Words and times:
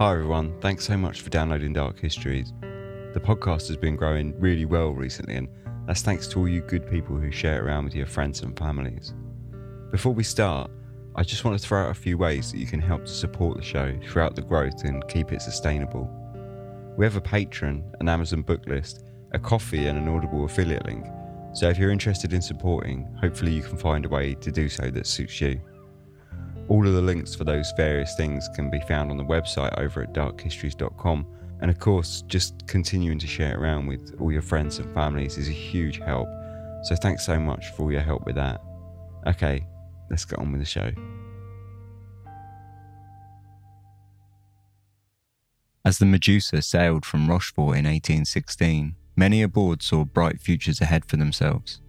Hi 0.00 0.10
everyone, 0.10 0.60
thanks 0.60 0.84
so 0.84 0.96
much 0.96 1.20
for 1.20 1.30
downloading 1.30 1.72
Dark 1.72 2.00
Histories. 2.00 2.52
The 3.12 3.20
podcast 3.22 3.68
has 3.68 3.76
been 3.76 3.94
growing 3.94 4.36
really 4.40 4.64
well 4.64 4.90
recently, 4.90 5.36
and 5.36 5.46
that's 5.86 6.02
thanks 6.02 6.26
to 6.28 6.40
all 6.40 6.48
you 6.48 6.62
good 6.62 6.90
people 6.90 7.16
who 7.16 7.30
share 7.30 7.58
it 7.58 7.64
around 7.64 7.84
with 7.84 7.94
your 7.94 8.06
friends 8.06 8.42
and 8.42 8.58
families. 8.58 9.14
Before 9.92 10.12
we 10.12 10.24
start, 10.24 10.68
I 11.14 11.22
just 11.22 11.44
want 11.44 11.56
to 11.60 11.64
throw 11.64 11.84
out 11.84 11.92
a 11.92 11.94
few 11.94 12.18
ways 12.18 12.50
that 12.50 12.58
you 12.58 12.66
can 12.66 12.80
help 12.80 13.04
to 13.04 13.12
support 13.12 13.56
the 13.56 13.62
show 13.62 13.96
throughout 14.08 14.34
the 14.34 14.42
growth 14.42 14.82
and 14.82 15.06
keep 15.06 15.32
it 15.32 15.40
sustainable. 15.40 16.10
We 16.96 17.06
have 17.06 17.14
a 17.14 17.20
Patreon, 17.20 17.84
an 18.00 18.08
Amazon 18.08 18.42
book 18.42 18.66
list, 18.66 19.04
a 19.30 19.38
Ko-fi, 19.38 19.86
and 19.86 19.96
an 19.96 20.08
Audible 20.08 20.44
affiliate 20.44 20.86
link. 20.86 21.06
So 21.52 21.68
if 21.68 21.78
you're 21.78 21.92
interested 21.92 22.32
in 22.32 22.42
supporting, 22.42 23.16
hopefully 23.20 23.52
you 23.52 23.62
can 23.62 23.76
find 23.76 24.04
a 24.04 24.08
way 24.08 24.34
to 24.34 24.50
do 24.50 24.68
so 24.68 24.90
that 24.90 25.06
suits 25.06 25.40
you. 25.40 25.60
All 26.68 26.86
of 26.86 26.94
the 26.94 27.02
links 27.02 27.34
for 27.34 27.44
those 27.44 27.72
various 27.76 28.14
things 28.16 28.48
can 28.54 28.70
be 28.70 28.80
found 28.80 29.10
on 29.10 29.18
the 29.18 29.24
website 29.24 29.78
over 29.78 30.02
at 30.02 30.14
darkhistories.com. 30.14 31.26
And 31.60 31.70
of 31.70 31.78
course, 31.78 32.22
just 32.26 32.66
continuing 32.66 33.18
to 33.18 33.26
share 33.26 33.52
it 33.52 33.58
around 33.58 33.86
with 33.86 34.14
all 34.18 34.32
your 34.32 34.42
friends 34.42 34.78
and 34.78 34.92
families 34.94 35.36
is 35.36 35.48
a 35.48 35.52
huge 35.52 35.98
help. 35.98 36.28
So 36.84 36.96
thanks 36.96 37.24
so 37.24 37.38
much 37.38 37.70
for 37.70 37.82
all 37.82 37.92
your 37.92 38.00
help 38.00 38.24
with 38.24 38.36
that. 38.36 38.62
Okay, 39.26 39.66
let's 40.10 40.24
get 40.24 40.38
on 40.38 40.52
with 40.52 40.60
the 40.60 40.66
show. 40.66 40.90
As 45.86 45.98
the 45.98 46.06
Medusa 46.06 46.62
sailed 46.62 47.04
from 47.04 47.28
Rochefort 47.28 47.76
in 47.76 47.84
1816, 47.84 48.94
many 49.16 49.42
aboard 49.42 49.82
saw 49.82 50.04
bright 50.04 50.40
futures 50.40 50.80
ahead 50.80 51.04
for 51.04 51.18
themselves. 51.18 51.82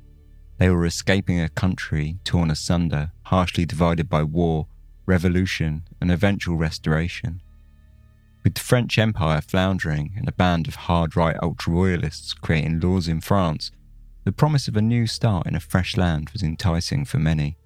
They 0.58 0.70
were 0.70 0.86
escaping 0.86 1.40
a 1.42 1.50
country 1.50 2.18
torn 2.24 2.50
asunder, 2.50 3.12
harshly 3.24 3.66
divided 3.66 4.10
by 4.10 4.24
war, 4.24 4.68
revolution, 5.06 5.84
and 6.00 6.10
eventual 6.10 6.56
restoration. 6.56 7.42
With 8.44 8.56
the 8.56 8.62
French 8.62 8.98
Empire 8.98 9.42
floundering 9.42 10.14
and 10.18 10.28
a 10.28 10.32
band 10.32 10.68
of 10.68 10.76
hard 10.76 11.16
right 11.16 11.36
ultra 11.42 11.74
royalists 11.74 12.34
creating 12.34 12.80
laws 12.80 13.08
in 13.08 13.20
France, 13.20 13.72
the 14.24 14.32
promise 14.32 14.68
of 14.68 14.78
a 14.78 14.82
new 14.82 15.08
start 15.08 15.46
in 15.46 15.56
a 15.56 15.60
fresh 15.60 15.98
land 15.98 16.30
was 16.30 16.42
enticing 16.42 17.06
for 17.06 17.20
many. 17.20 17.58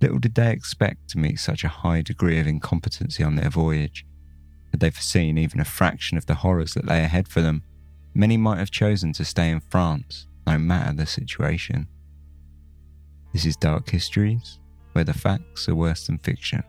Little 0.00 0.18
did 0.18 0.34
they 0.34 0.52
expect 0.52 1.08
to 1.10 1.18
meet 1.18 1.38
such 1.38 1.64
a 1.64 1.68
high 1.68 2.02
degree 2.02 2.38
of 2.38 2.46
incompetency 2.46 3.22
on 3.22 3.36
their 3.36 3.50
voyage. 3.50 4.06
Had 4.70 4.80
they 4.80 4.90
foreseen 4.90 5.38
even 5.38 5.60
a 5.60 5.64
fraction 5.64 6.18
of 6.18 6.26
the 6.26 6.36
horrors 6.36 6.74
that 6.74 6.86
lay 6.86 7.04
ahead 7.04 7.28
for 7.28 7.40
them, 7.40 7.62
many 8.14 8.36
might 8.36 8.58
have 8.58 8.70
chosen 8.70 9.12
to 9.14 9.24
stay 9.24 9.50
in 9.50 9.60
France, 9.60 10.26
no 10.46 10.58
matter 10.58 10.92
the 10.92 11.06
situation. 11.06 11.88
This 13.32 13.46
is 13.46 13.56
Dark 13.56 13.90
Histories, 13.90 14.60
where 14.92 15.04
the 15.04 15.14
facts 15.14 15.68
are 15.68 15.74
worse 15.74 16.06
than 16.06 16.18
fiction. 16.18 16.62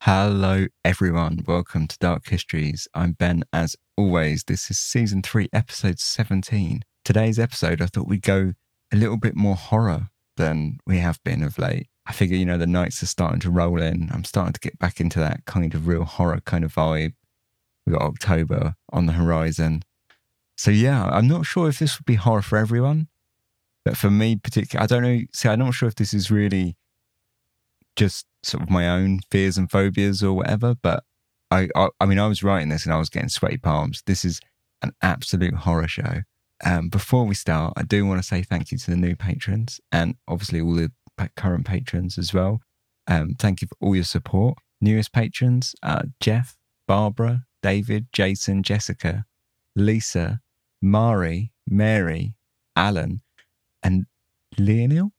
Hello, 0.00 0.66
everyone. 0.84 1.42
Welcome 1.46 1.88
to 1.88 1.98
Dark 1.98 2.28
Histories. 2.28 2.86
I'm 2.94 3.12
Ben. 3.12 3.42
As 3.52 3.74
always, 3.96 4.44
this 4.44 4.70
is 4.70 4.78
season 4.78 5.22
three, 5.22 5.48
episode 5.52 5.98
17. 5.98 6.82
Today's 7.04 7.38
episode, 7.38 7.80
I 7.80 7.86
thought 7.86 8.06
we'd 8.06 8.22
go 8.22 8.52
a 8.92 8.96
little 8.96 9.16
bit 9.16 9.34
more 9.34 9.56
horror 9.56 10.10
than 10.36 10.78
we 10.86 10.98
have 10.98 11.18
been 11.24 11.42
of 11.42 11.58
late. 11.58 11.88
I 12.06 12.12
figure, 12.12 12.36
you 12.36 12.44
know, 12.44 12.58
the 12.58 12.68
nights 12.68 13.02
are 13.02 13.06
starting 13.06 13.40
to 13.40 13.50
roll 13.50 13.82
in. 13.82 14.10
I'm 14.12 14.22
starting 14.22 14.52
to 14.52 14.60
get 14.60 14.78
back 14.78 15.00
into 15.00 15.18
that 15.18 15.44
kind 15.44 15.74
of 15.74 15.88
real 15.88 16.04
horror 16.04 16.40
kind 16.44 16.64
of 16.64 16.72
vibe. 16.72 17.14
We 17.86 17.92
got 17.92 18.02
October 18.02 18.74
on 18.92 19.06
the 19.06 19.12
horizon. 19.12 19.82
So 20.56 20.70
yeah, 20.70 21.06
I'm 21.06 21.28
not 21.28 21.46
sure 21.46 21.68
if 21.68 21.78
this 21.78 21.98
would 21.98 22.06
be 22.06 22.14
horror 22.14 22.42
for 22.42 22.58
everyone, 22.58 23.08
but 23.84 23.96
for 23.96 24.10
me 24.10 24.36
particularly, 24.36 24.84
I 24.84 24.86
don't 24.86 25.02
know. 25.02 25.20
See, 25.32 25.48
I'm 25.48 25.58
not 25.60 25.74
sure 25.74 25.88
if 25.88 25.94
this 25.94 26.12
is 26.12 26.30
really 26.30 26.76
just 27.94 28.26
sort 28.42 28.62
of 28.62 28.70
my 28.70 28.88
own 28.88 29.20
fears 29.30 29.56
and 29.56 29.70
phobias 29.70 30.22
or 30.22 30.32
whatever. 30.32 30.74
But 30.74 31.04
I, 31.50 31.68
I, 31.76 31.88
I 32.00 32.06
mean, 32.06 32.18
I 32.18 32.26
was 32.26 32.42
writing 32.42 32.68
this 32.68 32.84
and 32.84 32.94
I 32.94 32.98
was 32.98 33.10
getting 33.10 33.28
sweaty 33.28 33.58
palms. 33.58 34.02
This 34.06 34.24
is 34.24 34.40
an 34.82 34.92
absolute 35.02 35.54
horror 35.54 35.88
show. 35.88 36.22
Um, 36.64 36.88
before 36.88 37.24
we 37.24 37.34
start, 37.34 37.74
I 37.76 37.82
do 37.82 38.06
want 38.06 38.20
to 38.20 38.26
say 38.26 38.42
thank 38.42 38.72
you 38.72 38.78
to 38.78 38.90
the 38.90 38.96
new 38.96 39.14
patrons 39.14 39.80
and 39.92 40.14
obviously 40.26 40.60
all 40.60 40.74
the 40.74 40.90
current 41.36 41.66
patrons 41.66 42.18
as 42.18 42.32
well. 42.32 42.60
Um, 43.06 43.34
thank 43.38 43.62
you 43.62 43.68
for 43.68 43.76
all 43.80 43.94
your 43.94 44.04
support. 44.04 44.58
Newest 44.80 45.12
patrons, 45.12 45.74
uh, 45.82 46.02
Jeff, 46.20 46.56
Barbara, 46.86 47.45
David, 47.62 48.06
Jason, 48.12 48.62
Jessica, 48.62 49.24
Lisa, 49.74 50.40
Mari, 50.80 51.52
Mary, 51.68 52.34
Alan, 52.74 53.22
and 53.82 54.06
Leonil. 54.58 55.10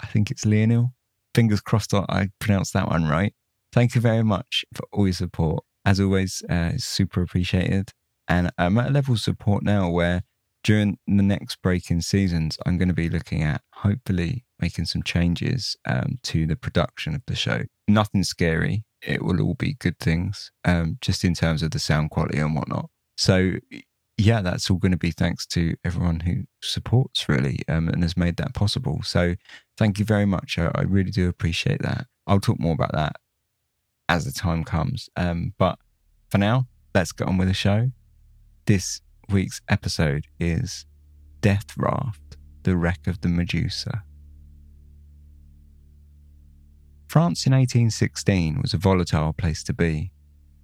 I 0.00 0.06
think 0.06 0.30
it's 0.30 0.44
Leonil. 0.44 0.92
Fingers 1.34 1.60
crossed 1.60 1.94
I 1.94 2.28
pronounced 2.38 2.74
that 2.74 2.88
one 2.88 3.08
right. 3.08 3.34
Thank 3.72 3.94
you 3.94 4.00
very 4.00 4.22
much 4.22 4.64
for 4.74 4.84
all 4.92 5.06
your 5.06 5.14
support. 5.14 5.64
As 5.84 5.98
always, 5.98 6.42
uh, 6.50 6.72
it's 6.74 6.84
super 6.84 7.22
appreciated. 7.22 7.90
And 8.28 8.50
I'm 8.58 8.78
at 8.78 8.90
a 8.90 8.92
level 8.92 9.14
of 9.14 9.20
support 9.20 9.62
now 9.62 9.90
where 9.90 10.22
during 10.62 10.98
the 11.06 11.22
next 11.22 11.60
break 11.62 11.90
in 11.90 12.02
seasons, 12.02 12.58
I'm 12.66 12.78
going 12.78 12.88
to 12.88 12.94
be 12.94 13.08
looking 13.08 13.42
at 13.42 13.62
hopefully 13.72 14.44
making 14.60 14.84
some 14.84 15.02
changes 15.02 15.76
um, 15.86 16.18
to 16.22 16.46
the 16.46 16.56
production 16.56 17.14
of 17.14 17.22
the 17.26 17.34
show. 17.34 17.62
Nothing 17.88 18.22
scary. 18.22 18.84
It 19.02 19.22
will 19.22 19.40
all 19.40 19.54
be 19.54 19.74
good 19.74 19.98
things, 19.98 20.52
um, 20.64 20.98
just 21.00 21.24
in 21.24 21.34
terms 21.34 21.62
of 21.62 21.72
the 21.72 21.78
sound 21.78 22.10
quality 22.10 22.38
and 22.38 22.54
whatnot. 22.54 22.88
So 23.16 23.54
yeah, 24.18 24.42
that's 24.42 24.70
all 24.70 24.78
going 24.78 24.92
to 24.92 24.98
be 24.98 25.10
thanks 25.10 25.46
to 25.46 25.74
everyone 25.84 26.20
who 26.20 26.44
supports 26.62 27.28
really 27.28 27.60
um, 27.68 27.88
and 27.88 28.02
has 28.02 28.16
made 28.16 28.36
that 28.36 28.54
possible. 28.54 29.00
So 29.02 29.34
thank 29.76 29.98
you 29.98 30.04
very 30.04 30.26
much. 30.26 30.58
I, 30.58 30.70
I, 30.74 30.82
really 30.82 31.10
do 31.10 31.28
appreciate 31.28 31.82
that. 31.82 32.06
I'll 32.26 32.40
talk 32.40 32.60
more 32.60 32.74
about 32.74 32.92
that 32.92 33.16
as 34.08 34.24
the 34.24 34.32
time 34.32 34.64
comes. 34.64 35.08
Um, 35.16 35.54
but 35.58 35.78
for 36.30 36.38
now, 36.38 36.66
let's 36.94 37.12
get 37.12 37.26
on 37.26 37.38
with 37.38 37.48
the 37.48 37.54
show. 37.54 37.90
This 38.66 39.00
week's 39.28 39.60
episode 39.68 40.26
is 40.38 40.86
Death 41.40 41.76
Raft, 41.76 42.36
the 42.62 42.76
wreck 42.76 43.06
of 43.06 43.22
the 43.22 43.28
Medusa. 43.28 44.04
France 47.12 47.44
in 47.44 47.52
1816 47.52 48.62
was 48.62 48.72
a 48.72 48.78
volatile 48.78 49.34
place 49.34 49.62
to 49.64 49.74
be. 49.74 50.12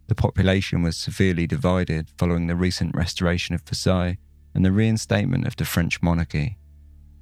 The 0.06 0.14
population 0.14 0.82
was 0.82 0.96
severely 0.96 1.46
divided 1.46 2.08
following 2.16 2.46
the 2.46 2.56
recent 2.56 2.96
restoration 2.96 3.54
of 3.54 3.60
Versailles 3.60 4.16
and 4.54 4.64
the 4.64 4.72
reinstatement 4.72 5.46
of 5.46 5.56
the 5.56 5.66
French 5.66 6.00
monarchy. 6.00 6.56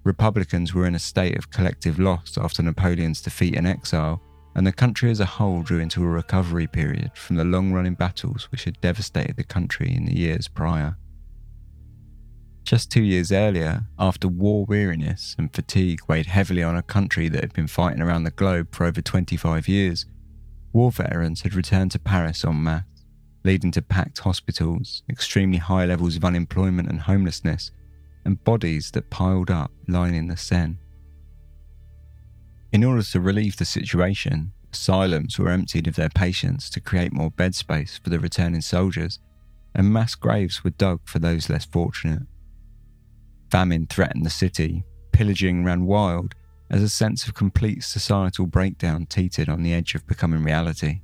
Republicans 0.04 0.72
were 0.72 0.86
in 0.86 0.94
a 0.94 1.00
state 1.00 1.36
of 1.36 1.50
collective 1.50 1.98
loss 1.98 2.38
after 2.38 2.62
Napoleon's 2.62 3.20
defeat 3.20 3.56
and 3.56 3.66
exile, 3.66 4.22
and 4.54 4.64
the 4.64 4.70
country 4.70 5.10
as 5.10 5.18
a 5.18 5.26
whole 5.26 5.64
drew 5.64 5.80
into 5.80 6.04
a 6.04 6.08
recovery 6.08 6.68
period 6.68 7.10
from 7.16 7.34
the 7.34 7.44
long 7.44 7.72
running 7.72 7.94
battles 7.94 8.44
which 8.52 8.62
had 8.62 8.80
devastated 8.80 9.34
the 9.34 9.42
country 9.42 9.92
in 9.92 10.04
the 10.04 10.16
years 10.16 10.46
prior. 10.46 10.96
Just 12.66 12.90
two 12.90 13.02
years 13.04 13.30
earlier, 13.30 13.84
after 13.96 14.26
war 14.26 14.64
weariness 14.64 15.36
and 15.38 15.54
fatigue 15.54 16.00
weighed 16.08 16.26
heavily 16.26 16.64
on 16.64 16.76
a 16.76 16.82
country 16.82 17.28
that 17.28 17.40
had 17.40 17.52
been 17.52 17.68
fighting 17.68 18.02
around 18.02 18.24
the 18.24 18.32
globe 18.32 18.74
for 18.74 18.84
over 18.84 19.00
25 19.00 19.68
years, 19.68 20.04
War 20.72 20.90
veterans 20.90 21.42
had 21.42 21.54
returned 21.54 21.92
to 21.92 22.00
Paris 22.00 22.44
en 22.44 22.64
masse, 22.64 22.82
leading 23.44 23.70
to 23.70 23.80
packed 23.80 24.18
hospitals, 24.18 25.04
extremely 25.08 25.58
high 25.58 25.86
levels 25.86 26.16
of 26.16 26.24
unemployment 26.24 26.88
and 26.90 27.00
homelessness, 27.00 27.70
and 28.24 28.42
bodies 28.42 28.90
that 28.90 29.10
piled 29.10 29.48
up 29.48 29.70
lining 29.86 30.26
the 30.26 30.36
Seine. 30.36 30.76
In 32.72 32.82
order 32.82 33.04
to 33.04 33.20
relieve 33.20 33.58
the 33.58 33.64
situation, 33.64 34.52
asylums 34.72 35.38
were 35.38 35.50
emptied 35.50 35.86
of 35.86 35.94
their 35.94 36.10
patients 36.10 36.68
to 36.70 36.80
create 36.80 37.12
more 37.12 37.30
bed 37.30 37.54
space 37.54 37.96
for 37.96 38.10
the 38.10 38.18
returning 38.18 38.60
soldiers, 38.60 39.20
and 39.72 39.92
mass 39.92 40.16
graves 40.16 40.64
were 40.64 40.70
dug 40.70 40.98
for 41.04 41.20
those 41.20 41.48
less 41.48 41.64
fortunate. 41.64 42.24
Famine 43.56 43.86
threatened 43.86 44.26
the 44.26 44.28
city, 44.28 44.84
pillaging 45.12 45.64
ran 45.64 45.86
wild, 45.86 46.34
as 46.68 46.82
a 46.82 46.90
sense 46.90 47.26
of 47.26 47.32
complete 47.32 47.82
societal 47.82 48.44
breakdown 48.44 49.06
teetered 49.06 49.48
on 49.48 49.62
the 49.62 49.72
edge 49.72 49.94
of 49.94 50.06
becoming 50.06 50.44
reality. 50.44 51.00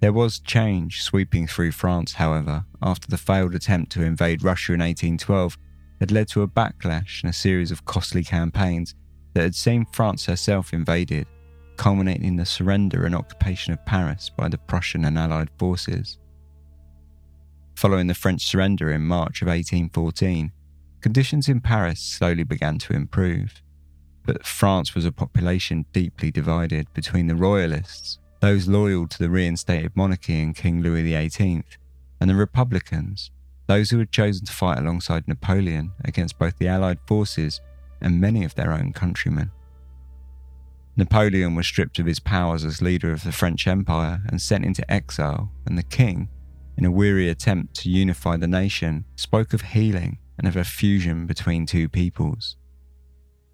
There 0.00 0.12
was 0.12 0.38
change 0.38 1.02
sweeping 1.02 1.46
through 1.46 1.72
France, 1.72 2.12
however, 2.12 2.66
after 2.82 3.08
the 3.08 3.16
failed 3.16 3.54
attempt 3.54 3.90
to 3.92 4.04
invade 4.04 4.44
Russia 4.44 4.74
in 4.74 4.80
1812 4.80 5.56
had 5.98 6.12
led 6.12 6.28
to 6.28 6.42
a 6.42 6.46
backlash 6.46 7.22
and 7.22 7.30
a 7.30 7.32
series 7.32 7.70
of 7.70 7.86
costly 7.86 8.22
campaigns 8.22 8.94
that 9.32 9.44
had 9.44 9.54
seen 9.54 9.86
France 9.94 10.26
herself 10.26 10.74
invaded, 10.74 11.26
culminating 11.78 12.26
in 12.26 12.36
the 12.36 12.44
surrender 12.44 13.06
and 13.06 13.14
occupation 13.14 13.72
of 13.72 13.82
Paris 13.86 14.30
by 14.36 14.50
the 14.50 14.58
Prussian 14.58 15.06
and 15.06 15.16
Allied 15.16 15.48
forces. 15.58 16.18
Following 17.76 18.08
the 18.08 18.14
French 18.14 18.44
surrender 18.44 18.92
in 18.92 19.06
March 19.06 19.40
of 19.40 19.48
1814, 19.48 20.52
conditions 21.06 21.48
in 21.48 21.60
Paris 21.60 22.00
slowly 22.00 22.42
began 22.42 22.78
to 22.78 22.92
improve. 22.92 23.62
But 24.24 24.44
France 24.44 24.92
was 24.92 25.04
a 25.04 25.12
population 25.12 25.86
deeply 25.92 26.32
divided 26.32 26.92
between 26.94 27.28
the 27.28 27.36
royalists, 27.36 28.18
those 28.40 28.66
loyal 28.66 29.06
to 29.06 29.18
the 29.20 29.30
reinstated 29.30 29.94
monarchy 29.94 30.42
and 30.42 30.56
King 30.56 30.82
Louis 30.82 31.04
XVIII, 31.04 31.62
and 32.20 32.28
the 32.28 32.34
republicans, 32.34 33.30
those 33.68 33.90
who 33.90 34.00
had 34.00 34.10
chosen 34.10 34.46
to 34.46 34.52
fight 34.52 34.78
alongside 34.78 35.28
Napoleon 35.28 35.92
against 36.04 36.40
both 36.40 36.58
the 36.58 36.66
Allied 36.66 36.98
forces 37.06 37.60
and 38.00 38.20
many 38.20 38.42
of 38.42 38.56
their 38.56 38.72
own 38.72 38.92
countrymen. 38.92 39.52
Napoleon 40.96 41.54
was 41.54 41.68
stripped 41.68 42.00
of 42.00 42.06
his 42.06 42.18
powers 42.18 42.64
as 42.64 42.82
leader 42.82 43.12
of 43.12 43.22
the 43.22 43.30
French 43.30 43.68
Empire 43.68 44.22
and 44.26 44.42
sent 44.42 44.64
into 44.64 44.90
exile, 44.90 45.52
and 45.66 45.78
the 45.78 45.84
king, 45.84 46.28
in 46.76 46.84
a 46.84 46.90
weary 46.90 47.28
attempt 47.28 47.74
to 47.74 47.90
unify 47.90 48.36
the 48.36 48.48
nation, 48.48 49.04
spoke 49.14 49.52
of 49.52 49.60
healing 49.60 50.18
and 50.38 50.46
of 50.46 50.56
a 50.56 50.64
fusion 50.64 51.26
between 51.26 51.66
two 51.66 51.88
peoples. 51.88 52.56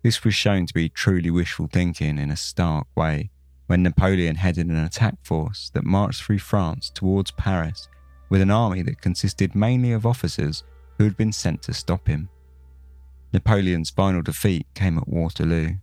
This 0.02 0.25
was 0.25 0.34
shown 0.34 0.67
to 0.67 0.75
be 0.75 0.88
truly 0.88 1.31
wishful 1.31 1.69
thinking 1.73 2.19
in 2.19 2.31
a 2.31 2.37
stark 2.37 2.87
way 2.96 3.31
when 3.67 3.82
Napoleon 3.82 4.37
headed 4.37 4.67
an 4.67 4.76
attack 4.76 5.14
force 5.23 5.70
that 5.75 5.84
marched 5.84 6.23
through 6.23 6.40
France 6.40 6.90
towards 6.90 7.31
Paris 7.31 7.88
with 8.29 8.40
an 8.40 8.50
army 8.50 8.82
that 8.82 9.00
consisted 9.00 9.55
mainly 9.55 9.93
of 9.93 10.05
officers 10.05 10.64
who 10.99 11.05
had 11.05 11.17
been 11.17 11.32
sent 11.32 11.62
to 11.62 11.73
stop 11.73 12.08
him. 12.08 12.29
Napoleon's 13.32 13.90
final 13.90 14.23
defeat 14.23 14.67
came 14.75 14.99
at 14.99 15.08
Waterloo. 15.08 15.76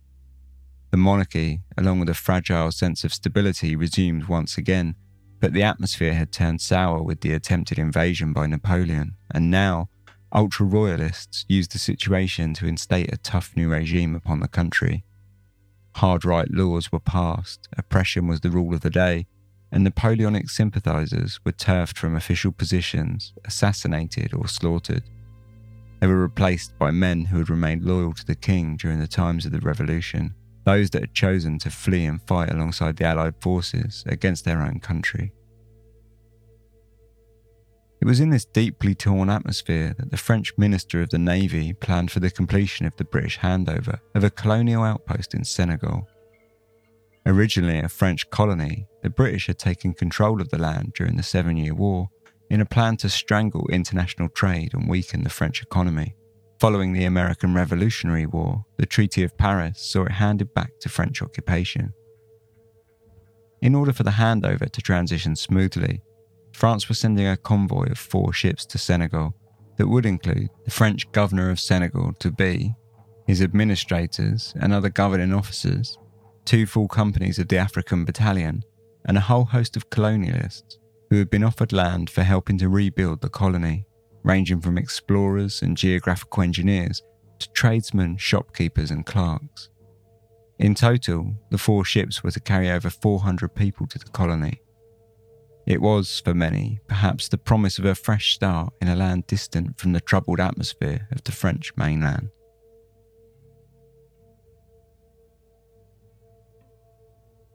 The 0.90 0.96
monarchy, 0.96 1.62
along 1.76 2.00
with 2.00 2.08
a 2.08 2.14
fragile 2.14 2.70
sense 2.70 3.04
of 3.04 3.14
stability, 3.14 3.74
resumed 3.74 4.24
once 4.24 4.58
again, 4.58 4.94
but 5.40 5.52
the 5.52 5.62
atmosphere 5.62 6.14
had 6.14 6.32
turned 6.32 6.60
sour 6.60 7.02
with 7.02 7.22
the 7.22 7.32
attempted 7.32 7.78
invasion 7.78 8.32
by 8.32 8.46
Napoleon, 8.46 9.16
and 9.30 9.50
now 9.50 9.88
ultra 10.32 10.66
royalists 10.66 11.44
used 11.48 11.72
the 11.72 11.78
situation 11.78 12.54
to 12.54 12.66
instate 12.66 13.12
a 13.12 13.18
tough 13.18 13.52
new 13.56 13.68
regime 13.68 14.14
upon 14.14 14.40
the 14.40 14.48
country. 14.48 15.04
Hard 15.96 16.24
right 16.24 16.50
laws 16.50 16.92
were 16.92 17.00
passed, 17.00 17.68
oppression 17.76 18.26
was 18.26 18.40
the 18.40 18.50
rule 18.50 18.74
of 18.74 18.80
the 18.80 18.90
day, 18.90 19.26
and 19.72 19.84
Napoleonic 19.84 20.50
sympathisers 20.50 21.40
were 21.44 21.52
turfed 21.52 21.98
from 21.98 22.16
official 22.16 22.52
positions, 22.52 23.32
assassinated, 23.44 24.34
or 24.34 24.48
slaughtered. 24.48 25.04
They 26.00 26.06
were 26.06 26.22
replaced 26.22 26.78
by 26.78 26.90
men 26.90 27.26
who 27.26 27.38
had 27.38 27.50
remained 27.50 27.84
loyal 27.84 28.14
to 28.14 28.24
the 28.24 28.34
king 28.34 28.76
during 28.76 29.00
the 29.00 29.06
times 29.06 29.44
of 29.44 29.52
the 29.52 29.60
revolution, 29.60 30.34
those 30.64 30.90
that 30.90 31.02
had 31.02 31.14
chosen 31.14 31.58
to 31.58 31.70
flee 31.70 32.06
and 32.06 32.22
fight 32.22 32.50
alongside 32.50 32.96
the 32.96 33.04
Allied 33.04 33.34
forces 33.40 34.04
against 34.06 34.44
their 34.44 34.62
own 34.62 34.80
country. 34.80 35.32
It 38.00 38.06
was 38.06 38.20
in 38.20 38.30
this 38.30 38.46
deeply 38.46 38.94
torn 38.94 39.28
atmosphere 39.28 39.94
that 39.98 40.10
the 40.10 40.16
French 40.16 40.54
Minister 40.56 41.02
of 41.02 41.10
the 41.10 41.18
Navy 41.18 41.74
planned 41.74 42.10
for 42.10 42.20
the 42.20 42.30
completion 42.30 42.86
of 42.86 42.96
the 42.96 43.04
British 43.04 43.38
handover 43.38 44.00
of 44.14 44.24
a 44.24 44.30
colonial 44.30 44.82
outpost 44.82 45.34
in 45.34 45.44
Senegal. 45.44 46.08
Originally 47.26 47.78
a 47.78 47.90
French 47.90 48.30
colony, 48.30 48.86
the 49.02 49.10
British 49.10 49.48
had 49.48 49.58
taken 49.58 49.92
control 49.92 50.40
of 50.40 50.48
the 50.48 50.58
land 50.58 50.94
during 50.94 51.16
the 51.16 51.22
Seven 51.22 51.58
Year 51.58 51.74
War 51.74 52.08
in 52.48 52.62
a 52.62 52.66
plan 52.66 52.96
to 52.96 53.10
strangle 53.10 53.68
international 53.68 54.30
trade 54.30 54.72
and 54.72 54.88
weaken 54.88 55.22
the 55.22 55.28
French 55.28 55.60
economy. 55.60 56.16
Following 56.58 56.94
the 56.94 57.04
American 57.04 57.54
Revolutionary 57.54 58.24
War, 58.24 58.64
the 58.78 58.86
Treaty 58.86 59.22
of 59.24 59.36
Paris 59.36 59.78
saw 59.78 60.04
it 60.04 60.12
handed 60.12 60.54
back 60.54 60.70
to 60.80 60.88
French 60.88 61.20
occupation. 61.20 61.92
In 63.60 63.74
order 63.74 63.92
for 63.92 64.04
the 64.04 64.10
handover 64.10 64.70
to 64.70 64.80
transition 64.80 65.36
smoothly, 65.36 66.02
France 66.60 66.90
was 66.90 66.98
sending 66.98 67.26
a 67.26 67.38
convoy 67.38 67.90
of 67.90 67.96
four 67.96 68.34
ships 68.34 68.66
to 68.66 68.76
Senegal 68.76 69.34
that 69.78 69.88
would 69.88 70.04
include 70.04 70.50
the 70.66 70.70
French 70.70 71.10
governor 71.10 71.48
of 71.48 71.58
Senegal 71.58 72.12
to 72.18 72.30
be, 72.30 72.74
his 73.26 73.40
administrators 73.40 74.52
and 74.60 74.70
other 74.70 74.90
governing 74.90 75.32
officers, 75.32 75.96
two 76.44 76.66
full 76.66 76.86
companies 76.86 77.38
of 77.38 77.48
the 77.48 77.56
African 77.56 78.04
Battalion, 78.04 78.62
and 79.06 79.16
a 79.16 79.22
whole 79.22 79.46
host 79.46 79.74
of 79.74 79.88
colonialists 79.88 80.76
who 81.08 81.16
had 81.16 81.30
been 81.30 81.44
offered 81.44 81.72
land 81.72 82.10
for 82.10 82.22
helping 82.22 82.58
to 82.58 82.68
rebuild 82.68 83.22
the 83.22 83.30
colony, 83.30 83.86
ranging 84.22 84.60
from 84.60 84.76
explorers 84.76 85.62
and 85.62 85.78
geographical 85.78 86.42
engineers 86.42 87.02
to 87.38 87.50
tradesmen, 87.52 88.18
shopkeepers, 88.18 88.90
and 88.90 89.06
clerks. 89.06 89.70
In 90.58 90.74
total, 90.74 91.32
the 91.50 91.56
four 91.56 91.86
ships 91.86 92.22
were 92.22 92.32
to 92.32 92.40
carry 92.40 92.70
over 92.70 92.90
400 92.90 93.54
people 93.54 93.86
to 93.86 93.98
the 93.98 94.10
colony 94.10 94.60
it 95.70 95.80
was, 95.80 96.20
for 96.24 96.34
many, 96.34 96.80
perhaps 96.88 97.28
the 97.28 97.38
promise 97.38 97.78
of 97.78 97.84
a 97.84 97.94
fresh 97.94 98.34
start 98.34 98.72
in 98.82 98.88
a 98.88 98.96
land 98.96 99.24
distant 99.28 99.78
from 99.78 99.92
the 99.92 100.00
troubled 100.00 100.40
atmosphere 100.40 101.06
of 101.12 101.22
the 101.22 101.30
French 101.30 101.70
mainland. 101.76 102.28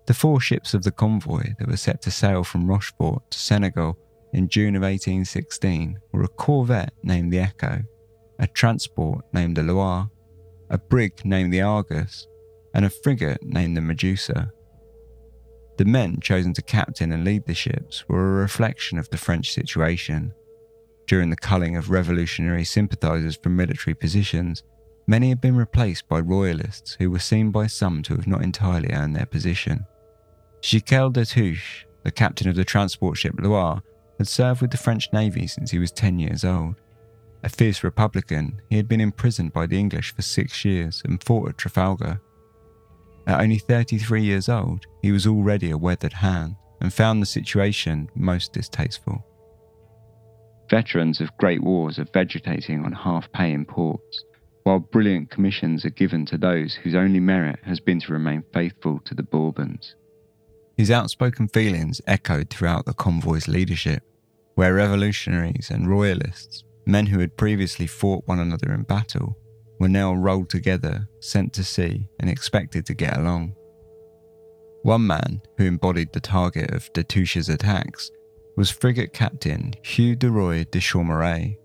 The 0.07 0.13
four 0.13 0.39
ships 0.39 0.73
of 0.73 0.83
the 0.83 0.93
convoy 0.93 1.55
that 1.59 1.67
were 1.67 1.75
set 1.75 2.01
to 2.03 2.11
sail 2.11 2.45
from 2.45 2.69
Rochefort 2.69 3.29
to 3.31 3.37
Senegal 3.37 3.97
in 4.31 4.47
June 4.47 4.77
of 4.77 4.83
1816 4.83 5.99
were 6.13 6.23
a 6.23 6.29
corvette 6.29 6.93
named 7.03 7.33
the 7.33 7.39
Echo, 7.39 7.83
a 8.39 8.47
transport 8.47 9.25
named 9.33 9.57
the 9.57 9.63
Loire, 9.63 10.09
a 10.69 10.77
brig 10.77 11.11
named 11.25 11.51
the 11.51 11.61
Argus, 11.61 12.25
and 12.73 12.85
a 12.85 12.89
frigate 12.89 13.43
named 13.43 13.75
the 13.75 13.81
Medusa. 13.81 14.53
The 15.77 15.85
men 15.85 16.19
chosen 16.21 16.53
to 16.53 16.61
captain 16.61 17.11
and 17.11 17.25
lead 17.25 17.45
the 17.45 17.53
ships 17.53 18.07
were 18.07 18.39
a 18.39 18.41
reflection 18.41 18.97
of 18.97 19.09
the 19.09 19.17
French 19.17 19.51
situation. 19.51 20.33
During 21.05 21.29
the 21.29 21.35
culling 21.35 21.75
of 21.75 21.89
revolutionary 21.89 22.63
sympathisers 22.63 23.35
from 23.35 23.57
military 23.57 23.93
positions, 23.93 24.63
many 25.05 25.29
had 25.29 25.41
been 25.41 25.57
replaced 25.57 26.07
by 26.07 26.19
royalists 26.21 26.95
who 26.97 27.11
were 27.11 27.19
seen 27.19 27.51
by 27.51 27.67
some 27.67 28.01
to 28.03 28.15
have 28.15 28.25
not 28.25 28.41
entirely 28.41 28.91
earned 28.93 29.15
their 29.15 29.25
position. 29.25 29.85
Giquel 30.61 31.11
Destouches, 31.11 31.85
the 32.03 32.11
captain 32.11 32.47
of 32.47 32.55
the 32.55 32.63
transport 32.63 33.17
ship 33.17 33.35
Loire, 33.37 33.83
had 34.17 34.27
served 34.29 34.61
with 34.61 34.71
the 34.71 34.77
French 34.77 35.11
Navy 35.11 35.45
since 35.45 35.71
he 35.71 35.79
was 35.79 35.91
10 35.91 36.19
years 36.19 36.45
old. 36.45 36.75
A 37.43 37.49
fierce 37.49 37.83
Republican, 37.83 38.61
he 38.69 38.77
had 38.77 38.87
been 38.87 39.01
imprisoned 39.01 39.51
by 39.51 39.67
the 39.67 39.77
English 39.77 40.15
for 40.15 40.21
six 40.21 40.63
years 40.63 41.01
and 41.05 41.21
fought 41.21 41.49
at 41.49 41.57
Trafalgar 41.57 42.21
at 43.27 43.41
only 43.41 43.57
33 43.57 44.21
years 44.23 44.49
old, 44.49 44.85
he 45.01 45.11
was 45.11 45.25
already 45.25 45.71
a 45.71 45.77
weathered 45.77 46.13
hand 46.13 46.55
and 46.81 46.93
found 46.93 47.21
the 47.21 47.25
situation 47.25 48.09
most 48.15 48.53
distasteful. 48.53 49.25
Veterans 50.69 51.21
of 51.21 51.35
great 51.37 51.61
wars 51.63 51.99
are 51.99 52.07
vegetating 52.13 52.83
on 52.83 52.91
half 52.91 53.31
pay 53.31 53.51
in 53.51 53.65
ports, 53.65 54.23
while 54.63 54.79
brilliant 54.79 55.29
commissions 55.29 55.85
are 55.85 55.91
given 55.91 56.25
to 56.25 56.37
those 56.37 56.75
whose 56.75 56.95
only 56.95 57.19
merit 57.19 57.59
has 57.63 57.79
been 57.79 57.99
to 57.99 58.13
remain 58.13 58.43
faithful 58.53 58.99
to 59.05 59.13
the 59.13 59.23
Bourbons. 59.23 59.95
His 60.75 60.91
outspoken 60.91 61.47
feelings 61.47 62.01
echoed 62.07 62.49
throughout 62.49 62.85
the 62.85 62.93
convoy's 62.93 63.47
leadership, 63.47 64.03
where 64.55 64.73
revolutionaries 64.73 65.69
and 65.69 65.89
royalists, 65.89 66.63
men 66.85 67.05
who 67.05 67.19
had 67.19 67.37
previously 67.37 67.87
fought 67.87 68.27
one 68.27 68.39
another 68.39 68.73
in 68.73 68.83
battle, 68.83 69.37
were 69.79 69.89
now 69.89 70.13
rolled 70.13 70.49
together, 70.49 71.07
sent 71.19 71.53
to 71.53 71.63
sea, 71.63 72.07
and 72.19 72.29
expected 72.29 72.85
to 72.85 72.93
get 72.93 73.17
along. 73.17 73.55
One 74.83 75.07
man, 75.07 75.41
who 75.57 75.65
embodied 75.65 76.13
the 76.13 76.19
target 76.19 76.71
of 76.71 76.93
Destouches' 76.93 77.49
attacks, 77.49 78.11
was 78.55 78.69
frigate 78.69 79.13
captain 79.13 79.73
Hugh 79.81 80.15
de 80.15 80.29
Roy 80.29 80.65
de 80.65 80.79
Chaumareix. 80.79 81.57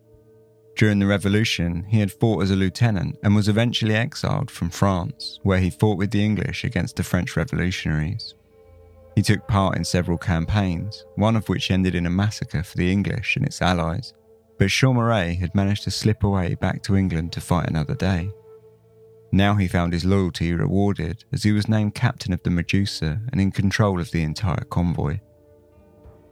During 0.76 0.98
the 0.98 1.06
Revolution, 1.06 1.84
he 1.88 2.00
had 2.00 2.10
fought 2.12 2.42
as 2.42 2.50
a 2.50 2.56
lieutenant 2.56 3.18
and 3.22 3.34
was 3.34 3.48
eventually 3.48 3.94
exiled 3.94 4.50
from 4.50 4.70
France, 4.70 5.38
where 5.42 5.60
he 5.60 5.68
fought 5.68 5.98
with 5.98 6.10
the 6.10 6.24
English 6.24 6.64
against 6.64 6.96
the 6.96 7.02
French 7.02 7.36
revolutionaries. 7.36 8.34
He 9.14 9.22
took 9.22 9.46
part 9.46 9.76
in 9.76 9.84
several 9.84 10.16
campaigns, 10.16 11.04
one 11.16 11.36
of 11.36 11.48
which 11.48 11.70
ended 11.70 11.94
in 11.94 12.06
a 12.06 12.10
massacre 12.10 12.62
for 12.62 12.76
the 12.76 12.90
English 12.90 13.36
and 13.36 13.44
its 13.44 13.60
allies, 13.60 14.14
but 14.60 14.68
Chaumareix 14.68 15.38
had 15.38 15.54
managed 15.54 15.84
to 15.84 15.90
slip 15.90 16.22
away 16.22 16.54
back 16.54 16.82
to 16.82 16.94
England 16.94 17.32
to 17.32 17.40
fight 17.40 17.66
another 17.66 17.94
day. 17.94 18.30
Now 19.32 19.54
he 19.54 19.66
found 19.66 19.94
his 19.94 20.04
loyalty 20.04 20.52
rewarded 20.52 21.24
as 21.32 21.42
he 21.42 21.52
was 21.52 21.66
named 21.66 21.94
captain 21.94 22.34
of 22.34 22.42
the 22.42 22.50
Medusa 22.50 23.22
and 23.32 23.40
in 23.40 23.52
control 23.52 23.98
of 23.98 24.10
the 24.10 24.22
entire 24.22 24.64
convoy. 24.64 25.20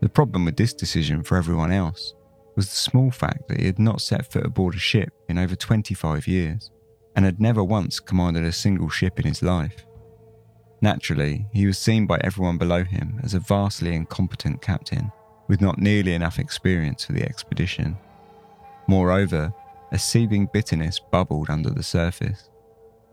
The 0.03 0.11
problem 0.11 0.45
with 0.45 0.59
this 0.59 0.75
decision 0.75 1.23
for 1.23 1.39
everyone 1.39 1.73
else 1.73 2.13
was 2.55 2.69
the 2.69 2.77
small 2.77 3.11
fact 3.11 3.49
that 3.49 3.61
he 3.61 3.65
had 3.65 3.79
not 3.79 4.03
set 4.03 4.31
foot 4.31 4.45
aboard 4.45 4.75
a 4.75 4.79
ship 4.79 5.09
in 5.31 5.39
over 5.39 5.57
25 5.57 6.29
years 6.29 6.71
and 7.17 7.25
had 7.25 7.41
never 7.41 7.65
once 7.65 7.99
commanded 7.99 8.45
a 8.45 8.53
single 8.53 8.91
ship 8.91 9.19
in 9.19 9.25
his 9.25 9.43
life. 9.43 9.87
Naturally, 10.83 11.47
he 11.55 11.67
was 11.67 11.79
seen 11.79 12.07
by 12.07 12.21
everyone 12.23 12.59
below 12.59 12.85
him 12.85 13.21
as 13.23 13.33
a 13.33 13.41
vastly 13.41 13.95
incompetent 13.95 14.61
captain 14.61 15.11
with 15.49 15.63
not 15.63 15.79
nearly 15.79 16.13
enough 16.13 16.39
experience 16.39 17.07
for 17.07 17.15
the 17.15 17.25
expedition. 17.25 17.97
Moreover, 18.89 19.53
a 19.93 19.99
seething 19.99 20.49
bitterness 20.53 20.99
bubbled 20.99 21.51
under 21.51 21.71
the 21.71 21.83
surface. 21.83 22.49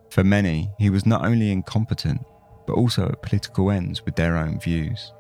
For 0.10 0.24
many, 0.24 0.72
he 0.80 0.90
was 0.90 1.06
not 1.06 1.26
only 1.26 1.52
incompetent, 1.52 2.26
but 2.66 2.74
also 2.74 3.10
at 3.10 3.22
political 3.22 3.70
ends 3.70 4.04
with 4.06 4.16
their 4.16 4.38
own 4.38 4.60
views. 4.60 5.12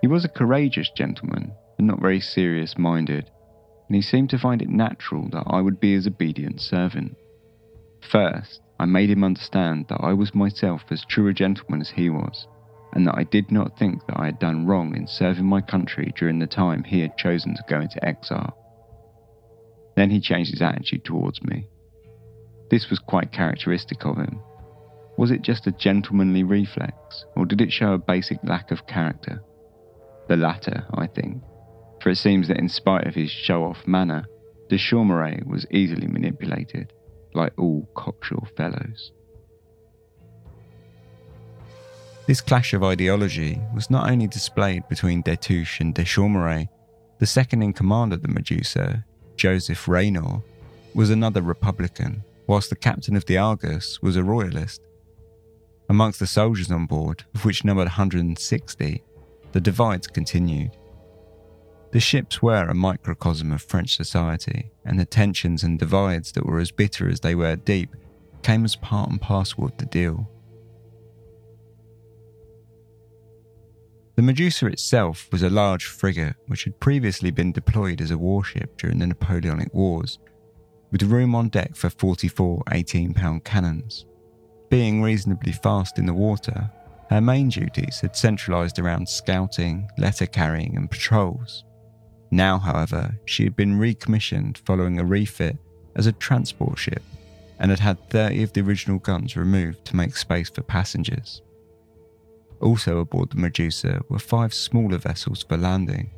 He 0.00 0.08
was 0.08 0.24
a 0.24 0.28
courageous 0.28 0.90
gentleman, 0.90 1.52
but 1.76 1.84
not 1.84 2.00
very 2.00 2.20
serious 2.20 2.76
minded, 2.76 3.30
and 3.86 3.94
he 3.94 4.02
seemed 4.02 4.30
to 4.30 4.38
find 4.38 4.60
it 4.60 4.68
natural 4.68 5.28
that 5.30 5.44
I 5.46 5.60
would 5.60 5.80
be 5.80 5.94
his 5.94 6.06
obedient 6.06 6.60
servant. 6.60 7.16
First, 8.10 8.60
I 8.80 8.86
made 8.86 9.10
him 9.10 9.24
understand 9.24 9.86
that 9.88 10.00
I 10.00 10.12
was 10.12 10.34
myself 10.34 10.82
as 10.90 11.04
true 11.04 11.28
a 11.28 11.32
gentleman 11.32 11.80
as 11.80 11.90
he 11.90 12.10
was, 12.10 12.46
and 12.92 13.06
that 13.06 13.16
I 13.16 13.24
did 13.24 13.50
not 13.50 13.78
think 13.78 14.06
that 14.06 14.18
I 14.18 14.26
had 14.26 14.38
done 14.38 14.66
wrong 14.66 14.96
in 14.96 15.06
serving 15.06 15.44
my 15.44 15.60
country 15.60 16.12
during 16.16 16.38
the 16.38 16.46
time 16.46 16.84
he 16.84 17.00
had 17.00 17.16
chosen 17.16 17.54
to 17.54 17.64
go 17.68 17.80
into 17.80 18.04
exile. 18.04 18.56
Then 19.96 20.10
he 20.10 20.20
changed 20.20 20.52
his 20.52 20.62
attitude 20.62 21.04
towards 21.04 21.42
me. 21.42 21.68
This 22.70 22.90
was 22.90 22.98
quite 22.98 23.32
characteristic 23.32 24.04
of 24.04 24.16
him. 24.16 24.40
Was 25.16 25.30
it 25.30 25.42
just 25.42 25.66
a 25.66 25.72
gentlemanly 25.72 26.44
reflex, 26.44 27.24
or 27.34 27.44
did 27.44 27.60
it 27.60 27.72
show 27.72 27.92
a 27.94 27.98
basic 27.98 28.38
lack 28.44 28.70
of 28.70 28.86
character? 28.86 29.42
The 30.28 30.36
latter, 30.36 30.86
I 30.94 31.08
think, 31.08 31.42
for 32.00 32.10
it 32.10 32.16
seems 32.16 32.48
that 32.48 32.58
in 32.58 32.68
spite 32.68 33.06
of 33.06 33.14
his 33.14 33.30
show 33.30 33.64
off 33.64 33.86
manner, 33.86 34.26
de 34.68 34.76
Chaumareix 34.76 35.44
was 35.46 35.66
easily 35.70 36.06
manipulated, 36.06 36.92
like 37.34 37.52
all 37.58 37.88
cocksure 37.96 38.46
fellows. 38.56 39.12
This 42.28 42.42
clash 42.42 42.74
of 42.74 42.84
ideology 42.84 43.58
was 43.74 43.88
not 43.88 44.10
only 44.10 44.26
displayed 44.26 44.86
between 44.90 45.22
Destouches 45.22 45.80
and 45.80 45.94
de 45.94 46.04
Chaumareix, 46.04 46.68
the 47.18 47.26
second 47.26 47.62
in 47.62 47.72
command 47.72 48.12
of 48.12 48.20
the 48.20 48.28
Medusa, 48.28 49.02
Joseph 49.36 49.88
Reynaud, 49.88 50.42
was 50.92 51.08
another 51.08 51.40
Republican, 51.40 52.22
whilst 52.46 52.68
the 52.68 52.76
captain 52.76 53.16
of 53.16 53.24
the 53.24 53.38
Argus 53.38 54.02
was 54.02 54.18
a 54.18 54.22
Royalist. 54.22 54.82
Amongst 55.88 56.20
the 56.20 56.26
soldiers 56.26 56.70
on 56.70 56.84
board, 56.84 57.24
of 57.34 57.46
which 57.46 57.64
numbered 57.64 57.86
160, 57.86 59.02
the 59.52 59.60
divides 59.62 60.06
continued. 60.06 60.76
The 61.92 62.00
ships 62.00 62.42
were 62.42 62.66
a 62.68 62.74
microcosm 62.74 63.52
of 63.52 63.62
French 63.62 63.96
society, 63.96 64.70
and 64.84 65.00
the 65.00 65.06
tensions 65.06 65.62
and 65.62 65.78
divides 65.78 66.32
that 66.32 66.44
were 66.44 66.58
as 66.58 66.72
bitter 66.72 67.08
as 67.08 67.20
they 67.20 67.34
were 67.34 67.56
deep 67.56 67.96
came 68.42 68.66
as 68.66 68.76
part 68.76 69.08
and 69.08 69.18
parcel 69.18 69.64
of 69.64 69.74
the 69.78 69.86
deal. 69.86 70.28
The 74.18 74.22
Medusa 74.22 74.66
itself 74.66 75.28
was 75.30 75.44
a 75.44 75.48
large 75.48 75.86
frigate 75.86 76.34
which 76.48 76.64
had 76.64 76.80
previously 76.80 77.30
been 77.30 77.52
deployed 77.52 78.00
as 78.00 78.10
a 78.10 78.18
warship 78.18 78.76
during 78.76 78.98
the 78.98 79.06
Napoleonic 79.06 79.72
Wars, 79.72 80.18
with 80.90 81.04
room 81.04 81.36
on 81.36 81.50
deck 81.50 81.76
for 81.76 81.88
44 81.88 82.64
18 82.72 83.14
pound 83.14 83.44
cannons. 83.44 84.06
Being 84.70 85.02
reasonably 85.02 85.52
fast 85.52 86.00
in 86.00 86.06
the 86.06 86.14
water, 86.14 86.68
her 87.10 87.20
main 87.20 87.48
duties 87.48 88.00
had 88.00 88.16
centralised 88.16 88.80
around 88.80 89.08
scouting, 89.08 89.88
letter 89.98 90.26
carrying, 90.26 90.76
and 90.76 90.90
patrols. 90.90 91.62
Now, 92.32 92.58
however, 92.58 93.16
she 93.24 93.44
had 93.44 93.54
been 93.54 93.78
recommissioned 93.78 94.58
following 94.66 94.98
a 94.98 95.04
refit 95.04 95.58
as 95.94 96.08
a 96.08 96.12
transport 96.12 96.76
ship 96.76 97.04
and 97.60 97.70
had 97.70 97.78
had 97.78 98.10
30 98.10 98.42
of 98.42 98.52
the 98.52 98.62
original 98.62 98.98
guns 98.98 99.36
removed 99.36 99.84
to 99.84 99.94
make 99.94 100.16
space 100.16 100.50
for 100.50 100.62
passengers. 100.62 101.40
Also 102.60 102.98
aboard 102.98 103.30
the 103.30 103.36
Medusa 103.36 104.00
were 104.08 104.18
five 104.18 104.52
smaller 104.52 104.98
vessels 104.98 105.44
for 105.48 105.56
landing 105.56 106.10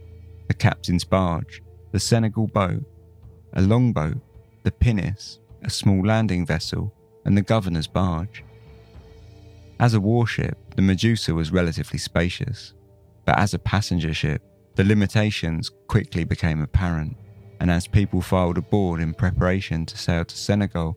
the 0.48 0.54
captain's 0.54 1.04
barge, 1.04 1.62
the 1.92 2.00
Senegal 2.00 2.48
boat, 2.48 2.82
a 3.52 3.62
longboat, 3.62 4.18
the 4.64 4.72
pinnace, 4.72 5.38
a 5.62 5.70
small 5.70 6.04
landing 6.04 6.44
vessel, 6.44 6.92
and 7.24 7.36
the 7.36 7.42
governor's 7.42 7.86
barge. 7.86 8.42
As 9.78 9.94
a 9.94 10.00
warship, 10.00 10.58
the 10.74 10.82
Medusa 10.82 11.32
was 11.34 11.52
relatively 11.52 12.00
spacious, 12.00 12.74
but 13.24 13.38
as 13.38 13.54
a 13.54 13.60
passenger 13.60 14.12
ship, 14.12 14.42
the 14.74 14.82
limitations 14.82 15.70
quickly 15.86 16.24
became 16.24 16.62
apparent, 16.62 17.16
and 17.60 17.70
as 17.70 17.86
people 17.86 18.20
filed 18.20 18.58
aboard 18.58 19.00
in 19.00 19.14
preparation 19.14 19.86
to 19.86 19.96
sail 19.96 20.24
to 20.24 20.36
Senegal, 20.36 20.96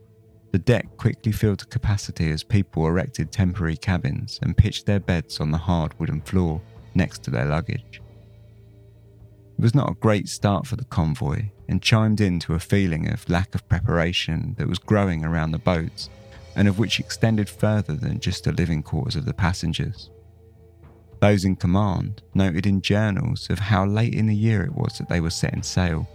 the 0.53 0.59
deck 0.59 0.97
quickly 0.97 1.31
filled 1.31 1.57
to 1.57 1.65
capacity 1.65 2.29
as 2.29 2.43
people 2.43 2.85
erected 2.85 3.31
temporary 3.31 3.75
cabins 3.75 4.39
and 4.43 4.55
pitched 4.55 4.85
their 4.85 4.99
beds 4.99 5.39
on 5.39 5.49
the 5.49 5.57
hard 5.57 5.99
wooden 5.99 6.21
floor 6.21 6.61
next 6.93 7.23
to 7.23 7.31
their 7.31 7.45
luggage. 7.45 7.99
It 9.57 9.61
was 9.61 9.73
not 9.73 9.89
a 9.89 9.95
great 9.95 10.29
start 10.29 10.67
for 10.67 10.75
the 10.75 10.85
convoy 10.85 11.49
and 11.67 11.81
chimed 11.81 12.21
into 12.21 12.53
a 12.53 12.59
feeling 12.59 13.11
of 13.11 13.27
lack 13.27 13.55
of 13.55 13.67
preparation 13.67 14.53
that 14.59 14.67
was 14.67 14.77
growing 14.77 15.25
around 15.25 15.51
the 15.51 15.57
boats 15.57 16.11
and 16.55 16.67
of 16.67 16.77
which 16.77 16.99
extended 16.99 17.49
further 17.49 17.95
than 17.95 18.19
just 18.19 18.43
the 18.43 18.51
living 18.51 18.83
quarters 18.83 19.15
of 19.15 19.25
the 19.25 19.33
passengers. 19.33 20.11
Those 21.19 21.45
in 21.45 21.55
command 21.55 22.21
noted 22.35 22.67
in 22.67 22.81
journals 22.81 23.49
of 23.49 23.57
how 23.57 23.87
late 23.87 24.13
in 24.13 24.27
the 24.27 24.35
year 24.35 24.61
it 24.61 24.75
was 24.75 24.99
that 24.99 25.09
they 25.09 25.19
were 25.19 25.31
setting 25.31 25.63
sail, 25.63 26.07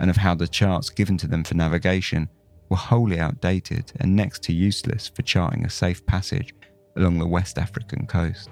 and 0.00 0.10
of 0.10 0.16
how 0.16 0.34
the 0.34 0.48
charts 0.48 0.90
given 0.90 1.16
to 1.18 1.28
them 1.28 1.44
for 1.44 1.54
navigation 1.54 2.28
were 2.68 2.76
wholly 2.76 3.18
outdated 3.18 3.92
and 4.00 4.14
next 4.14 4.42
to 4.44 4.52
useless 4.52 5.08
for 5.08 5.22
charting 5.22 5.64
a 5.64 5.70
safe 5.70 6.04
passage 6.06 6.54
along 6.96 7.18
the 7.18 7.26
West 7.26 7.58
African 7.58 8.06
coast. 8.06 8.48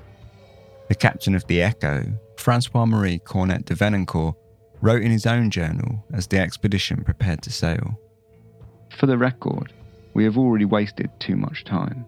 The 0.89 0.95
captain 0.95 1.35
of 1.35 1.47
the 1.47 1.63
Echo, 1.63 2.05
Francois 2.37 2.87
Marie 2.87 3.19
Cornet 3.19 3.65
de 3.65 3.75
Venancourt, 3.75 4.35
wrote 4.81 5.03
in 5.03 5.13
his 5.13 5.27
own 5.27 5.51
journal 5.51 6.05
as 6.13 6.27
the 6.27 6.39
expedition 6.39 7.05
prepared 7.05 7.41
to 7.43 7.53
sail 7.53 7.99
For 8.99 9.07
the 9.07 9.17
record, 9.17 9.73
we 10.15 10.25
have 10.25 10.37
already 10.37 10.65
wasted 10.65 11.11
too 11.19 11.37
much 11.37 11.65
time. 11.65 12.05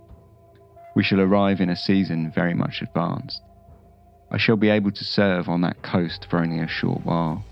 We 0.95 1.03
shall 1.03 1.21
arrive 1.21 1.61
in 1.61 1.71
a 1.71 1.77
season 1.77 2.31
very 2.35 2.55
much 2.55 2.83
advanced. 2.83 3.41
I 4.31 4.39
shall 4.39 4.57
be 4.57 4.69
able 4.69 4.91
to 4.93 5.05
serve 5.05 5.49
on 5.49 5.61
that 5.63 5.83
coast 5.83 6.27
for 6.29 6.39
only 6.39 6.61
a 6.61 6.69
short 6.69 7.05
while. 7.05 7.45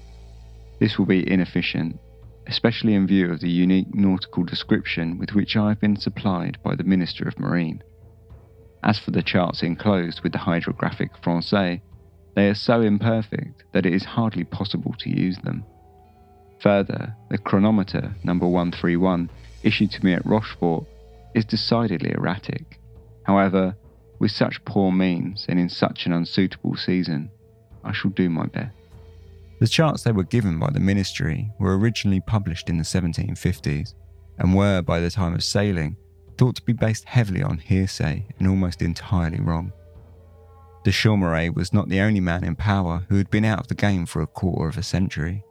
This 0.80 0.98
will 0.98 1.06
be 1.06 1.28
inefficient, 1.30 1.98
especially 2.52 2.92
in 2.92 3.06
view 3.06 3.32
of 3.32 3.40
the 3.40 3.48
unique 3.48 3.94
nautical 3.94 4.44
description 4.44 5.16
with 5.16 5.30
which 5.32 5.56
I 5.56 5.70
have 5.70 5.80
been 5.80 5.96
supplied 5.96 6.58
by 6.62 6.74
the 6.74 6.84
Minister 6.84 7.26
of 7.26 7.38
Marine. 7.38 7.82
As 8.82 8.98
for 8.98 9.10
the 9.10 9.22
charts 9.22 9.62
enclosed 9.62 10.20
with 10.20 10.32
the 10.32 10.38
Hydrographique 10.38 11.16
Francais, 11.22 11.80
they 12.34 12.48
are 12.50 12.54
so 12.54 12.82
imperfect 12.82 13.64
that 13.72 13.86
it 13.86 13.94
is 13.94 14.04
hardly 14.04 14.44
possible 14.44 14.94
to 14.98 15.08
use 15.08 15.38
them. 15.38 15.64
Further, 16.60 17.16
the 17.30 17.38
chronometer 17.38 18.14
number 18.22 18.46
131 18.46 19.30
issued 19.62 19.90
to 19.92 20.04
me 20.04 20.12
at 20.12 20.26
Rochefort 20.26 20.84
is 21.34 21.46
decidedly 21.46 22.10
erratic. 22.10 22.78
However, 23.22 23.74
with 24.18 24.30
such 24.30 24.62
poor 24.66 24.92
means 24.92 25.46
and 25.48 25.58
in 25.58 25.70
such 25.70 26.04
an 26.04 26.12
unsuitable 26.12 26.76
season, 26.76 27.30
I 27.82 27.92
shall 27.92 28.10
do 28.10 28.28
my 28.28 28.44
best. 28.44 28.81
The 29.62 29.68
charts 29.68 30.02
they 30.02 30.10
were 30.10 30.24
given 30.24 30.58
by 30.58 30.70
the 30.72 30.80
ministry 30.80 31.48
were 31.60 31.78
originally 31.78 32.18
published 32.18 32.68
in 32.68 32.78
the 32.78 32.82
1750s 32.82 33.94
and 34.38 34.56
were, 34.56 34.82
by 34.82 34.98
the 34.98 35.08
time 35.08 35.34
of 35.34 35.44
sailing, 35.44 35.96
thought 36.36 36.56
to 36.56 36.62
be 36.62 36.72
based 36.72 37.04
heavily 37.04 37.44
on 37.44 37.58
hearsay 37.58 38.26
and 38.40 38.48
almost 38.48 38.82
entirely 38.82 39.38
wrong. 39.38 39.72
De 40.82 40.90
Chaumareix 40.90 41.54
was 41.54 41.72
not 41.72 41.88
the 41.88 42.00
only 42.00 42.18
man 42.18 42.42
in 42.42 42.56
power 42.56 43.06
who 43.08 43.14
had 43.14 43.30
been 43.30 43.44
out 43.44 43.60
of 43.60 43.68
the 43.68 43.76
game 43.76 44.04
for 44.04 44.20
a 44.20 44.26
quarter 44.26 44.68
of 44.68 44.78
a 44.78 44.82
century. 44.82 45.44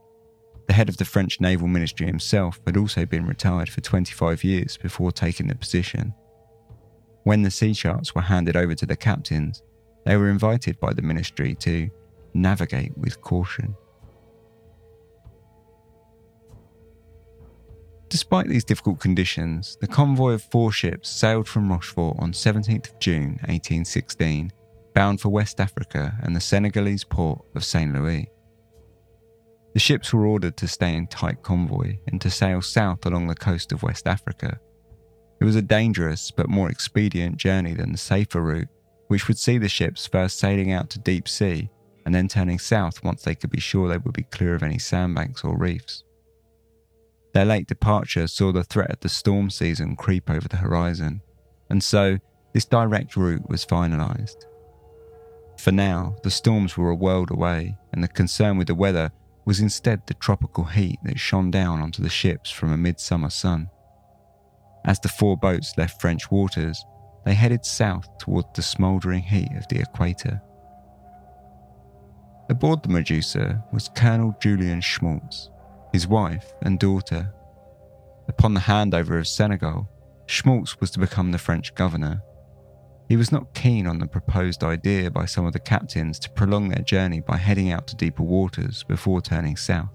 The 0.68 0.74
head 0.74 0.90
of 0.90 0.98
the 0.98 1.06
French 1.06 1.40
naval 1.40 1.70
ministry 1.70 2.06
himself 2.06 2.60
had 2.68 2.76
also 2.76 3.06
been 3.06 3.26
retired 3.26 3.70
for 3.70 3.80
25 3.80 4.44
years 4.44 4.76
before 4.76 5.14
taking 5.14 5.48
the 5.48 5.56
position. 5.56 6.14
When 7.24 7.44
the 7.44 7.50
sea 7.50 7.74
charts 7.74 8.14
were 8.14 8.20
handed 8.20 8.58
over 8.58 8.76
to 8.76 8.86
the 8.86 8.98
captains, 8.98 9.64
they 10.06 10.18
were 10.18 10.28
invited 10.28 10.82
by 10.82 10.92
the 10.92 11.02
ministry 11.02 11.56
to 11.62 11.90
navigate 12.34 12.98
with 12.98 13.22
caution. 13.22 13.74
Despite 18.12 18.50
these 18.50 18.66
difficult 18.66 19.00
conditions, 19.00 19.78
the 19.80 19.88
convoy 19.88 20.34
of 20.34 20.44
four 20.44 20.74
ships 20.74 21.10
sailed 21.10 21.48
from 21.48 21.72
Rochefort 21.72 22.18
on 22.20 22.34
17th 22.34 23.00
June 23.00 23.40
1816, 23.48 24.52
bound 24.94 25.22
for 25.22 25.30
West 25.30 25.62
Africa 25.62 26.14
and 26.22 26.36
the 26.36 26.42
Senegalese 26.42 27.06
port 27.06 27.42
of 27.56 27.64
St. 27.64 27.94
Louis. 27.94 28.30
The 29.74 29.80
ships 29.80 30.12
were 30.12 30.26
ordered 30.26 30.58
to 30.58 30.68
stay 30.68 30.94
in 30.94 31.08
tight 31.08 31.42
convoy 31.42 32.00
and 32.08 32.20
to 32.20 32.30
sail 32.30 32.62
south 32.62 33.06
along 33.06 33.28
the 33.28 33.34
coast 33.34 33.72
of 33.72 33.82
West 33.82 34.06
Africa. 34.06 34.60
It 35.40 35.46
was 35.46 35.56
a 35.56 35.62
dangerous 35.62 36.32
but 36.32 36.50
more 36.50 36.70
expedient 36.70 37.38
journey 37.38 37.74
than 37.74 37.94
the 37.94 37.98
safer 37.98 38.42
route, 38.42 38.68
which 39.08 39.30
would 39.30 39.38
see 39.38 39.58
the 39.58 39.70
ships 39.70 40.06
first 40.06 40.38
sailing 40.38 40.74
out 40.74 40.90
to 40.90 41.00
deep 41.00 41.30
sea 41.30 41.70
and 42.06 42.14
then 42.14 42.28
turning 42.28 42.60
south 42.60 43.06
once 43.06 43.24
they 43.24 43.36
could 43.36 43.52
be 43.52 43.62
sure 43.62 43.88
they 43.88 44.00
would 44.00 44.14
be 44.14 44.24
clear 44.24 44.54
of 44.54 44.64
any 44.64 44.80
sandbanks 44.80 45.46
or 45.46 45.58
reefs. 45.58 46.04
Their 47.34 47.46
late 47.46 47.68
departure 47.68 48.28
saw 48.28 48.52
the 48.52 48.64
threat 48.64 48.92
of 48.92 49.00
the 49.00 49.10
storm 49.10 49.50
season 49.50 49.96
creep 49.96 50.30
over 50.30 50.48
the 50.48 50.58
horizon, 50.58 51.22
and 51.70 51.82
so 51.82 52.18
this 52.54 52.66
direct 52.66 53.16
route 53.16 53.48
was 53.50 53.66
finalised. 53.66 54.46
For 55.58 55.72
now, 55.72 56.16
the 56.24 56.32
storms 56.32 56.76
were 56.76 56.90
a 56.90 56.96
world 56.96 57.32
away, 57.32 57.78
and 57.94 58.04
the 58.04 58.08
concern 58.08 58.58
with 58.58 58.68
the 58.68 58.76
weather 58.76 59.12
was 59.46 59.60
instead 59.60 60.06
the 60.06 60.14
tropical 60.16 60.64
heat 60.64 61.00
that 61.04 61.20
shone 61.20 61.52
down 61.52 61.82
onto 61.82 62.02
the 62.02 62.10
ships 62.10 62.50
from 62.50 62.74
a 62.74 62.78
midsummer 62.78 63.30
sun. 63.30 63.70
As 64.86 65.00
the 65.00 65.10
four 65.10 65.38
boats 65.38 65.78
left 65.78 66.02
French 66.02 66.32
waters, 66.32 66.84
they 67.26 67.36
headed 67.36 67.64
south 67.64 68.08
towards 68.18 68.48
the 68.56 68.64
smouldering 68.64 69.22
heat 69.22 69.52
of 69.56 69.68
the 69.68 69.80
equator. 69.80 70.42
Aboard 72.50 72.82
the 72.82 72.90
Medusa 72.90 73.64
was 73.72 73.90
Colonel 73.96 74.36
Julian 74.42 74.82
Schmaltz, 74.82 75.51
his 75.92 76.08
wife 76.08 76.54
and 76.62 76.80
daughter. 76.80 77.34
Upon 78.28 78.54
the 78.54 78.62
handover 78.62 79.20
of 79.20 79.28
Senegal, 79.28 79.90
Schmaltz 80.26 80.80
was 80.80 80.92
to 80.92 81.00
become 81.00 81.32
the 81.32 81.38
French 81.38 81.76
governor. 81.76 82.22
He 83.10 83.18
was 83.18 83.32
not 83.32 83.54
keen 83.54 83.88
on 83.88 84.00
the 84.00 84.08
proposed 84.08 84.64
idea 84.64 85.12
by 85.12 85.26
some 85.26 85.46
of 85.46 85.54
the 85.54 85.60
captains 85.60 86.18
to 86.20 86.30
prolong 86.30 86.70
their 86.70 86.84
journey 86.84 87.20
by 87.20 87.36
heading 87.36 87.72
out 87.72 87.88
to 87.88 87.96
deeper 87.96 88.24
waters 88.24 88.84
before 88.84 89.22
turning 89.22 89.58
south, 89.58 89.92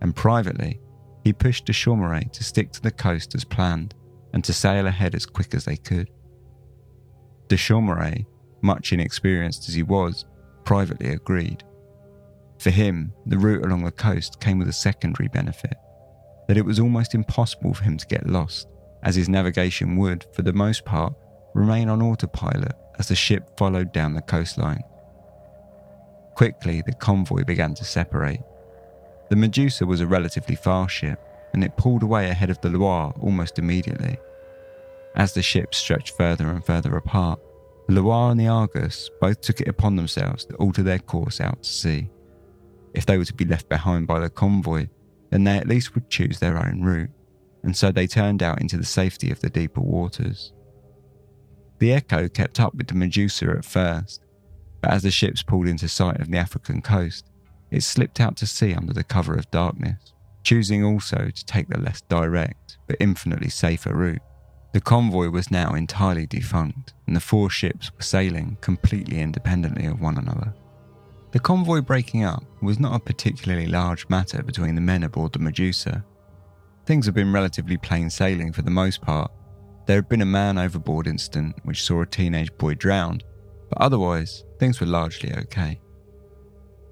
and 0.00 0.16
privately, 0.16 0.80
he 1.22 1.32
pushed 1.32 1.66
de 1.66 1.72
Chaumareix 1.72 2.32
to 2.32 2.44
stick 2.44 2.72
to 2.72 2.80
the 2.80 2.90
coast 2.90 3.34
as 3.34 3.44
planned 3.44 3.94
and 4.32 4.42
to 4.44 4.52
sail 4.52 4.86
ahead 4.86 5.14
as 5.14 5.26
quick 5.26 5.54
as 5.54 5.64
they 5.64 5.76
could. 5.76 6.08
De 7.48 7.56
Chaumareix, 7.56 8.24
much 8.62 8.92
inexperienced 8.92 9.68
as 9.68 9.74
he 9.74 9.82
was, 9.82 10.24
privately 10.64 11.10
agreed. 11.10 11.62
For 12.66 12.70
him, 12.70 13.12
the 13.26 13.38
route 13.38 13.64
along 13.64 13.84
the 13.84 13.92
coast 13.92 14.40
came 14.40 14.58
with 14.58 14.68
a 14.68 14.72
secondary 14.72 15.28
benefit 15.28 15.76
that 16.48 16.56
it 16.56 16.64
was 16.64 16.80
almost 16.80 17.14
impossible 17.14 17.72
for 17.72 17.84
him 17.84 17.96
to 17.96 18.06
get 18.08 18.28
lost, 18.28 18.66
as 19.04 19.14
his 19.14 19.28
navigation 19.28 19.96
would, 19.98 20.26
for 20.32 20.42
the 20.42 20.52
most 20.52 20.84
part, 20.84 21.14
remain 21.54 21.88
on 21.88 22.02
autopilot 22.02 22.72
as 22.98 23.06
the 23.06 23.14
ship 23.14 23.56
followed 23.56 23.92
down 23.92 24.14
the 24.14 24.20
coastline. 24.20 24.82
Quickly, 26.34 26.82
the 26.84 26.92
convoy 26.94 27.44
began 27.44 27.72
to 27.74 27.84
separate. 27.84 28.40
The 29.30 29.36
Medusa 29.36 29.86
was 29.86 30.00
a 30.00 30.06
relatively 30.08 30.56
fast 30.56 30.92
ship, 30.92 31.20
and 31.54 31.62
it 31.62 31.76
pulled 31.76 32.02
away 32.02 32.30
ahead 32.30 32.50
of 32.50 32.60
the 32.62 32.70
Loire 32.70 33.14
almost 33.20 33.60
immediately. 33.60 34.18
As 35.14 35.34
the 35.34 35.40
ships 35.40 35.78
stretched 35.78 36.16
further 36.16 36.48
and 36.48 36.66
further 36.66 36.96
apart, 36.96 37.38
the 37.86 37.94
Loire 38.02 38.32
and 38.32 38.40
the 38.40 38.48
Argus 38.48 39.08
both 39.20 39.40
took 39.40 39.60
it 39.60 39.68
upon 39.68 39.94
themselves 39.94 40.44
to 40.46 40.56
alter 40.56 40.82
their 40.82 40.98
course 40.98 41.40
out 41.40 41.62
to 41.62 41.68
sea. 41.70 42.10
If 42.96 43.04
they 43.04 43.18
were 43.18 43.26
to 43.26 43.34
be 43.34 43.44
left 43.44 43.68
behind 43.68 44.06
by 44.06 44.18
the 44.20 44.30
convoy, 44.30 44.88
then 45.30 45.44
they 45.44 45.58
at 45.58 45.68
least 45.68 45.94
would 45.94 46.08
choose 46.08 46.38
their 46.38 46.56
own 46.56 46.82
route, 46.82 47.10
and 47.62 47.76
so 47.76 47.92
they 47.92 48.06
turned 48.06 48.42
out 48.42 48.60
into 48.60 48.78
the 48.78 48.86
safety 48.86 49.30
of 49.30 49.40
the 49.40 49.50
deeper 49.50 49.82
waters. 49.82 50.54
The 51.78 51.92
Echo 51.92 52.26
kept 52.28 52.58
up 52.58 52.74
with 52.74 52.86
the 52.86 52.94
Medusa 52.94 53.50
at 53.50 53.66
first, 53.66 54.22
but 54.80 54.92
as 54.92 55.02
the 55.02 55.10
ships 55.10 55.42
pulled 55.42 55.68
into 55.68 55.88
sight 55.88 56.20
of 56.20 56.30
the 56.30 56.38
African 56.38 56.80
coast, 56.80 57.30
it 57.70 57.82
slipped 57.82 58.18
out 58.18 58.34
to 58.38 58.46
sea 58.46 58.72
under 58.72 58.94
the 58.94 59.04
cover 59.04 59.34
of 59.34 59.50
darkness, 59.50 60.14
choosing 60.42 60.82
also 60.82 61.30
to 61.34 61.44
take 61.44 61.68
the 61.68 61.78
less 61.78 62.00
direct 62.00 62.78
but 62.86 62.96
infinitely 62.98 63.50
safer 63.50 63.94
route. 63.94 64.22
The 64.72 64.80
convoy 64.80 65.28
was 65.28 65.50
now 65.50 65.74
entirely 65.74 66.26
defunct, 66.26 66.94
and 67.06 67.14
the 67.14 67.20
four 67.20 67.50
ships 67.50 67.92
were 67.92 68.02
sailing 68.02 68.56
completely 68.62 69.20
independently 69.20 69.84
of 69.84 70.00
one 70.00 70.16
another. 70.16 70.54
The 71.32 71.40
convoy 71.40 71.80
breaking 71.80 72.24
up 72.24 72.44
was 72.62 72.78
not 72.78 72.94
a 72.94 73.04
particularly 73.04 73.66
large 73.66 74.08
matter 74.08 74.42
between 74.42 74.74
the 74.74 74.80
men 74.80 75.02
aboard 75.02 75.32
the 75.32 75.38
Medusa. 75.38 76.04
Things 76.86 77.06
had 77.06 77.14
been 77.14 77.32
relatively 77.32 77.76
plain 77.76 78.10
sailing 78.10 78.52
for 78.52 78.62
the 78.62 78.70
most 78.70 79.02
part. 79.02 79.30
There 79.86 79.96
had 79.96 80.08
been 80.08 80.22
a 80.22 80.26
man 80.26 80.56
overboard 80.56 81.06
incident 81.06 81.56
which 81.64 81.82
saw 81.82 82.02
a 82.02 82.06
teenage 82.06 82.56
boy 82.58 82.74
drowned, 82.74 83.24
but 83.68 83.80
otherwise, 83.80 84.44
things 84.58 84.80
were 84.80 84.86
largely 84.86 85.34
okay. 85.34 85.80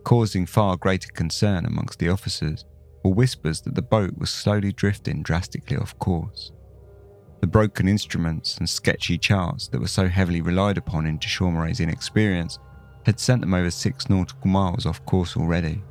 Causing 0.03 0.47
far 0.47 0.77
greater 0.77 1.11
concern 1.13 1.65
amongst 1.65 1.99
the 1.99 2.09
officers 2.09 2.65
were 3.05 3.13
whispers 3.13 3.61
that 3.63 3.75
the 3.75 3.83
boat 3.83 4.19
was 4.19 4.31
slowly 4.31 4.73
drifting 4.73 5.23
drastically 5.23 5.77
off 5.77 5.99
course. 5.99 6.53
The 7.41 7.47
broken 7.47 7.89
instruments 7.89 8.59
and 8.59 8.69
sketchy 8.69 9.17
charts 9.19 9.69
that 9.69 9.81
were 9.81 9.87
so 9.87 10.09
heavily 10.09 10.41
relied 10.41 10.79
upon 10.79 11.07
in 11.07 11.19
de 11.19 11.29
Chaumareix's 11.29 11.81
inexperience 11.81 12.59
had 13.05 13.21
sent 13.21 13.41
them 13.41 13.55
over 13.55 13.71
six 13.71 14.09
nautical 14.09 14.49
miles 14.49 14.87
off 14.87 15.05
course 15.07 15.37
already. 15.37 15.83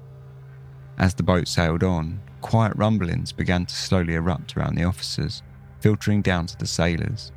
As 0.97 1.13
the 1.13 1.23
boat 1.23 1.47
sailed 1.47 1.83
on, 1.83 2.19
quiet 2.41 2.73
rumblings 2.75 3.31
began 3.31 3.65
to 3.65 3.75
slowly 3.75 4.15
erupt 4.15 4.55
around 4.55 4.75
the 4.75 4.83
officers, 4.83 5.41
filtering 5.79 6.21
down 6.21 6.45
to 6.47 6.57
the 6.57 6.67
sailors. 6.67 7.31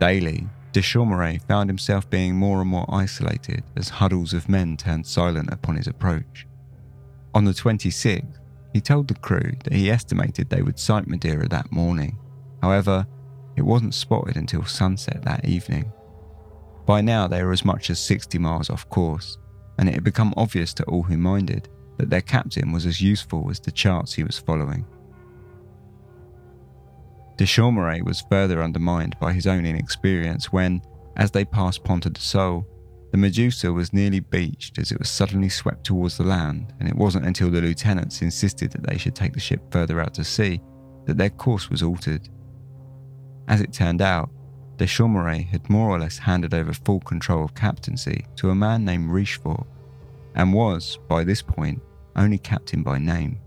Daily, 0.00 0.48
de 0.72 0.80
Chaumareix 0.80 1.46
found 1.46 1.70
himself 1.70 2.08
being 2.10 2.34
more 2.34 2.60
and 2.60 2.70
more 2.70 2.86
isolated 2.88 3.62
as 3.76 3.88
huddles 3.88 4.32
of 4.32 4.48
men 4.48 4.76
turned 4.76 5.06
silent 5.06 5.52
upon 5.52 5.76
his 5.76 5.86
approach. 5.86 6.46
On 7.34 7.44
the 7.44 7.52
26th, 7.52 8.38
he 8.72 8.80
told 8.80 9.08
the 9.08 9.14
crew 9.14 9.52
that 9.62 9.72
he 9.72 9.90
estimated 9.90 10.50
they 10.50 10.62
would 10.62 10.78
sight 10.78 11.06
Madeira 11.06 11.48
that 11.48 11.70
morning. 11.70 12.18
However, 12.60 13.06
it 13.56 13.62
wasn't 13.62 13.94
spotted 13.94 14.36
until 14.36 14.64
sunset 14.64 15.22
that 15.22 15.44
evening. 15.44 15.92
By 16.86 17.00
now, 17.00 17.26
they 17.26 17.42
were 17.42 17.52
as 17.52 17.64
much 17.64 17.90
as 17.90 17.98
60 17.98 18.38
miles 18.38 18.70
off 18.70 18.88
course, 18.90 19.38
and 19.78 19.88
it 19.88 19.94
had 19.94 20.04
become 20.04 20.34
obvious 20.36 20.74
to 20.74 20.84
all 20.84 21.02
who 21.02 21.16
minded 21.16 21.68
that 21.96 22.10
their 22.10 22.20
captain 22.20 22.72
was 22.72 22.86
as 22.86 23.00
useful 23.00 23.48
as 23.50 23.60
the 23.60 23.70
charts 23.70 24.12
he 24.12 24.24
was 24.24 24.38
following. 24.38 24.84
De 27.36 27.44
Chaumareix 27.44 28.04
was 28.04 28.24
further 28.30 28.62
undermined 28.62 29.16
by 29.18 29.32
his 29.32 29.46
own 29.46 29.66
inexperience 29.66 30.52
when, 30.52 30.80
as 31.16 31.30
they 31.30 31.44
passed 31.44 31.82
Ponta 31.82 32.10
do 32.10 32.20
Sol, 32.20 32.66
the 33.10 33.18
Medusa 33.18 33.72
was 33.72 33.92
nearly 33.92 34.20
beached 34.20 34.78
as 34.78 34.90
it 34.90 34.98
was 34.98 35.08
suddenly 35.08 35.48
swept 35.48 35.84
towards 35.84 36.16
the 36.16 36.24
land, 36.24 36.72
and 36.78 36.88
it 36.88 36.96
wasn't 36.96 37.26
until 37.26 37.50
the 37.50 37.60
lieutenants 37.60 38.22
insisted 38.22 38.72
that 38.72 38.86
they 38.86 38.98
should 38.98 39.14
take 39.14 39.32
the 39.32 39.40
ship 39.40 39.60
further 39.70 40.00
out 40.00 40.14
to 40.14 40.24
sea 40.24 40.60
that 41.06 41.16
their 41.16 41.30
course 41.30 41.70
was 41.70 41.82
altered. 41.82 42.28
As 43.46 43.60
it 43.60 43.72
turned 43.72 44.02
out, 44.02 44.30
de 44.76 44.86
Chaumareix 44.86 45.46
had 45.48 45.70
more 45.70 45.90
or 45.90 45.98
less 45.98 46.18
handed 46.18 46.52
over 46.52 46.72
full 46.72 47.00
control 47.00 47.44
of 47.44 47.54
captaincy 47.54 48.24
to 48.36 48.50
a 48.50 48.54
man 48.54 48.84
named 48.84 49.10
Richefort, 49.10 49.66
and 50.34 50.52
was, 50.52 50.98
by 51.08 51.24
this 51.24 51.42
point, 51.42 51.80
only 52.16 52.38
captain 52.38 52.82
by 52.82 52.98
name. 52.98 53.38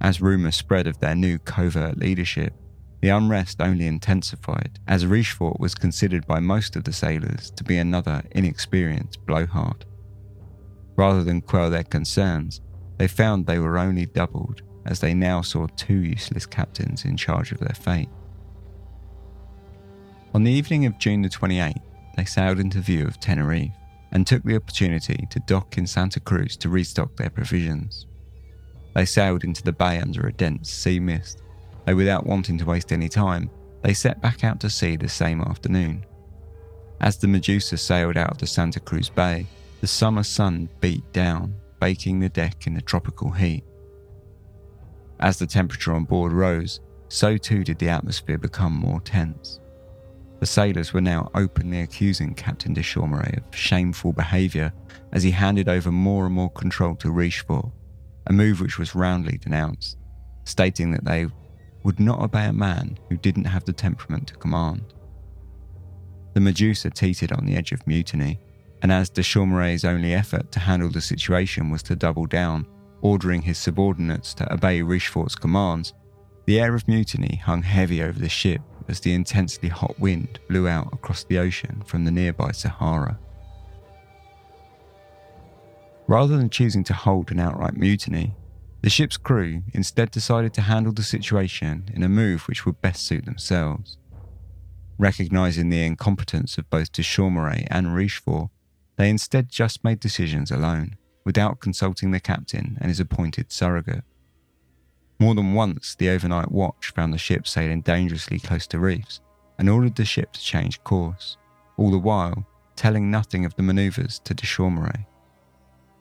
As 0.00 0.20
rumours 0.20 0.56
spread 0.56 0.86
of 0.86 0.98
their 0.98 1.14
new 1.14 1.38
covert 1.38 1.98
leadership, 1.98 2.54
the 3.00 3.08
unrest 3.08 3.60
only 3.60 3.86
intensified, 3.86 4.78
as 4.86 5.04
Richefort 5.04 5.58
was 5.60 5.74
considered 5.74 6.26
by 6.26 6.40
most 6.40 6.76
of 6.76 6.84
the 6.84 6.92
sailors 6.92 7.50
to 7.52 7.64
be 7.64 7.78
another 7.78 8.22
inexperienced 8.32 9.24
blowhard. 9.26 9.84
Rather 10.96 11.22
than 11.22 11.40
quell 11.40 11.70
their 11.70 11.84
concerns, 11.84 12.60
they 12.96 13.08
found 13.08 13.46
they 13.46 13.58
were 13.58 13.78
only 13.78 14.06
doubled 14.06 14.62
as 14.86 15.00
they 15.00 15.12
now 15.12 15.42
saw 15.42 15.66
two 15.76 15.98
useless 15.98 16.46
captains 16.46 17.04
in 17.04 17.16
charge 17.16 17.52
of 17.52 17.58
their 17.58 17.74
fate. 17.74 18.08
On 20.36 20.44
the 20.44 20.52
evening 20.52 20.84
of 20.84 20.98
June 20.98 21.22
the 21.22 21.30
28th, 21.30 21.80
they 22.14 22.26
sailed 22.26 22.60
into 22.60 22.78
view 22.80 23.06
of 23.06 23.18
Tenerife 23.18 23.72
and 24.12 24.26
took 24.26 24.42
the 24.42 24.56
opportunity 24.56 25.26
to 25.30 25.40
dock 25.40 25.78
in 25.78 25.86
Santa 25.86 26.20
Cruz 26.20 26.58
to 26.58 26.68
restock 26.68 27.16
their 27.16 27.30
provisions. 27.30 28.04
They 28.94 29.06
sailed 29.06 29.44
into 29.44 29.62
the 29.62 29.72
bay 29.72 29.98
under 29.98 30.26
a 30.26 30.32
dense 30.34 30.70
sea 30.70 31.00
mist, 31.00 31.40
though 31.86 31.96
without 31.96 32.26
wanting 32.26 32.58
to 32.58 32.66
waste 32.66 32.92
any 32.92 33.08
time, 33.08 33.48
they 33.80 33.94
set 33.94 34.20
back 34.20 34.44
out 34.44 34.60
to 34.60 34.68
sea 34.68 34.96
the 34.96 35.08
same 35.08 35.40
afternoon. 35.40 36.04
As 37.00 37.16
the 37.16 37.28
Medusa 37.28 37.78
sailed 37.78 38.18
out 38.18 38.32
of 38.32 38.36
the 38.36 38.46
Santa 38.46 38.78
Cruz 38.78 39.08
Bay, 39.08 39.46
the 39.80 39.86
summer 39.86 40.22
sun 40.22 40.68
beat 40.82 41.10
down, 41.14 41.54
baking 41.80 42.20
the 42.20 42.28
deck 42.28 42.66
in 42.66 42.74
the 42.74 42.82
tropical 42.82 43.30
heat. 43.30 43.64
As 45.18 45.38
the 45.38 45.46
temperature 45.46 45.94
on 45.94 46.04
board 46.04 46.32
rose, 46.32 46.80
so 47.08 47.38
too 47.38 47.64
did 47.64 47.78
the 47.78 47.88
atmosphere 47.88 48.36
become 48.36 48.74
more 48.74 49.00
tense. 49.00 49.60
The 50.38 50.46
sailors 50.46 50.92
were 50.92 51.00
now 51.00 51.30
openly 51.34 51.80
accusing 51.80 52.34
Captain 52.34 52.74
de 52.74 52.82
Chaumareix 52.82 53.38
of 53.38 53.56
shameful 53.56 54.12
behaviour 54.12 54.72
as 55.12 55.22
he 55.22 55.30
handed 55.30 55.68
over 55.68 55.90
more 55.90 56.26
and 56.26 56.34
more 56.34 56.50
control 56.50 56.94
to 56.96 57.08
Richefort, 57.08 57.72
a 58.26 58.32
move 58.32 58.60
which 58.60 58.78
was 58.78 58.94
roundly 58.94 59.38
denounced, 59.38 59.96
stating 60.44 60.90
that 60.90 61.04
they 61.04 61.26
would 61.84 61.98
not 61.98 62.20
obey 62.20 62.46
a 62.46 62.52
man 62.52 62.98
who 63.08 63.16
didn't 63.16 63.44
have 63.44 63.64
the 63.64 63.72
temperament 63.72 64.28
to 64.28 64.34
command. 64.34 64.92
The 66.34 66.40
Medusa 66.40 66.90
teetered 66.90 67.32
on 67.32 67.46
the 67.46 67.56
edge 67.56 67.72
of 67.72 67.86
mutiny, 67.86 68.38
and 68.82 68.92
as 68.92 69.08
de 69.08 69.22
Chaumareix's 69.22 69.86
only 69.86 70.12
effort 70.12 70.52
to 70.52 70.60
handle 70.60 70.90
the 70.90 71.00
situation 71.00 71.70
was 71.70 71.82
to 71.84 71.96
double 71.96 72.26
down, 72.26 72.66
ordering 73.00 73.40
his 73.40 73.56
subordinates 73.56 74.34
to 74.34 74.52
obey 74.52 74.82
Richefort's 74.82 75.34
commands, 75.34 75.94
the 76.44 76.60
air 76.60 76.74
of 76.74 76.86
mutiny 76.86 77.36
hung 77.36 77.62
heavy 77.62 78.02
over 78.02 78.18
the 78.18 78.28
ship 78.28 78.60
as 78.88 79.00
the 79.00 79.14
intensely 79.14 79.68
hot 79.68 79.98
wind 79.98 80.38
blew 80.48 80.68
out 80.68 80.92
across 80.92 81.24
the 81.24 81.38
ocean 81.38 81.82
from 81.86 82.04
the 82.04 82.10
nearby 82.10 82.52
Sahara. 82.52 83.18
Rather 86.06 86.36
than 86.36 86.50
choosing 86.50 86.84
to 86.84 86.94
hold 86.94 87.30
an 87.30 87.40
outright 87.40 87.76
mutiny, 87.76 88.34
the 88.82 88.90
ship's 88.90 89.16
crew 89.16 89.62
instead 89.72 90.10
decided 90.10 90.54
to 90.54 90.60
handle 90.60 90.92
the 90.92 91.02
situation 91.02 91.90
in 91.92 92.02
a 92.04 92.08
move 92.08 92.46
which 92.46 92.64
would 92.64 92.80
best 92.80 93.04
suit 93.04 93.24
themselves. 93.24 93.98
Recognizing 94.98 95.68
the 95.68 95.84
incompetence 95.84 96.56
of 96.56 96.70
both 96.70 96.92
de 96.92 97.02
Chaumareix 97.02 97.66
and 97.70 97.88
Richefort, 97.88 98.50
they 98.96 99.10
instead 99.10 99.48
just 99.48 99.82
made 99.82 100.00
decisions 100.00 100.50
alone, 100.50 100.96
without 101.24 101.60
consulting 101.60 102.12
the 102.12 102.20
captain 102.20 102.78
and 102.80 102.88
his 102.88 103.00
appointed 103.00 103.50
surrogate. 103.50 104.04
More 105.18 105.34
than 105.34 105.54
once, 105.54 105.94
the 105.94 106.10
overnight 106.10 106.50
watch 106.50 106.92
found 106.94 107.12
the 107.12 107.18
ship 107.18 107.48
sailing 107.48 107.80
dangerously 107.80 108.38
close 108.38 108.66
to 108.68 108.78
reefs 108.78 109.20
and 109.58 109.68
ordered 109.68 109.96
the 109.96 110.04
ship 110.04 110.32
to 110.32 110.40
change 110.40 110.82
course, 110.84 111.38
all 111.76 111.90
the 111.90 111.98
while 111.98 112.46
telling 112.76 113.10
nothing 113.10 113.46
of 113.46 113.54
the 113.56 113.62
manoeuvres 113.62 114.18
to 114.20 114.34
de 114.34 114.46
Chaumareix. 114.46 115.06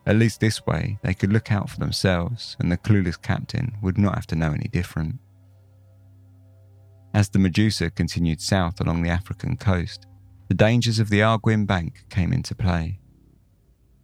At 0.06 0.17
least 0.17 0.39
this 0.39 0.65
way, 0.65 0.99
they 1.01 1.13
could 1.13 1.32
look 1.32 1.51
out 1.51 1.69
for 1.69 1.80
themselves, 1.80 2.58
and 2.60 2.71
the 2.71 2.78
clueless 2.78 3.19
captain 3.19 3.78
would 3.82 3.97
not 3.97 4.15
have 4.15 4.28
to 4.28 4.36
know 4.36 4.51
any 4.51 4.67
different. 4.67 5.15
As 7.13 7.30
the 7.30 7.39
Medusa 7.39 7.89
continued 7.89 8.41
south 8.41 8.82
along 8.82 9.01
the 9.01 9.10
African 9.10 9.56
coast, 9.56 10.06
the 10.49 10.54
dangers 10.54 10.99
of 10.99 11.10
the 11.10 11.21
Arguin 11.21 11.65
Bank 11.65 12.04
came 12.10 12.34
into 12.34 12.54
play 12.54 12.99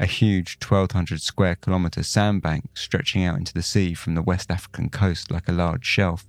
a 0.02 0.06
huge 0.08 0.58
1200 0.68 1.22
square 1.22 1.56
kilometre 1.56 2.02
sandbank 2.02 2.66
stretching 2.74 3.24
out 3.24 3.38
into 3.38 3.54
the 3.54 3.62
sea 3.62 3.94
from 3.94 4.16
the 4.16 4.22
West 4.24 4.50
African 4.50 4.90
coast 4.90 5.30
like 5.30 5.48
a 5.48 5.52
large 5.54 5.86
shelf. 5.86 6.26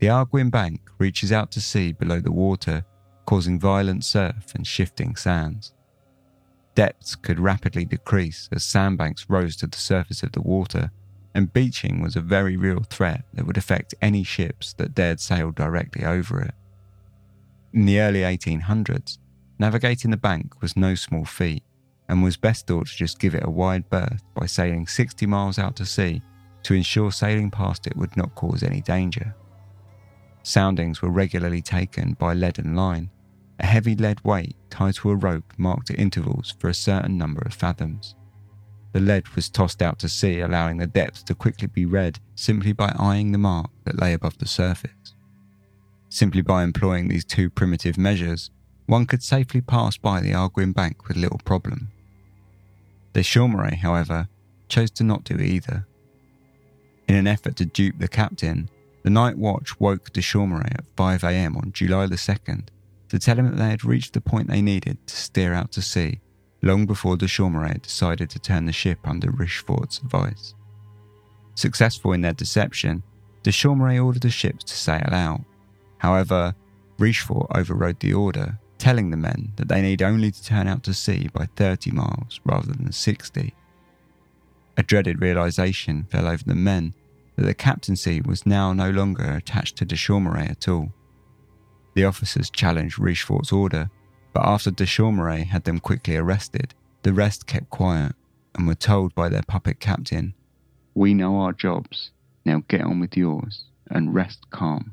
The 0.00 0.08
Arguin 0.08 0.50
Bank 0.50 0.80
reaches 0.98 1.30
out 1.30 1.52
to 1.52 1.60
sea 1.60 1.92
below 1.92 2.18
the 2.18 2.32
water 2.32 2.84
causing 3.24 3.58
violent 3.58 4.04
surf 4.04 4.52
and 4.56 4.66
shifting 4.66 5.14
sands. 5.14 5.72
Depths 6.74 7.14
could 7.14 7.38
rapidly 7.38 7.84
decrease 7.84 8.48
as 8.50 8.64
sandbanks 8.64 9.30
rose 9.30 9.54
to 9.56 9.68
the 9.68 9.78
surface 9.78 10.24
of 10.24 10.32
the 10.32 10.42
water, 10.42 10.90
and 11.36 11.52
beaching 11.52 12.02
was 12.02 12.16
a 12.16 12.20
very 12.20 12.56
real 12.56 12.82
threat 12.82 13.24
that 13.32 13.46
would 13.46 13.56
affect 13.56 13.94
any 14.02 14.24
ships 14.24 14.72
that 14.74 14.94
dared 14.94 15.20
sail 15.20 15.52
directly 15.52 16.04
over 16.04 16.40
it. 16.40 16.54
In 17.72 17.86
the 17.86 18.00
early 18.00 18.20
1800s, 18.20 19.18
navigating 19.60 20.10
the 20.10 20.16
bank 20.16 20.60
was 20.60 20.76
no 20.76 20.96
small 20.96 21.24
feat 21.24 21.62
and 22.08 22.22
was 22.22 22.36
best 22.36 22.66
thought 22.66 22.86
to 22.86 22.96
just 22.96 23.18
give 23.18 23.34
it 23.34 23.44
a 23.44 23.50
wide 23.50 23.88
berth 23.88 24.22
by 24.34 24.46
sailing 24.46 24.86
60 24.86 25.26
miles 25.26 25.58
out 25.58 25.76
to 25.76 25.86
sea 25.86 26.22
to 26.62 26.74
ensure 26.74 27.12
sailing 27.12 27.50
past 27.50 27.86
it 27.86 27.96
would 27.96 28.16
not 28.16 28.34
cause 28.34 28.62
any 28.62 28.80
danger. 28.80 29.34
Soundings 30.42 31.00
were 31.00 31.10
regularly 31.10 31.62
taken 31.62 32.14
by 32.14 32.34
lead 32.34 32.58
and 32.58 32.76
line, 32.76 33.10
a 33.58 33.66
heavy 33.66 33.94
lead 33.94 34.22
weight 34.24 34.56
tied 34.70 34.94
to 34.94 35.10
a 35.10 35.16
rope 35.16 35.52
marked 35.56 35.90
at 35.90 35.98
intervals 35.98 36.54
for 36.58 36.68
a 36.68 36.74
certain 36.74 37.16
number 37.16 37.42
of 37.42 37.54
fathoms. 37.54 38.14
The 38.92 39.00
lead 39.00 39.28
was 39.30 39.50
tossed 39.50 39.82
out 39.82 39.98
to 40.00 40.08
sea, 40.08 40.40
allowing 40.40 40.76
the 40.78 40.86
depth 40.86 41.24
to 41.24 41.34
quickly 41.34 41.66
be 41.66 41.84
read 41.84 42.20
simply 42.34 42.72
by 42.72 42.94
eyeing 42.98 43.32
the 43.32 43.38
mark 43.38 43.70
that 43.84 44.00
lay 44.00 44.12
above 44.12 44.38
the 44.38 44.46
surface. 44.46 45.14
Simply 46.10 46.42
by 46.42 46.62
employing 46.62 47.08
these 47.08 47.24
two 47.24 47.50
primitive 47.50 47.98
measures, 47.98 48.50
one 48.86 49.06
could 49.06 49.22
safely 49.22 49.60
pass 49.60 49.96
by 49.96 50.20
the 50.20 50.32
Arguin 50.32 50.72
Bank 50.72 51.08
with 51.08 51.16
little 51.16 51.40
problem. 51.44 51.90
De 53.14 53.22
Chaumareix, 53.22 53.78
however, 53.78 54.28
chose 54.68 54.90
to 54.90 55.04
not 55.04 55.24
do 55.24 55.36
either. 55.36 55.86
In 57.08 57.14
an 57.14 57.26
effort 57.26 57.56
to 57.56 57.64
dupe 57.64 57.98
the 57.98 58.08
captain, 58.08 58.68
the 59.04 59.10
night 59.10 59.38
watch 59.38 59.78
woke 59.78 60.12
de 60.12 60.20
Chaumareix 60.20 60.74
at 60.74 60.96
5am 60.96 61.56
on 61.56 61.72
July 61.72 62.06
the 62.06 62.16
2nd 62.16 62.68
to 63.10 63.18
tell 63.18 63.38
him 63.38 63.50
that 63.50 63.56
they 63.56 63.70
had 63.70 63.84
reached 63.84 64.14
the 64.14 64.20
point 64.20 64.48
they 64.48 64.60
needed 64.60 64.98
to 65.06 65.16
steer 65.16 65.54
out 65.54 65.70
to 65.72 65.80
sea 65.82 66.20
long 66.62 66.86
before 66.86 67.16
de 67.16 67.26
Chaumareix 67.26 67.82
decided 67.82 68.30
to 68.30 68.38
turn 68.38 68.64
the 68.64 68.72
ship 68.72 68.98
under 69.04 69.30
Richefort's 69.30 69.98
advice. 69.98 70.54
Successful 71.54 72.14
in 72.14 72.22
their 72.22 72.32
deception, 72.32 73.02
de 73.42 73.52
Chaumareix 73.52 74.02
ordered 74.04 74.22
the 74.22 74.30
ships 74.30 74.64
to 74.64 74.74
sail 74.74 75.10
out. 75.12 75.42
However, 75.98 76.54
Richefort 76.98 77.46
overrode 77.54 78.00
the 78.00 78.14
order 78.14 78.58
telling 78.84 79.10
the 79.10 79.16
men 79.16 79.50
that 79.56 79.66
they 79.68 79.80
need 79.80 80.02
only 80.02 80.30
to 80.30 80.44
turn 80.44 80.68
out 80.68 80.82
to 80.82 80.92
sea 80.92 81.26
by 81.32 81.48
30 81.56 81.90
miles 81.92 82.38
rather 82.44 82.70
than 82.70 82.92
60. 82.92 83.54
A 84.76 84.82
dreaded 84.82 85.22
realization 85.22 86.06
fell 86.10 86.28
over 86.28 86.44
the 86.44 86.54
men 86.54 86.92
that 87.36 87.46
the 87.46 87.54
captaincy 87.54 88.20
was 88.20 88.44
now 88.44 88.74
no 88.74 88.90
longer 88.90 89.24
attached 89.24 89.76
to 89.76 89.86
de 89.86 89.96
Chaumareix 89.96 90.50
at 90.50 90.68
all. 90.68 90.92
The 91.94 92.04
officers 92.04 92.50
challenged 92.50 92.98
Richefort's 92.98 93.52
order, 93.52 93.88
but 94.34 94.44
after 94.44 94.70
de 94.70 94.84
Chaumareix 94.84 95.46
had 95.46 95.64
them 95.64 95.80
quickly 95.80 96.18
arrested, 96.18 96.74
the 97.04 97.14
rest 97.14 97.46
kept 97.46 97.70
quiet 97.70 98.14
and 98.54 98.66
were 98.66 98.74
told 98.74 99.14
by 99.14 99.30
their 99.30 99.44
puppet 99.48 99.80
captain, 99.80 100.34
We 100.92 101.14
know 101.14 101.40
our 101.40 101.54
jobs, 101.54 102.10
now 102.44 102.64
get 102.68 102.82
on 102.82 103.00
with 103.00 103.16
yours 103.16 103.64
and 103.90 104.14
rest 104.14 104.50
calm. 104.50 104.92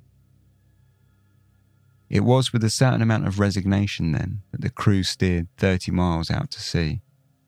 It 2.12 2.26
was 2.26 2.52
with 2.52 2.62
a 2.66 2.70
certain 2.70 3.02
amount 3.02 3.26
of 3.26 3.40
resignation, 3.40 4.12
then, 4.12 4.42
that 4.52 4.60
the 4.60 4.70
crew 4.70 5.02
steered 5.02 5.48
30 5.56 5.94
miles 5.94 6.30
out 6.30 6.52
to 6.52 6.62
sea, 6.62 7.00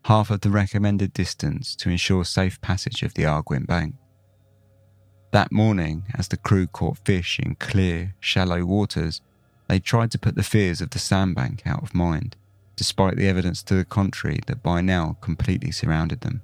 half 0.05 0.29
of 0.29 0.39
the 0.39 0.49
recommended 0.49 1.11
distance 1.11 1.75
to 1.75 1.89
ensure 1.89 2.23
safe 2.23 2.61
passage 2.61 3.03
of 3.03 3.13
the 3.13 3.25
Arguin 3.25 3.65
Bank. 3.65 3.95
That 5.31 5.51
morning, 5.51 6.05
as 6.15 6.29
the 6.29 6.37
crew 6.37 6.65
caught 6.67 7.05
fish 7.05 7.39
in 7.39 7.55
clear, 7.55 8.15
shallow 8.21 8.63
waters, 8.63 9.19
they 9.67 9.79
tried 9.79 10.11
to 10.11 10.19
put 10.19 10.35
the 10.35 10.43
fears 10.43 10.79
of 10.79 10.91
the 10.91 10.99
sandbank 10.99 11.67
out 11.67 11.83
of 11.83 11.93
mind, 11.93 12.37
despite 12.77 13.17
the 13.17 13.27
evidence 13.27 13.63
to 13.63 13.75
the 13.75 13.83
contrary 13.83 14.39
that 14.47 14.63
by 14.63 14.79
now 14.79 15.17
completely 15.19 15.71
surrounded 15.71 16.21
them. 16.21 16.41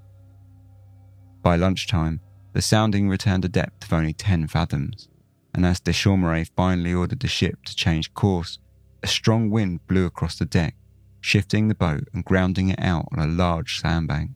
By 1.41 1.55
lunchtime, 1.55 2.19
the 2.51 2.61
sounding 2.61 3.07
returned 3.07 3.45
a 3.45 3.49
depth 3.49 3.85
of 3.85 3.93
only 3.93 4.11
10 4.11 4.47
fathoms, 4.49 5.07
and 5.53 5.65
as 5.65 5.79
de 5.79 5.91
Chaumareix 5.91 6.49
finally 6.55 6.93
ordered 6.93 7.19
the 7.19 7.27
ship 7.27 7.63
to 7.65 7.75
change 7.75 8.13
course, 8.13 8.59
a 9.03 9.07
strong 9.07 9.49
wind 9.49 9.85
blew 9.87 10.05
across 10.05 10.37
the 10.37 10.45
deck, 10.45 10.75
shifting 11.21 11.67
the 11.67 11.75
boat 11.75 12.07
and 12.13 12.25
grounding 12.25 12.69
it 12.69 12.79
out 12.79 13.07
on 13.11 13.19
a 13.19 13.31
large 13.31 13.81
sandbank. 13.81 14.31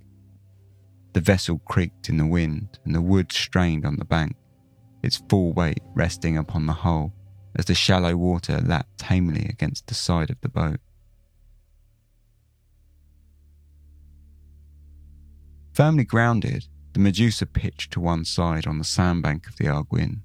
The 1.13 1.21
vessel 1.21 1.59
creaked 1.59 2.09
in 2.09 2.17
the 2.17 2.25
wind 2.25 2.79
and 2.85 2.95
the 2.95 3.01
wood 3.01 3.31
strained 3.31 3.85
on 3.85 3.97
the 3.97 4.05
bank, 4.05 4.35
its 5.03 5.21
full 5.29 5.53
weight 5.53 5.81
resting 5.93 6.37
upon 6.37 6.65
the 6.65 6.73
hull 6.73 7.13
as 7.55 7.65
the 7.65 7.75
shallow 7.75 8.15
water 8.15 8.59
lapped 8.61 8.97
tamely 8.97 9.45
against 9.45 9.87
the 9.87 9.93
side 9.93 10.31
of 10.31 10.41
the 10.41 10.49
boat. 10.49 10.79
Firmly 15.73 16.03
grounded, 16.03 16.67
the 16.93 16.99
Medusa 16.99 17.45
pitched 17.45 17.91
to 17.91 17.99
one 17.99 18.25
side 18.25 18.67
on 18.67 18.77
the 18.77 18.83
sandbank 18.83 19.47
of 19.47 19.55
the 19.57 19.65
Arguin 19.65 20.21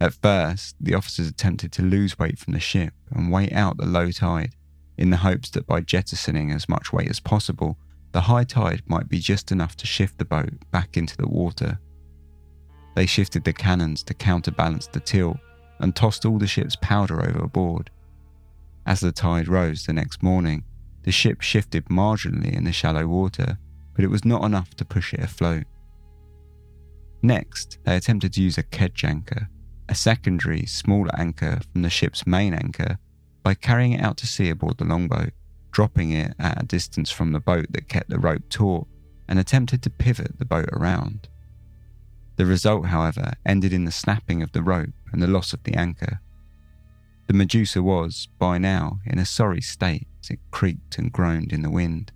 at 0.00 0.14
first, 0.14 0.76
the 0.78 0.94
officers 0.94 1.28
attempted 1.28 1.72
to 1.72 1.82
lose 1.82 2.18
weight 2.18 2.38
from 2.38 2.52
the 2.52 2.60
ship 2.60 2.92
and 3.10 3.32
wait 3.32 3.52
out 3.52 3.78
the 3.78 3.86
low 3.86 4.10
tide, 4.10 4.54
in 4.98 5.10
the 5.10 5.18
hopes 5.18 5.50
that 5.50 5.66
by 5.66 5.80
jettisoning 5.80 6.50
as 6.50 6.68
much 6.68 6.92
weight 6.92 7.08
as 7.08 7.20
possible, 7.20 7.78
the 8.12 8.22
high 8.22 8.44
tide 8.44 8.82
might 8.86 9.08
be 9.08 9.18
just 9.18 9.52
enough 9.52 9.76
to 9.76 9.86
shift 9.86 10.18
the 10.18 10.24
boat 10.24 10.52
back 10.70 10.96
into 10.96 11.16
the 11.16 11.28
water. 11.28 11.78
They 12.94 13.06
shifted 13.06 13.44
the 13.44 13.52
cannons 13.52 14.02
to 14.04 14.14
counterbalance 14.14 14.86
the 14.86 15.00
tilt 15.00 15.38
and 15.78 15.94
tossed 15.94 16.24
all 16.24 16.38
the 16.38 16.46
ship's 16.46 16.76
powder 16.76 17.20
overboard. 17.26 17.90
As 18.86 19.00
the 19.00 19.12
tide 19.12 19.48
rose 19.48 19.84
the 19.84 19.92
next 19.92 20.22
morning, 20.22 20.64
the 21.02 21.12
ship 21.12 21.40
shifted 21.40 21.86
marginally 21.86 22.54
in 22.54 22.64
the 22.64 22.72
shallow 22.72 23.06
water, 23.06 23.58
but 23.94 24.04
it 24.04 24.10
was 24.10 24.24
not 24.24 24.44
enough 24.44 24.74
to 24.76 24.84
push 24.84 25.12
it 25.12 25.20
afloat. 25.20 25.64
Next, 27.22 27.78
they 27.84 27.96
attempted 27.96 28.34
to 28.34 28.42
use 28.42 28.58
a 28.58 28.62
kedge 28.62 29.04
anchor 29.04 29.48
a 29.88 29.94
secondary, 29.94 30.66
smaller 30.66 31.10
anchor 31.18 31.60
from 31.72 31.82
the 31.82 31.90
ship's 31.90 32.26
main 32.26 32.54
anchor 32.54 32.98
by 33.42 33.54
carrying 33.54 33.92
it 33.92 34.02
out 34.02 34.16
to 34.18 34.26
sea 34.26 34.50
aboard 34.50 34.78
the 34.78 34.84
longboat, 34.84 35.32
dropping 35.70 36.10
it 36.10 36.34
at 36.38 36.62
a 36.62 36.66
distance 36.66 37.10
from 37.10 37.32
the 37.32 37.40
boat 37.40 37.66
that 37.70 37.88
kept 37.88 38.10
the 38.10 38.18
rope 38.18 38.42
taut, 38.48 38.86
and 39.28 39.38
attempted 39.38 39.82
to 39.82 39.90
pivot 39.90 40.38
the 40.38 40.44
boat 40.44 40.68
around. 40.72 41.28
The 42.36 42.46
result, 42.46 42.86
however, 42.86 43.32
ended 43.44 43.72
in 43.72 43.84
the 43.84 43.92
snapping 43.92 44.42
of 44.42 44.52
the 44.52 44.62
rope 44.62 44.92
and 45.12 45.22
the 45.22 45.26
loss 45.26 45.52
of 45.52 45.62
the 45.64 45.74
anchor. 45.74 46.20
The 47.26 47.32
Medusa 47.32 47.82
was, 47.82 48.28
by 48.38 48.58
now, 48.58 49.00
in 49.04 49.18
a 49.18 49.24
sorry 49.24 49.60
state 49.60 50.06
as 50.22 50.30
it 50.30 50.38
creaked 50.50 50.98
and 50.98 51.12
groaned 51.12 51.52
in 51.52 51.62
the 51.62 51.70
wind. 51.70 52.12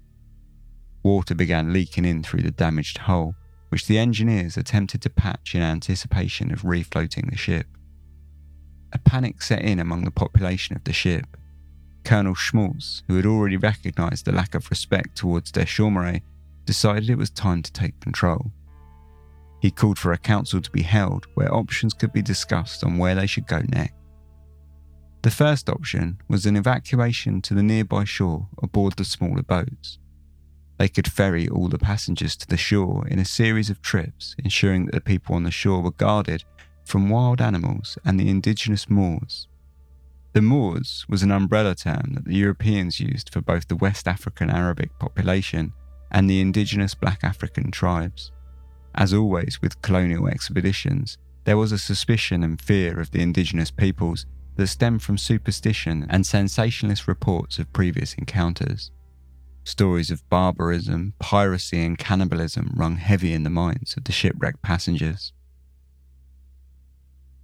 Water 1.02 1.34
began 1.34 1.72
leaking 1.72 2.04
in 2.04 2.22
through 2.22 2.42
the 2.42 2.50
damaged 2.50 2.98
hull, 2.98 3.34
which 3.70 3.86
the 3.86 3.98
engineers 3.98 4.56
attempted 4.56 5.00
to 5.02 5.10
patch 5.10 5.54
in 5.54 5.62
anticipation 5.62 6.52
of 6.52 6.62
refloating 6.62 7.30
the 7.30 7.36
ship. 7.36 7.66
A 8.92 8.98
panic 8.98 9.40
set 9.40 9.62
in 9.62 9.78
among 9.78 10.04
the 10.04 10.10
population 10.10 10.76
of 10.76 10.84
the 10.84 10.92
ship. 10.92 11.36
Colonel 12.04 12.34
Schmaltz, 12.34 13.02
who 13.06 13.16
had 13.16 13.26
already 13.26 13.56
recognized 13.56 14.24
the 14.24 14.32
lack 14.32 14.54
of 14.54 14.68
respect 14.70 15.16
towards 15.16 15.52
de 15.52 15.64
Chaumareix, 15.64 16.22
decided 16.64 17.08
it 17.08 17.18
was 17.18 17.30
time 17.30 17.62
to 17.62 17.72
take 17.72 17.98
control. 18.00 18.52
He 19.60 19.70
called 19.70 19.98
for 19.98 20.12
a 20.12 20.18
council 20.18 20.60
to 20.60 20.70
be 20.70 20.82
held 20.82 21.26
where 21.34 21.54
options 21.54 21.94
could 21.94 22.12
be 22.12 22.22
discussed 22.22 22.82
on 22.82 22.98
where 22.98 23.14
they 23.14 23.26
should 23.26 23.46
go 23.46 23.62
next. 23.68 23.94
The 25.22 25.30
first 25.30 25.68
option 25.68 26.18
was 26.28 26.46
an 26.46 26.56
evacuation 26.56 27.42
to 27.42 27.54
the 27.54 27.62
nearby 27.62 28.04
shore 28.04 28.48
aboard 28.62 28.94
the 28.96 29.04
smaller 29.04 29.42
boats. 29.42 29.98
They 30.80 30.88
could 30.88 31.12
ferry 31.12 31.46
all 31.46 31.68
the 31.68 31.78
passengers 31.78 32.34
to 32.36 32.46
the 32.46 32.56
shore 32.56 33.06
in 33.06 33.18
a 33.18 33.24
series 33.26 33.68
of 33.68 33.82
trips, 33.82 34.34
ensuring 34.42 34.86
that 34.86 34.94
the 34.94 35.02
people 35.02 35.34
on 35.34 35.42
the 35.42 35.50
shore 35.50 35.82
were 35.82 35.90
guarded 35.90 36.42
from 36.86 37.10
wild 37.10 37.42
animals 37.42 37.98
and 38.02 38.18
the 38.18 38.30
indigenous 38.30 38.88
Moors. 38.88 39.46
The 40.32 40.40
Moors 40.40 41.04
was 41.06 41.22
an 41.22 41.32
umbrella 41.32 41.74
term 41.74 42.14
that 42.14 42.24
the 42.24 42.34
Europeans 42.34 42.98
used 42.98 43.30
for 43.30 43.42
both 43.42 43.68
the 43.68 43.76
West 43.76 44.08
African 44.08 44.48
Arabic 44.48 44.98
population 44.98 45.74
and 46.10 46.30
the 46.30 46.40
indigenous 46.40 46.94
black 46.94 47.22
African 47.24 47.70
tribes. 47.70 48.32
As 48.94 49.12
always 49.12 49.60
with 49.60 49.82
colonial 49.82 50.28
expeditions, 50.28 51.18
there 51.44 51.58
was 51.58 51.72
a 51.72 51.78
suspicion 51.78 52.42
and 52.42 52.58
fear 52.58 53.00
of 53.00 53.10
the 53.10 53.20
indigenous 53.20 53.70
peoples 53.70 54.24
that 54.56 54.68
stemmed 54.68 55.02
from 55.02 55.18
superstition 55.18 56.06
and 56.08 56.24
sensationalist 56.24 57.06
reports 57.06 57.58
of 57.58 57.70
previous 57.74 58.14
encounters. 58.14 58.90
Stories 59.70 60.10
of 60.10 60.28
barbarism, 60.28 61.14
piracy, 61.20 61.84
and 61.84 61.96
cannibalism 61.96 62.72
rung 62.74 62.96
heavy 62.96 63.32
in 63.32 63.44
the 63.44 63.50
minds 63.50 63.96
of 63.96 64.02
the 64.02 64.10
shipwrecked 64.10 64.62
passengers. 64.62 65.32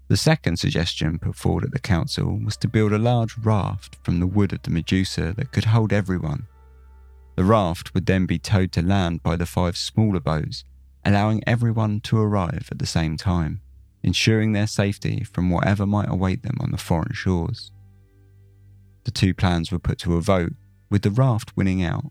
The 0.08 0.16
second 0.16 0.58
suggestion 0.58 1.20
put 1.20 1.36
forward 1.36 1.62
at 1.62 1.70
the 1.70 1.78
council 1.78 2.36
was 2.44 2.56
to 2.56 2.68
build 2.68 2.92
a 2.92 2.98
large 2.98 3.38
raft 3.38 3.98
from 4.02 4.18
the 4.18 4.26
wood 4.26 4.52
of 4.52 4.62
the 4.62 4.70
Medusa 4.70 5.34
that 5.36 5.52
could 5.52 5.66
hold 5.66 5.92
everyone. 5.92 6.48
The 7.36 7.44
raft 7.44 7.94
would 7.94 8.06
then 8.06 8.26
be 8.26 8.40
towed 8.40 8.72
to 8.72 8.82
land 8.82 9.22
by 9.22 9.36
the 9.36 9.46
five 9.46 9.76
smaller 9.76 10.20
boats, 10.20 10.64
allowing 11.04 11.44
everyone 11.46 12.00
to 12.00 12.18
arrive 12.18 12.68
at 12.72 12.80
the 12.80 12.86
same 12.86 13.16
time, 13.16 13.60
ensuring 14.02 14.52
their 14.52 14.66
safety 14.66 15.22
from 15.32 15.48
whatever 15.48 15.86
might 15.86 16.10
await 16.10 16.42
them 16.42 16.56
on 16.58 16.72
the 16.72 16.76
foreign 16.76 17.12
shores. 17.12 17.70
The 19.04 19.12
two 19.12 19.32
plans 19.32 19.70
were 19.70 19.78
put 19.78 19.98
to 20.00 20.16
a 20.16 20.20
vote, 20.20 20.54
with 20.90 21.02
the 21.02 21.10
raft 21.10 21.56
winning 21.56 21.84
out. 21.84 22.10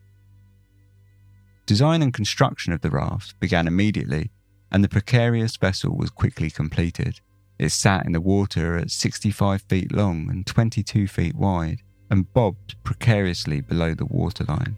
Design 1.65 2.04
and 2.04 2.13
construction 2.13 2.73
of 2.73 2.82
the 2.82 2.91
raft 2.91 3.39
began 3.39 3.67
immediately, 3.67 4.32
and 4.71 4.84
the 4.84 4.89
precarious 4.89 5.58
vessel 5.58 5.95
was 5.95 6.10
quickly 6.12 6.49
completed. 6.51 7.19
It 7.58 7.69
sat 7.69 8.06
in 8.06 8.12
the 8.12 8.21
water 8.21 8.78
at 8.78 8.91
65 8.91 9.63
feet 9.63 9.91
long 9.91 10.30
and 10.30 10.45
22 10.45 11.08
feet 11.08 11.36
wide, 11.36 11.82
and 12.12 12.32
bobbed 12.34 12.75
precariously 12.84 13.62
below 13.62 13.95
the 13.95 14.06
waterline. 14.06 14.78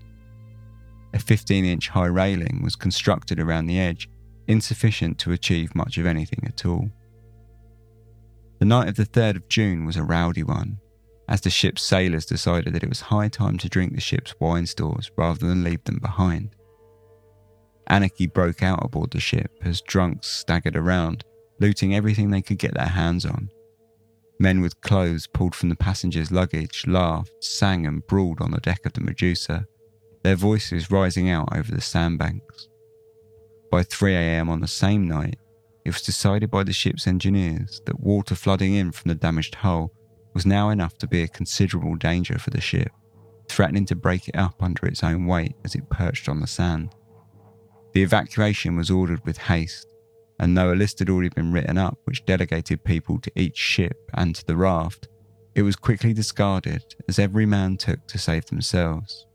A 1.14 1.20
15 1.20 1.66
inch 1.66 1.90
high 1.90 2.06
railing 2.06 2.62
was 2.64 2.76
constructed 2.76 3.40
around 3.40 3.66
the 3.66 3.80
edge, 3.80 4.10
insufficient 4.48 5.18
to 5.20 5.34
achieve 5.34 5.76
much 5.76 5.98
of 5.98 6.06
anything 6.06 6.44
at 6.46 6.66
all. 6.66 6.90
The 8.60 8.66
night 8.66 8.88
of 8.88 8.96
the 8.96 9.06
3rd 9.06 9.36
of 9.36 9.50
June 9.50 9.86
was 9.86 9.98
a 9.98 10.04
rowdy 10.04 10.44
one, 10.44 10.80
as 11.28 11.42
the 11.42 11.50
ship's 11.50 11.82
sailors 11.82 12.26
decided 12.26 12.74
that 12.74 12.84
it 12.84 12.90
was 12.90 13.02
high 13.02 13.28
time 13.28 13.58
to 13.58 13.70
drink 13.70 13.94
the 13.94 14.02
ship's 14.02 14.34
wine 14.40 14.66
stores 14.66 15.12
rather 15.18 15.46
than 15.46 15.64
leave 15.64 15.84
them 15.84 16.00
behind. 16.00 16.56
Anarchy 17.88 18.28
broke 18.28 18.62
out 18.62 18.84
aboard 18.84 19.12
the 19.12 19.20
ship 19.20 19.52
as 19.64 19.82
drunks 19.82 20.28
staggered 20.28 20.76
around, 20.76 21.24
looting 21.60 21.96
everything 21.96 22.30
they 22.30 22.42
could 22.42 22.58
get 22.58 22.74
their 22.74 22.88
hands 22.88 23.26
on. 23.26 23.50
Men 24.40 24.62
with 24.62 24.82
clothes 24.82 25.28
pulled 25.28 25.56
from 25.56 25.70
the 25.70 25.76
passengers' 25.76 26.32
luggage 26.32 26.86
laughed, 26.86 27.32
sang, 27.40 27.88
and 27.88 28.06
brawled 28.06 28.42
on 28.42 28.52
the 28.52 28.60
deck 28.60 28.86
of 28.86 28.94
the 28.94 29.02
Medusa, 29.02 29.66
their 30.24 30.36
voices 30.36 30.92
rising 30.92 31.30
out 31.30 31.50
over 31.56 31.72
the 31.72 31.82
sandbanks. 31.82 32.68
By 33.72 33.84
3 33.84 34.14
a.m. 34.16 34.50
on 34.50 34.60
the 34.60 34.68
same 34.68 35.08
night, 35.08 35.38
it 35.86 35.94
was 35.94 36.02
decided 36.02 36.52
by 36.52 36.64
the 36.64 36.74
ship's 36.74 37.08
engineers 37.08 37.82
that 37.86 38.00
water 38.00 38.36
flooding 38.36 38.74
in 38.74 38.92
from 38.92 39.10
the 39.10 39.16
damaged 39.16 39.56
hull 39.56 39.92
was 40.34 40.46
now 40.46 40.70
enough 40.70 40.98
to 40.98 41.08
be 41.08 41.22
a 41.24 41.28
considerable 41.28 41.96
danger 41.96 42.38
for 42.38 42.50
the 42.50 42.62
ship, 42.62 42.92
threatening 43.50 43.86
to 43.86 43.96
break 43.96 44.28
it 44.28 44.36
up 44.36 44.62
under 44.62 44.86
its 44.86 45.04
own 45.04 45.26
weight 45.26 45.56
as 45.64 45.74
it 45.74 45.90
perched 45.90 46.30
on 46.30 46.42
the 46.42 46.48
sand. 46.48 46.94
The 47.98 48.04
evacuation 48.04 48.76
was 48.76 48.92
ordered 48.92 49.26
with 49.26 49.40
haste, 49.40 49.92
and 50.40 50.56
though 50.56 50.72
a 50.72 50.76
list 50.76 51.00
had 51.00 51.10
already 51.10 51.30
been 51.30 51.52
written 51.52 51.80
up 51.80 51.98
which 52.04 52.24
delegated 52.28 52.84
people 52.84 53.20
to 53.20 53.32
each 53.36 53.58
ship 53.58 54.12
and 54.14 54.36
to 54.36 54.46
the 54.46 54.56
raft, 54.56 55.08
it 55.56 55.64
was 55.64 55.76
quickly 55.76 56.14
discarded 56.14 56.84
as 57.10 57.18
every 57.18 57.48
man 57.48 57.76
took 57.76 58.06
to 58.06 58.20
save 58.20 58.46
themselves. 58.46 59.26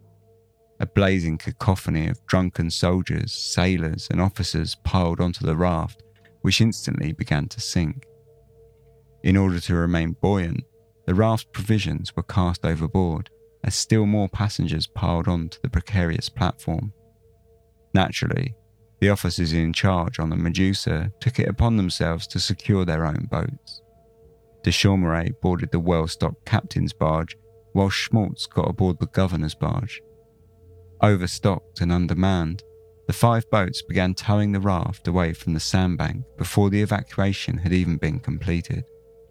A 0.78 0.86
blazing 0.86 1.38
cacophony 1.38 2.06
of 2.06 2.24
drunken 2.26 2.70
soldiers, 2.70 3.32
sailors, 3.32 4.06
and 4.12 4.20
officers 4.20 4.76
piled 4.84 5.20
onto 5.20 5.44
the 5.44 5.56
raft 5.56 6.04
which 6.42 6.60
instantly 6.60 7.10
began 7.10 7.48
to 7.48 7.60
sink. 7.60 8.06
In 9.24 9.36
order 9.36 9.58
to 9.58 9.74
remain 9.74 10.14
buoyant, 10.22 10.62
the 11.08 11.16
raft's 11.16 11.48
provisions 11.52 12.14
were 12.14 12.22
cast 12.22 12.64
overboard 12.64 13.28
as 13.64 13.74
still 13.74 14.06
more 14.06 14.28
passengers 14.28 14.86
piled 14.86 15.26
onto 15.26 15.58
the 15.62 15.68
precarious 15.68 16.28
platform. 16.28 16.92
Naturally, 17.94 18.54
the 19.00 19.10
officers 19.10 19.52
in 19.52 19.72
charge 19.72 20.18
on 20.18 20.30
the 20.30 20.36
Medusa 20.36 21.12
took 21.20 21.38
it 21.38 21.48
upon 21.48 21.76
themselves 21.76 22.26
to 22.28 22.38
secure 22.38 22.84
their 22.84 23.04
own 23.04 23.26
boats. 23.30 23.82
De 24.62 24.70
Chaumareix 24.70 25.32
boarded 25.40 25.70
the 25.72 25.80
well 25.80 26.06
stocked 26.06 26.46
captain's 26.46 26.92
barge, 26.92 27.36
while 27.72 27.90
Schmaltz 27.90 28.46
got 28.46 28.68
aboard 28.68 28.98
the 29.00 29.06
governor's 29.06 29.54
barge. 29.54 30.00
Overstocked 31.00 31.80
and 31.80 31.90
undermanned, 31.90 32.62
the 33.08 33.12
five 33.12 33.50
boats 33.50 33.82
began 33.82 34.14
towing 34.14 34.52
the 34.52 34.60
raft 34.60 35.08
away 35.08 35.32
from 35.32 35.52
the 35.52 35.60
sandbank 35.60 36.24
before 36.38 36.70
the 36.70 36.80
evacuation 36.80 37.58
had 37.58 37.72
even 37.72 37.96
been 37.96 38.20
completed. 38.20 38.84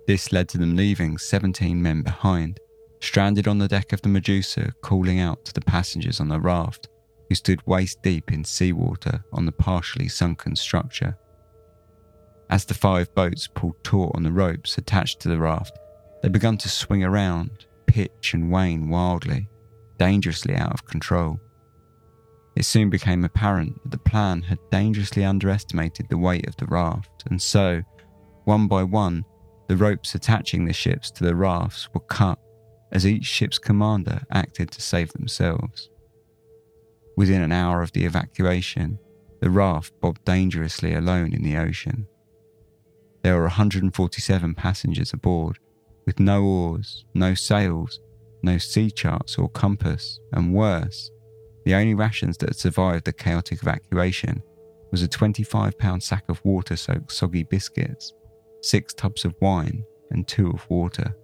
This 0.05 0.33
led 0.33 0.49
to 0.49 0.57
them 0.57 0.75
leaving 0.75 1.17
17 1.17 1.81
men 1.81 2.01
behind, 2.01 2.59
stranded 2.99 3.47
on 3.47 3.57
the 3.57 3.69
deck 3.69 3.93
of 3.93 4.01
the 4.01 4.09
Medusa, 4.09 4.73
calling 4.81 5.19
out 5.19 5.45
to 5.45 5.53
the 5.53 5.61
passengers 5.61 6.19
on 6.19 6.27
the 6.27 6.39
raft, 6.39 6.89
who 7.31 7.35
stood 7.35 7.65
waist 7.65 8.01
deep 8.01 8.33
in 8.33 8.43
seawater 8.43 9.23
on 9.31 9.45
the 9.45 9.53
partially 9.53 10.09
sunken 10.09 10.53
structure. 10.53 11.17
As 12.49 12.65
the 12.65 12.73
five 12.73 13.15
boats 13.15 13.47
pulled 13.47 13.81
taut 13.85 14.11
on 14.15 14.23
the 14.23 14.33
ropes 14.33 14.77
attached 14.77 15.21
to 15.21 15.29
the 15.29 15.37
raft, 15.37 15.79
they 16.21 16.27
began 16.27 16.57
to 16.57 16.67
swing 16.67 17.05
around, 17.05 17.67
pitch 17.85 18.33
and 18.33 18.51
wane 18.51 18.89
wildly, 18.89 19.47
dangerously 19.97 20.55
out 20.55 20.73
of 20.73 20.85
control. 20.85 21.39
It 22.57 22.65
soon 22.65 22.89
became 22.89 23.23
apparent 23.23 23.81
that 23.83 23.91
the 23.91 24.09
plan 24.09 24.41
had 24.41 24.59
dangerously 24.69 25.23
underestimated 25.23 26.07
the 26.09 26.17
weight 26.17 26.47
of 26.47 26.57
the 26.57 26.65
raft, 26.65 27.23
and 27.27 27.41
so, 27.41 27.81
one 28.43 28.67
by 28.67 28.83
one, 28.83 29.23
the 29.69 29.77
ropes 29.77 30.15
attaching 30.15 30.65
the 30.65 30.73
ships 30.73 31.09
to 31.11 31.23
the 31.23 31.33
rafts 31.33 31.87
were 31.93 32.01
cut 32.01 32.37
as 32.91 33.07
each 33.07 33.23
ship's 33.23 33.57
commander 33.57 34.21
acted 34.31 34.69
to 34.71 34.81
save 34.81 35.13
themselves. 35.13 35.89
Within 37.15 37.41
an 37.41 37.51
hour 37.51 37.81
of 37.81 37.91
the 37.91 38.05
evacuation, 38.05 38.99
the 39.41 39.49
raft 39.49 39.93
bobbed 39.99 40.23
dangerously 40.25 40.93
alone 40.93 41.33
in 41.33 41.43
the 41.43 41.57
ocean. 41.57 42.07
There 43.23 43.35
were 43.35 43.43
147 43.43 44.55
passengers 44.55 45.13
aboard, 45.13 45.59
with 46.05 46.19
no 46.19 46.43
oars, 46.43 47.05
no 47.13 47.33
sails, 47.35 47.99
no 48.43 48.57
sea 48.57 48.89
charts 48.89 49.37
or 49.37 49.49
compass, 49.49 50.19
and 50.33 50.53
worse, 50.53 51.11
the 51.65 51.75
only 51.75 51.93
rations 51.93 52.37
that 52.37 52.49
had 52.49 52.57
survived 52.57 53.05
the 53.05 53.13
chaotic 53.13 53.61
evacuation 53.61 54.41
was 54.91 55.03
a 55.03 55.07
25 55.07 55.77
pound 55.77 56.01
sack 56.01 56.23
of 56.27 56.43
water 56.43 56.75
soaked 56.75 57.11
soggy 57.11 57.43
biscuits, 57.43 58.13
six 58.61 58.93
tubs 58.93 59.25
of 59.25 59.35
wine, 59.41 59.83
and 60.09 60.27
two 60.27 60.49
of 60.49 60.69
water. 60.69 61.15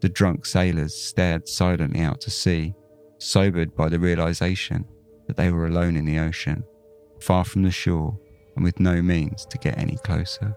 The 0.00 0.08
drunk 0.08 0.44
sailors 0.44 0.94
stared 0.94 1.48
silently 1.48 2.00
out 2.00 2.20
to 2.22 2.30
sea, 2.30 2.74
sobered 3.18 3.74
by 3.74 3.88
the 3.88 3.98
realization 3.98 4.84
that 5.26 5.36
they 5.36 5.50
were 5.50 5.66
alone 5.66 5.96
in 5.96 6.04
the 6.04 6.18
ocean, 6.18 6.64
far 7.20 7.44
from 7.44 7.62
the 7.62 7.70
shore, 7.70 8.18
and 8.54 8.64
with 8.64 8.80
no 8.80 9.02
means 9.02 9.44
to 9.46 9.58
get 9.58 9.78
any 9.78 9.96
closer. 9.98 10.56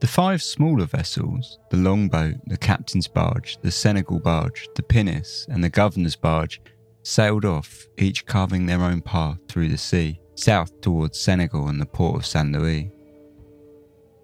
The 0.00 0.08
five 0.08 0.42
smaller 0.42 0.86
vessels, 0.86 1.60
the 1.70 1.76
longboat, 1.76 2.34
the 2.46 2.56
captain's 2.56 3.06
barge, 3.06 3.58
the 3.62 3.70
Senegal 3.70 4.18
barge, 4.18 4.68
the 4.74 4.82
pinnace, 4.82 5.46
and 5.48 5.62
the 5.62 5.68
governor's 5.68 6.16
barge, 6.16 6.60
sailed 7.04 7.44
off, 7.44 7.86
each 7.98 8.26
carving 8.26 8.66
their 8.66 8.80
own 8.80 9.00
path 9.00 9.38
through 9.48 9.68
the 9.68 9.78
sea, 9.78 10.20
south 10.34 10.80
towards 10.80 11.20
Senegal 11.20 11.68
and 11.68 11.80
the 11.80 11.86
port 11.86 12.16
of 12.16 12.26
St. 12.26 12.50
Louis. 12.50 12.90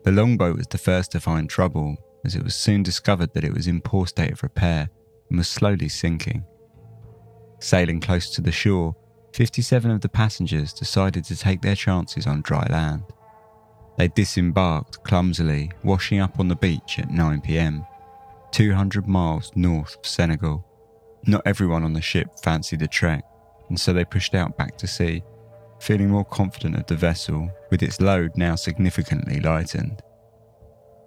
The 0.02 0.10
longboat 0.10 0.56
was 0.56 0.66
the 0.66 0.78
first 0.78 1.12
to 1.12 1.20
find 1.20 1.48
trouble, 1.48 1.96
as 2.24 2.34
it 2.34 2.44
was 2.44 2.54
soon 2.54 2.82
discovered 2.82 3.32
that 3.34 3.44
it 3.44 3.54
was 3.54 3.66
in 3.66 3.80
poor 3.80 4.06
state 4.06 4.32
of 4.32 4.42
repair 4.42 4.88
and 5.28 5.38
was 5.38 5.48
slowly 5.48 5.88
sinking. 5.88 6.44
Sailing 7.60 8.00
close 8.00 8.30
to 8.30 8.40
the 8.40 8.52
shore, 8.52 8.94
57 9.34 9.90
of 9.90 10.00
the 10.00 10.08
passengers 10.08 10.72
decided 10.72 11.24
to 11.24 11.36
take 11.36 11.60
their 11.60 11.74
chances 11.74 12.26
on 12.26 12.42
dry 12.42 12.66
land. 12.70 13.02
They 13.96 14.08
disembarked 14.08 15.02
clumsily, 15.02 15.70
washing 15.82 16.20
up 16.20 16.38
on 16.38 16.48
the 16.48 16.56
beach 16.56 16.98
at 16.98 17.10
9 17.10 17.40
pm, 17.40 17.84
200 18.52 19.06
miles 19.06 19.50
north 19.54 19.96
of 19.96 20.06
Senegal. 20.06 20.64
Not 21.26 21.42
everyone 21.44 21.82
on 21.82 21.92
the 21.92 22.00
ship 22.00 22.38
fancied 22.42 22.80
the 22.80 22.86
trek, 22.86 23.24
and 23.68 23.78
so 23.78 23.92
they 23.92 24.04
pushed 24.04 24.34
out 24.34 24.56
back 24.56 24.78
to 24.78 24.86
sea, 24.86 25.22
feeling 25.80 26.08
more 26.08 26.24
confident 26.24 26.76
of 26.76 26.86
the 26.86 26.96
vessel, 26.96 27.50
with 27.70 27.82
its 27.82 28.00
load 28.00 28.36
now 28.36 28.54
significantly 28.54 29.40
lightened. 29.40 30.00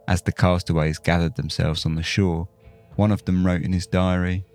As 0.08 0.22
the 0.22 0.32
castaways 0.32 0.98
gathered 0.98 1.36
themselves 1.36 1.86
on 1.86 1.96
the 1.96 2.04
shore, 2.04 2.48
one 2.96 3.12
of 3.12 3.24
them 3.26 3.46
wrote 3.46 3.62
in 3.62 3.74
his 3.74 3.88
diary 3.88 4.46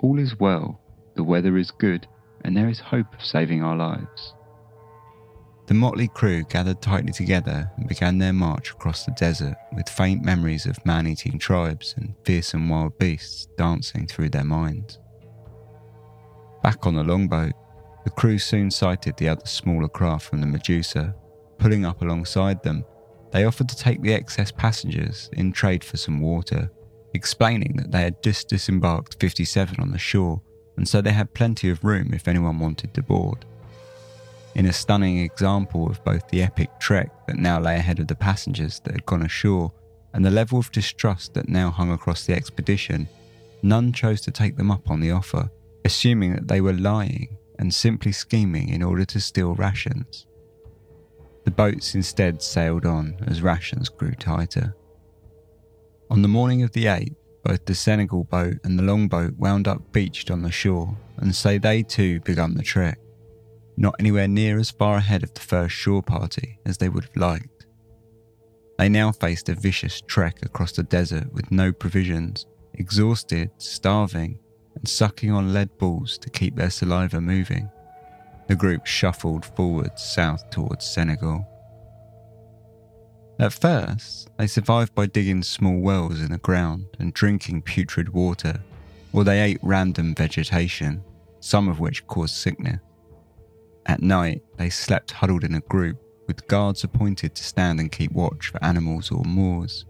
All 0.00 0.18
is 0.18 0.38
well, 0.38 0.80
the 1.14 1.24
weather 1.24 1.56
is 1.56 1.70
good, 1.70 2.06
and 2.42 2.56
there 2.56 2.68
is 2.68 2.80
hope 2.80 3.14
of 3.14 3.24
saving 3.24 3.62
our 3.62 3.76
lives. 3.76 4.34
The 5.66 5.74
motley 5.74 6.06
crew 6.06 6.44
gathered 6.44 6.80
tightly 6.80 7.12
together 7.12 7.70
and 7.76 7.88
began 7.88 8.18
their 8.18 8.32
march 8.32 8.70
across 8.70 9.04
the 9.04 9.10
desert 9.12 9.56
with 9.74 9.88
faint 9.88 10.24
memories 10.24 10.64
of 10.64 10.84
man 10.86 11.08
eating 11.08 11.40
tribes 11.40 11.94
and 11.96 12.14
fearsome 12.24 12.68
wild 12.68 12.96
beasts 12.98 13.48
dancing 13.58 14.06
through 14.06 14.30
their 14.30 14.44
minds. 14.44 15.00
Back 16.62 16.86
on 16.86 16.94
the 16.94 17.02
longboat, 17.02 17.52
the 18.04 18.10
crew 18.10 18.38
soon 18.38 18.70
sighted 18.70 19.16
the 19.16 19.28
other 19.28 19.46
smaller 19.46 19.88
craft 19.88 20.28
from 20.28 20.40
the 20.40 20.46
Medusa. 20.46 21.16
Pulling 21.58 21.84
up 21.84 22.00
alongside 22.02 22.62
them, 22.62 22.84
they 23.36 23.44
offered 23.44 23.68
to 23.68 23.76
take 23.76 24.00
the 24.00 24.14
excess 24.14 24.50
passengers 24.50 25.28
in 25.34 25.52
trade 25.52 25.84
for 25.84 25.96
some 25.96 26.20
water, 26.20 26.70
explaining 27.14 27.76
that 27.76 27.92
they 27.92 28.00
had 28.00 28.22
just 28.22 28.48
disembarked 28.48 29.20
57 29.20 29.76
on 29.78 29.90
the 29.90 29.98
shore 29.98 30.40
and 30.76 30.88
so 30.88 31.00
they 31.00 31.12
had 31.12 31.32
plenty 31.34 31.70
of 31.70 31.84
room 31.84 32.12
if 32.12 32.28
anyone 32.28 32.58
wanted 32.58 32.92
to 32.94 33.02
board 33.02 33.44
in 34.56 34.64
a 34.64 34.72
stunning 34.72 35.18
example 35.18 35.86
of 35.86 36.02
both 36.02 36.26
the 36.28 36.42
epic 36.42 36.70
trek 36.80 37.10
that 37.26 37.36
now 37.36 37.60
lay 37.60 37.76
ahead 37.76 37.98
of 37.98 38.08
the 38.08 38.14
passengers 38.14 38.80
that 38.80 38.92
had 38.92 39.04
gone 39.04 39.20
ashore 39.20 39.70
and 40.14 40.24
the 40.24 40.30
level 40.30 40.58
of 40.58 40.72
distrust 40.72 41.34
that 41.34 41.46
now 41.46 41.70
hung 41.70 41.92
across 41.92 42.24
the 42.24 42.32
expedition, 42.32 43.06
none 43.62 43.92
chose 43.92 44.22
to 44.22 44.30
take 44.30 44.56
them 44.56 44.70
up 44.70 44.90
on 44.90 44.98
the 44.98 45.10
offer, 45.10 45.50
assuming 45.84 46.34
that 46.34 46.48
they 46.48 46.62
were 46.62 46.72
lying 46.72 47.36
and 47.58 47.72
simply 47.72 48.12
scheming 48.12 48.70
in 48.70 48.82
order 48.82 49.04
to 49.04 49.20
steal 49.20 49.54
rations. 49.56 50.26
The 51.46 51.52
boats 51.52 51.94
instead 51.94 52.42
sailed 52.42 52.84
on 52.84 53.16
as 53.28 53.40
rations 53.40 53.88
grew 53.88 54.14
tighter. 54.14 54.74
On 56.10 56.20
the 56.20 56.28
morning 56.28 56.64
of 56.64 56.72
the 56.72 56.86
8th, 56.86 57.14
both 57.44 57.64
the 57.64 57.74
Senegal 57.74 58.24
boat 58.24 58.56
and 58.64 58.76
the 58.76 58.82
longboat 58.82 59.36
wound 59.36 59.68
up 59.68 59.92
beached 59.92 60.32
on 60.32 60.42
the 60.42 60.50
shore, 60.50 60.96
and 61.18 61.32
so 61.32 61.56
they 61.56 61.84
too 61.84 62.18
begun 62.20 62.54
the 62.54 62.64
trek, 62.64 62.98
not 63.76 63.94
anywhere 64.00 64.26
near 64.26 64.58
as 64.58 64.72
far 64.72 64.96
ahead 64.96 65.22
of 65.22 65.32
the 65.34 65.40
first 65.40 65.72
shore 65.72 66.02
party 66.02 66.58
as 66.66 66.78
they 66.78 66.88
would 66.88 67.04
have 67.04 67.16
liked. 67.16 67.66
They 68.76 68.88
now 68.88 69.12
faced 69.12 69.48
a 69.48 69.54
vicious 69.54 70.00
trek 70.00 70.38
across 70.42 70.72
the 70.72 70.82
desert 70.82 71.32
with 71.32 71.52
no 71.52 71.72
provisions, 71.72 72.44
exhausted, 72.74 73.52
starving, 73.58 74.40
and 74.74 74.88
sucking 74.88 75.30
on 75.30 75.54
lead 75.54 75.78
balls 75.78 76.18
to 76.18 76.28
keep 76.28 76.56
their 76.56 76.70
saliva 76.70 77.20
moving. 77.20 77.70
The 78.48 78.56
group 78.56 78.86
shuffled 78.86 79.44
forward 79.44 79.98
south 79.98 80.48
towards 80.50 80.84
Senegal. 80.84 81.46
At 83.38 83.52
first, 83.52 84.30
they 84.38 84.46
survived 84.46 84.94
by 84.94 85.06
digging 85.06 85.42
small 85.42 85.78
wells 85.78 86.20
in 86.20 86.32
the 86.32 86.38
ground 86.38 86.86
and 86.98 87.12
drinking 87.12 87.62
putrid 87.62 88.08
water, 88.08 88.60
or 89.12 89.24
they 89.24 89.42
ate 89.42 89.58
random 89.62 90.14
vegetation, 90.14 91.02
some 91.40 91.68
of 91.68 91.80
which 91.80 92.06
caused 92.06 92.36
sickness. 92.36 92.80
At 93.86 94.02
night, 94.02 94.42
they 94.56 94.70
slept 94.70 95.10
huddled 95.10 95.44
in 95.44 95.54
a 95.54 95.60
group, 95.60 95.98
with 96.26 96.46
guards 96.48 96.82
appointed 96.82 97.34
to 97.34 97.44
stand 97.44 97.78
and 97.78 97.92
keep 97.92 98.10
watch 98.12 98.48
for 98.48 98.64
animals 98.64 99.10
or 99.10 99.22
Moors. 99.24 99.86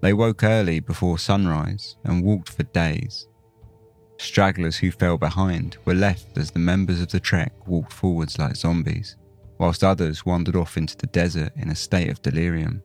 They 0.00 0.12
woke 0.12 0.44
early 0.44 0.80
before 0.80 1.18
sunrise 1.18 1.96
and 2.04 2.22
walked 2.22 2.50
for 2.50 2.62
days. 2.62 3.26
Stragglers 4.18 4.76
who 4.76 4.90
fell 4.90 5.18
behind 5.18 5.76
were 5.84 5.94
left 5.94 6.38
as 6.38 6.50
the 6.50 6.58
members 6.58 7.00
of 7.00 7.10
the 7.10 7.20
trek 7.20 7.52
walked 7.66 7.92
forwards 7.92 8.38
like 8.38 8.56
zombies 8.56 9.16
whilst 9.58 9.84
others 9.84 10.26
wandered 10.26 10.56
off 10.56 10.76
into 10.76 10.96
the 10.96 11.06
desert 11.08 11.52
in 11.56 11.70
a 11.70 11.74
state 11.74 12.10
of 12.10 12.22
delirium. 12.22 12.82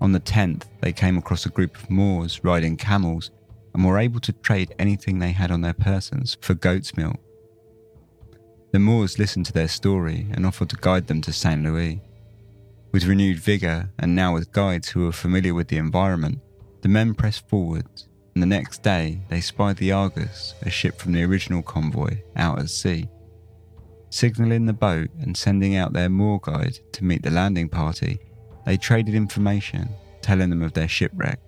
On 0.00 0.12
the 0.12 0.20
10th, 0.20 0.64
they 0.80 0.92
came 0.92 1.18
across 1.18 1.46
a 1.46 1.50
group 1.50 1.76
of 1.76 1.90
Moors 1.90 2.42
riding 2.44 2.76
camels 2.76 3.30
and 3.74 3.84
were 3.84 3.98
able 3.98 4.20
to 4.20 4.32
trade 4.32 4.74
anything 4.78 5.18
they 5.18 5.32
had 5.32 5.50
on 5.50 5.60
their 5.60 5.74
persons 5.74 6.36
for 6.40 6.54
goat's 6.54 6.96
milk. 6.96 7.18
The 8.72 8.78
Moors 8.78 9.18
listened 9.18 9.46
to 9.46 9.52
their 9.52 9.68
story 9.68 10.26
and 10.32 10.46
offered 10.46 10.70
to 10.70 10.76
guide 10.76 11.06
them 11.06 11.20
to 11.22 11.32
St. 11.32 11.62
Louis. 11.62 12.00
With 12.92 13.06
renewed 13.06 13.38
vigour 13.38 13.90
and 13.98 14.14
now 14.14 14.34
with 14.34 14.52
guides 14.52 14.88
who 14.88 15.04
were 15.04 15.12
familiar 15.12 15.54
with 15.54 15.68
the 15.68 15.76
environment, 15.76 16.40
the 16.82 16.88
men 16.88 17.14
pressed 17.14 17.48
forwards, 17.48 18.08
and 18.34 18.42
the 18.42 18.46
next 18.46 18.82
day 18.82 19.20
they 19.28 19.40
spied 19.40 19.76
the 19.76 19.92
Argus, 19.92 20.54
a 20.62 20.70
ship 20.70 20.98
from 20.98 21.12
the 21.12 21.24
original 21.24 21.62
convoy, 21.62 22.18
out 22.36 22.58
at 22.58 22.70
sea 22.70 23.08
signalling 24.10 24.66
the 24.66 24.72
boat 24.72 25.08
and 25.20 25.36
sending 25.36 25.76
out 25.76 25.92
their 25.92 26.10
Moor 26.10 26.40
guide 26.42 26.78
to 26.92 27.04
meet 27.04 27.22
the 27.22 27.30
landing 27.30 27.68
party, 27.68 28.18
they 28.66 28.76
traded 28.76 29.14
information, 29.14 29.88
telling 30.20 30.50
them 30.50 30.62
of 30.62 30.74
their 30.74 30.88
shipwreck. 30.88 31.40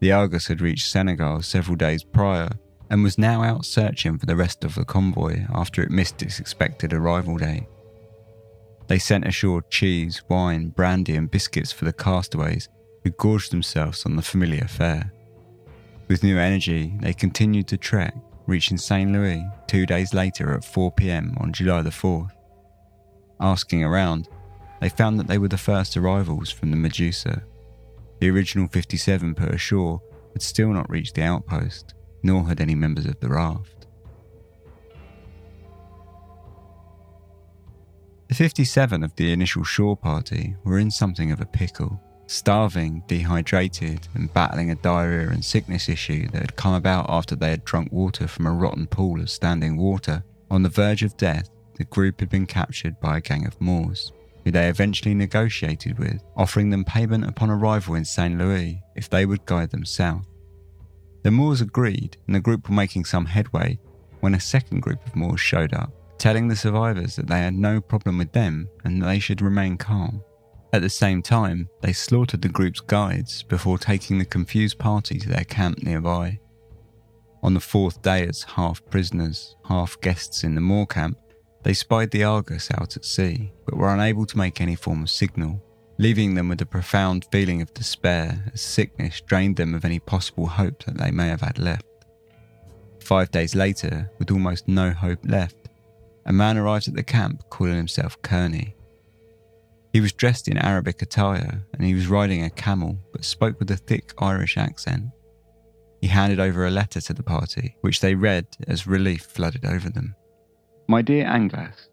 The 0.00 0.12
Argus 0.12 0.46
had 0.46 0.60
reached 0.60 0.90
Senegal 0.90 1.42
several 1.42 1.76
days 1.76 2.04
prior 2.04 2.50
and 2.90 3.02
was 3.02 3.18
now 3.18 3.42
out 3.42 3.64
searching 3.64 4.18
for 4.18 4.26
the 4.26 4.36
rest 4.36 4.64
of 4.64 4.74
the 4.74 4.84
convoy 4.84 5.46
after 5.52 5.82
it 5.82 5.90
missed 5.90 6.22
its 6.22 6.38
expected 6.38 6.92
arrival 6.92 7.38
date. 7.38 7.66
They 8.88 8.98
sent 8.98 9.26
ashore 9.26 9.62
cheese, 9.62 10.22
wine, 10.28 10.68
brandy, 10.68 11.16
and 11.16 11.30
biscuits 11.30 11.72
for 11.72 11.86
the 11.86 11.92
castaways 11.92 12.68
who 13.04 13.10
gorged 13.10 13.52
themselves 13.52 14.04
on 14.04 14.16
the 14.16 14.22
familiar 14.22 14.66
fare. 14.66 15.12
With 16.08 16.22
new 16.22 16.38
energy, 16.38 16.94
they 17.00 17.12
continued 17.12 17.68
to 17.68 17.76
trek 17.76 18.14
reaching 18.46 18.76
St. 18.76 19.10
Louis 19.10 19.44
two 19.66 19.86
days 19.86 20.12
later 20.12 20.52
at 20.54 20.64
4 20.64 20.92
pm 20.92 21.36
on 21.40 21.52
July 21.52 21.82
the 21.82 21.90
4th. 21.90 22.32
Asking 23.40 23.84
around, 23.84 24.28
they 24.80 24.88
found 24.88 25.18
that 25.18 25.26
they 25.28 25.38
were 25.38 25.48
the 25.48 25.56
first 25.56 25.96
arrivals 25.96 26.50
from 26.50 26.70
the 26.70 26.76
Medusa. 26.76 27.42
The 28.20 28.30
original 28.30 28.68
57 28.68 29.34
put 29.34 29.54
ashore 29.54 30.00
had 30.32 30.42
still 30.42 30.72
not 30.72 30.90
reached 30.90 31.14
the 31.14 31.22
outpost, 31.22 31.94
nor 32.22 32.46
had 32.46 32.60
any 32.60 32.74
members 32.74 33.06
of 33.06 33.18
the 33.20 33.28
raft. 33.28 33.86
The 38.28 38.34
57 38.34 39.04
of 39.04 39.14
the 39.16 39.32
initial 39.32 39.62
shore 39.62 39.96
party 39.96 40.56
were 40.64 40.78
in 40.78 40.90
something 40.90 41.30
of 41.32 41.40
a 41.40 41.46
pickle 41.46 42.00
starving, 42.32 43.02
dehydrated, 43.06 44.08
and 44.14 44.32
battling 44.32 44.70
a 44.70 44.74
diarrhea 44.76 45.28
and 45.28 45.44
sickness 45.44 45.88
issue 45.88 46.26
that 46.28 46.40
had 46.40 46.56
come 46.56 46.74
about 46.74 47.06
after 47.08 47.36
they 47.36 47.50
had 47.50 47.64
drunk 47.64 47.92
water 47.92 48.26
from 48.26 48.46
a 48.46 48.52
rotten 48.52 48.86
pool 48.86 49.20
of 49.20 49.30
standing 49.30 49.76
water. 49.76 50.24
On 50.50 50.62
the 50.62 50.68
verge 50.68 51.02
of 51.02 51.16
death, 51.16 51.48
the 51.74 51.84
group 51.84 52.20
had 52.20 52.30
been 52.30 52.46
captured 52.46 52.98
by 53.00 53.18
a 53.18 53.20
gang 53.20 53.46
of 53.46 53.60
Moors, 53.60 54.12
who 54.44 54.50
they 54.50 54.68
eventually 54.68 55.14
negotiated 55.14 55.98
with, 55.98 56.22
offering 56.36 56.70
them 56.70 56.84
payment 56.84 57.24
upon 57.24 57.50
arrival 57.50 57.94
in 57.94 58.04
St. 58.04 58.38
Louis 58.38 58.82
if 58.96 59.08
they 59.08 59.26
would 59.26 59.46
guide 59.46 59.70
them 59.70 59.84
south. 59.84 60.26
The 61.22 61.30
Moors 61.30 61.60
agreed, 61.60 62.16
and 62.26 62.34
the 62.34 62.40
group 62.40 62.68
were 62.68 62.74
making 62.74 63.04
some 63.04 63.26
headway 63.26 63.78
when 64.20 64.34
a 64.34 64.40
second 64.40 64.80
group 64.80 65.06
of 65.06 65.16
Moors 65.16 65.40
showed 65.40 65.72
up, 65.74 65.92
telling 66.18 66.48
the 66.48 66.56
survivors 66.56 67.16
that 67.16 67.26
they 67.26 67.38
had 67.38 67.54
no 67.54 67.80
problem 67.80 68.18
with 68.18 68.32
them 68.32 68.68
and 68.84 69.00
that 69.00 69.06
they 69.06 69.18
should 69.18 69.40
remain 69.40 69.76
calm. 69.76 70.22
At 70.74 70.80
the 70.80 70.88
same 70.88 71.20
time, 71.20 71.68
they 71.82 71.92
slaughtered 71.92 72.40
the 72.40 72.48
group's 72.48 72.80
guides 72.80 73.42
before 73.42 73.78
taking 73.78 74.18
the 74.18 74.24
confused 74.24 74.78
party 74.78 75.18
to 75.18 75.28
their 75.28 75.44
camp 75.44 75.82
nearby. 75.82 76.38
On 77.42 77.52
the 77.52 77.60
fourth 77.60 78.00
day, 78.00 78.26
as 78.26 78.44
half 78.44 78.84
prisoners, 78.86 79.56
half 79.66 80.00
guests 80.00 80.44
in 80.44 80.54
the 80.54 80.60
Moor 80.62 80.86
camp, 80.86 81.18
they 81.62 81.74
spied 81.74 82.10
the 82.10 82.24
Argus 82.24 82.70
out 82.72 82.96
at 82.96 83.04
sea, 83.04 83.52
but 83.66 83.76
were 83.76 83.92
unable 83.92 84.24
to 84.26 84.38
make 84.38 84.60
any 84.60 84.74
form 84.74 85.02
of 85.02 85.10
signal, 85.10 85.62
leaving 85.98 86.34
them 86.34 86.48
with 86.48 86.62
a 86.62 86.66
profound 86.66 87.26
feeling 87.30 87.60
of 87.60 87.74
despair 87.74 88.50
as 88.54 88.62
sickness 88.62 89.20
drained 89.20 89.56
them 89.56 89.74
of 89.74 89.84
any 89.84 89.98
possible 89.98 90.46
hope 90.46 90.84
that 90.84 90.96
they 90.96 91.10
may 91.10 91.28
have 91.28 91.42
had 91.42 91.58
left. 91.58 91.84
Five 93.00 93.30
days 93.30 93.54
later, 93.54 94.10
with 94.18 94.30
almost 94.30 94.68
no 94.68 94.90
hope 94.92 95.20
left, 95.24 95.68
a 96.24 96.32
man 96.32 96.56
arrived 96.56 96.88
at 96.88 96.94
the 96.94 97.02
camp 97.02 97.42
calling 97.50 97.76
himself 97.76 98.20
Kearney. 98.22 98.74
He 99.92 100.00
was 100.00 100.12
dressed 100.12 100.48
in 100.48 100.56
Arabic 100.56 101.02
attire 101.02 101.66
and 101.74 101.86
he 101.86 101.94
was 101.94 102.06
riding 102.06 102.42
a 102.42 102.50
camel, 102.50 102.98
but 103.12 103.24
spoke 103.24 103.58
with 103.58 103.70
a 103.70 103.76
thick 103.76 104.14
Irish 104.18 104.56
accent. 104.56 105.10
He 106.00 106.06
handed 106.08 106.40
over 106.40 106.66
a 106.66 106.70
letter 106.70 107.00
to 107.02 107.12
the 107.12 107.22
party, 107.22 107.76
which 107.82 108.00
they 108.00 108.14
read 108.14 108.46
as 108.66 108.86
relief 108.86 109.22
flooded 109.22 109.66
over 109.66 109.90
them. 109.90 110.14
My 110.88 111.02
dear 111.02 111.26
Anglas, 111.26 111.88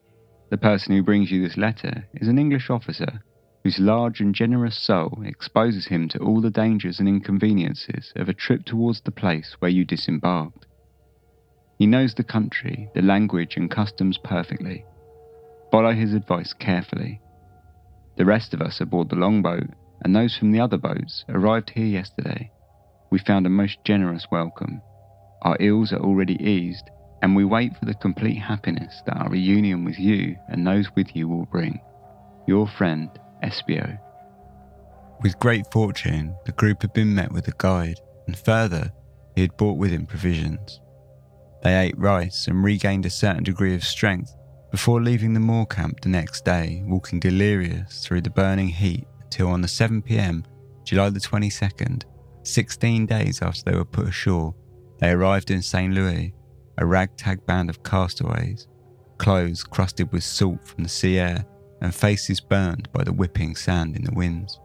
the 0.50 0.58
person 0.58 0.96
who 0.96 1.04
brings 1.04 1.30
you 1.30 1.42
this 1.42 1.58
letter 1.58 2.08
is 2.14 2.30
an 2.30 2.40
English 2.40 2.70
officer 2.70 3.22
whose 3.66 3.78
large 3.80 4.22
and 4.22 4.34
generous 4.34 4.82
soul 4.82 5.22
exposes 5.26 5.88
him 5.88 6.08
to 6.08 6.20
all 6.20 6.40
the 6.40 6.50
dangers 6.50 7.00
and 7.00 7.10
inconveniences 7.10 8.14
of 8.16 8.30
a 8.30 8.34
trip 8.34 8.64
towards 8.64 9.02
the 9.02 9.12
place 9.12 9.58
where 9.60 9.70
you 9.70 9.84
disembarked. 9.84 10.66
He 11.78 11.86
knows 11.86 12.16
the 12.16 12.24
country, 12.24 12.90
the 12.96 13.02
language, 13.02 13.58
and 13.58 13.70
customs 13.70 14.18
perfectly. 14.18 14.86
Follow 15.70 15.92
his 15.92 16.14
advice 16.14 16.54
carefully 16.54 17.22
the 18.19 18.25
rest 18.25 18.53
of 18.53 18.62
us 18.62 18.82
aboard 18.82 19.10
the 19.10 19.15
longboat 19.15 19.63
and 20.03 20.13
those 20.13 20.36
from 20.36 20.51
the 20.51 20.60
other 20.60 20.77
boats 20.77 21.23
arrived 21.29 21.71
here 21.73 21.86
yesterday. 21.86 22.51
We 23.10 23.17
found 23.17 23.45
a 23.45 23.49
most 23.49 23.77
generous 23.86 24.27
welcome. 24.29 24.82
Our 25.41 25.55
ills 25.62 25.93
are 25.93 26.01
already 26.01 26.36
eased, 26.36 26.89
and 27.21 27.34
we 27.34 27.45
wait 27.45 27.77
for 27.77 27.86
the 27.86 27.93
complete 27.93 28.38
happiness 28.38 29.01
that 29.05 29.15
our 29.15 29.29
reunion 29.29 29.86
with 29.86 29.97
you 29.97 30.36
and 30.49 30.67
those 30.67 30.88
with 30.97 31.15
you 31.15 31.29
will 31.29 31.45
bring. 31.45 31.79
Your 32.45 32.67
friend, 32.67 33.10
Espiaux. 33.41 33.97
With 35.21 35.39
great 35.39 35.71
fortune, 35.71 36.36
the 36.45 36.51
group 36.51 36.82
had 36.82 36.91
been 36.91 37.15
met 37.15 37.32
with 37.32 37.47
a 37.47 37.53
guide, 37.58 38.01
and 38.27 38.38
further, 38.38 38.91
he 39.36 39.41
had 39.41 39.55
brought 39.55 39.77
with 39.77 39.91
him 39.91 40.05
provisions. 40.05 40.82
They 41.63 41.79
ate 41.79 41.97
rice 41.97 42.47
and 42.47 42.65
regained 42.65 43.05
a 43.05 43.10
certain 43.10 43.43
degree 43.43 43.76
of 43.76 43.84
strength 43.86 44.36
before 44.72 45.01
leaving 45.01 45.34
the 45.34 45.39
Moor 45.39 45.65
camp 45.65 45.99
the 46.01 46.09
next 46.09 46.45
day, 46.45 46.84
walking 46.86 47.20
delirious 47.20 48.05
through 48.05 48.22
the 48.22 48.30
burning 48.30 48.67
heat 48.67 49.07
until 49.24 49.47
on 49.47 49.61
the 49.61 49.67
7 49.67 50.01
pm, 50.01 50.45
July 50.84 51.09
the 51.09 51.20
22nd, 51.20 52.03
16 52.43 53.05
days 53.05 53.41
after 53.41 53.63
they 53.63 53.76
were 53.76 53.86
put 53.86 54.07
ashore, 54.07 54.53
they 54.99 55.09
arrived 55.09 55.49
in 55.49 55.61
St. 55.61 55.93
Louis, 55.93 56.34
a 56.78 56.86
ragtag 56.86 57.45
band 57.47 57.70
of 57.70 57.84
castaways, 57.84 58.67
clothes 59.17 59.63
crusted 59.63 60.11
with 60.11 60.24
salt 60.24 60.65
from 60.67 60.84
the 60.84 60.89
sea 60.89 61.17
air 61.17 61.45
and 61.82 61.93
faces 61.93 62.39
burned 62.39 62.91
by 62.91 63.03
the 63.03 63.13
whipping 63.13 63.55
sand 63.55 63.95
in 63.95 64.03
the 64.03 64.13
winds. 64.13 64.59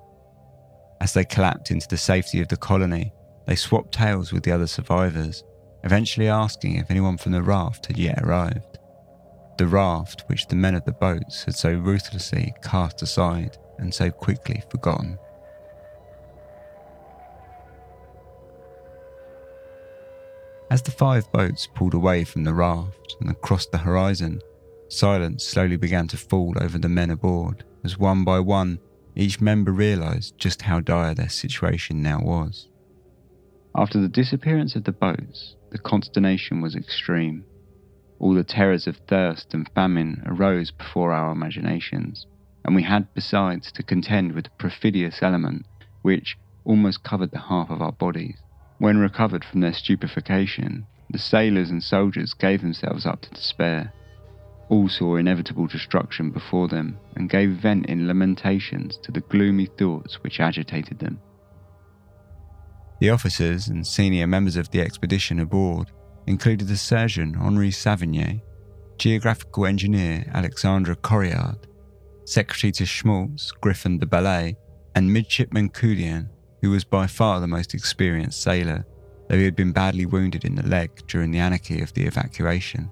As 1.00 1.14
they 1.14 1.24
collapsed 1.24 1.70
into 1.70 1.88
the 1.88 1.96
safety 1.96 2.40
of 2.40 2.48
the 2.48 2.57
colony, 2.57 3.12
they 3.46 3.57
swapped 3.57 3.92
tales 3.92 4.32
with 4.32 4.42
the 4.42 4.52
other 4.52 4.66
survivors, 4.66 5.44
eventually 5.82 6.28
asking 6.28 6.76
if 6.76 6.90
anyone 6.90 7.16
from 7.16 7.32
the 7.32 7.42
raft 7.42 7.86
had 7.86 7.98
yet 7.98 8.22
arrived 8.22 8.74
the 9.57 9.66
raft 9.66 10.24
which 10.26 10.46
the 10.46 10.57
men 10.57 10.74
of 10.74 10.84
the 10.84 10.92
boats 10.92 11.44
had 11.44 11.55
so 11.55 11.72
ruthlessly 11.72 12.55
cast 12.62 13.02
aside 13.02 13.57
and 13.78 13.92
so 13.92 14.11
quickly 14.11 14.62
forgotten. 14.70 15.18
As 20.70 20.82
the 20.82 20.90
five 20.90 21.30
boats 21.30 21.68
pulled 21.74 21.94
away 21.94 22.24
from 22.24 22.44
the 22.44 22.55
raft 22.55 23.16
and 23.20 23.30
across 23.30 23.66
the 23.66 23.78
horizon, 23.78 24.40
silence 24.88 25.44
slowly 25.44 25.76
began 25.76 26.09
to 26.09 26.16
fall 26.16 26.55
over 26.61 26.78
the 26.78 26.88
men 26.88 27.11
aboard 27.11 27.64
as 27.84 27.98
one 27.98 28.24
by 28.24 28.40
one 28.40 28.80
each 29.14 29.40
member 29.40 29.70
realised 29.70 30.36
just 30.38 30.62
how 30.62 30.80
dire 30.80 31.14
their 31.14 31.28
situation 31.28 32.02
now 32.02 32.20
was. 32.20 32.68
After 33.74 34.00
the 34.00 34.09
disappearance 34.09 34.74
of 34.74 34.84
the 34.84 34.92
boats, 34.92 35.55
the 35.70 35.78
consternation 35.78 36.61
was 36.61 36.74
extreme. 36.74 37.44
All 38.18 38.34
the 38.34 38.44
terrors 38.44 38.86
of 38.86 38.96
thirst 39.08 39.54
and 39.54 39.68
famine 39.74 40.22
arose 40.26 40.70
before 40.70 41.12
our 41.12 41.32
imaginations, 41.32 42.26
and 42.64 42.74
we 42.74 42.82
had 42.82 43.12
besides 43.14 43.70
to 43.72 43.82
contend 43.82 44.32
with 44.32 44.44
the 44.44 44.50
perfidious 44.50 45.22
element 45.22 45.66
which 46.02 46.38
almost 46.64 47.02
covered 47.02 47.30
the 47.30 47.40
half 47.40 47.70
of 47.70 47.82
our 47.82 47.92
bodies. 47.92 48.36
When 48.78 48.98
recovered 48.98 49.44
from 49.44 49.60
their 49.60 49.72
stupefaction, 49.72 50.86
the 51.10 51.18
sailors 51.18 51.70
and 51.70 51.82
soldiers 51.82 52.34
gave 52.34 52.62
themselves 52.62 53.06
up 53.06 53.22
to 53.22 53.30
despair. 53.30 53.92
All 54.68 54.88
saw 54.88 55.16
inevitable 55.16 55.66
destruction 55.66 56.30
before 56.30 56.68
them 56.68 56.98
and 57.14 57.28
gave 57.28 57.50
vent 57.50 57.86
in 57.86 58.06
lamentations 58.06 58.96
to 58.98 59.12
the 59.12 59.20
gloomy 59.20 59.66
thoughts 59.66 60.22
which 60.22 60.40
agitated 60.40 60.98
them. 60.98 61.20
The 63.00 63.10
officers 63.10 63.68
and 63.68 63.86
senior 63.86 64.26
members 64.26 64.56
of 64.56 64.70
the 64.70 64.80
expedition 64.80 65.38
aboard 65.38 65.90
included 66.27 66.68
the 66.68 66.77
surgeon 66.77 67.35
Henri 67.35 67.70
Savigny, 67.70 68.43
geographical 68.99 69.66
engineer 69.66 70.25
Alexandre 70.33 70.95
Correard, 70.95 71.66
secretary 72.25 72.72
to 72.72 72.87
Schmaltz 72.87 73.51
Griffon 73.51 73.99
du 73.99 74.07
Bellay, 74.07 74.57
and 74.95 75.12
midshipman 75.12 75.68
Coudein, 75.70 76.29
who 76.62 76.70
was 76.70 76.85
by 76.85 77.07
far 77.07 77.41
the 77.41 77.47
most 77.47 77.75
experienced 77.75 78.41
sailor, 78.41 78.87
though 79.29 79.37
he 79.37 79.45
had 79.45 79.57
been 79.57 79.72
badly 79.72 80.07
wounded 80.07 80.45
in 80.45 80.55
the 80.55 80.66
leg 80.66 80.91
during 81.07 81.31
the 81.31 81.39
anarchy 81.39 81.83
of 81.83 81.93
the 81.95 82.05
evacuation. 82.05 82.91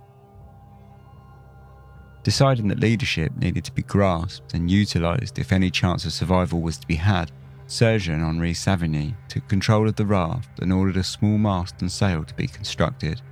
Deciding 2.23 2.69
that 2.69 2.81
leadership 2.81 3.35
needed 3.37 3.65
to 3.65 3.73
be 3.73 3.83
grasped 3.83 4.55
and 4.55 4.71
utilised 4.71 5.39
if 5.39 5.53
any 5.53 5.71
chance 5.71 6.05
of 6.05 6.13
survival 6.13 6.61
was 6.61 6.79
to 6.79 6.87
be 6.87 6.95
had, 6.95 7.33
Surgeon 7.73 8.21
Henri 8.21 8.53
Savigny 8.53 9.15
took 9.29 9.49
control 9.49 9.89
of 9.89 9.97
the 9.97 10.05
raft 10.05 10.59
and 10.59 10.71
ordered 10.71 10.99
a 10.99 11.03
small 11.03 11.39
mast 11.39 11.81
and 11.81 11.91
sail 11.91 12.23
to 12.23 12.35
be 12.35 12.47
constructed. 12.47 13.23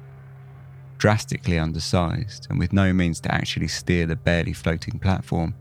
Drastically 0.97 1.59
undersized 1.59 2.47
and 2.49 2.59
with 2.59 2.73
no 2.73 2.91
means 2.95 3.21
to 3.21 3.35
actually 3.35 3.69
steer 3.69 4.07
the 4.07 4.17
barely 4.17 4.55
floating 4.55 4.99
platform, 4.99 5.55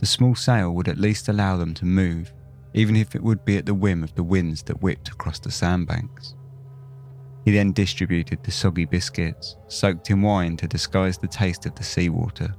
the 0.00 0.04
small 0.04 0.34
sail 0.34 0.70
would 0.72 0.86
at 0.86 0.98
least 0.98 1.30
allow 1.30 1.56
them 1.56 1.72
to 1.72 1.86
move, 1.86 2.34
even 2.74 2.94
if 2.94 3.14
it 3.14 3.22
would 3.22 3.42
be 3.46 3.56
at 3.56 3.64
the 3.64 3.72
whim 3.72 4.04
of 4.04 4.14
the 4.16 4.22
winds 4.22 4.62
that 4.64 4.82
whipped 4.82 5.08
across 5.08 5.38
the 5.38 5.50
sandbanks. 5.50 6.34
He 7.46 7.52
then 7.52 7.72
distributed 7.72 8.44
the 8.44 8.50
soggy 8.50 8.84
biscuits, 8.84 9.56
soaked 9.68 10.10
in 10.10 10.20
wine 10.20 10.58
to 10.58 10.68
disguise 10.68 11.16
the 11.16 11.26
taste 11.26 11.64
of 11.64 11.74
the 11.74 11.84
seawater. 11.84 12.54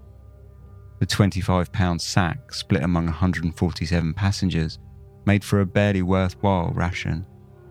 The 0.97 1.05
25 1.05 1.71
pound 1.71 2.01
sack, 2.01 2.51
split 2.51 2.81
among 2.81 3.05
147 3.05 4.15
passengers, 4.15 4.79
made 5.27 5.43
for 5.43 5.59
a 5.59 5.65
barely 5.65 6.01
worthwhile 6.01 6.71
ration, 6.73 7.23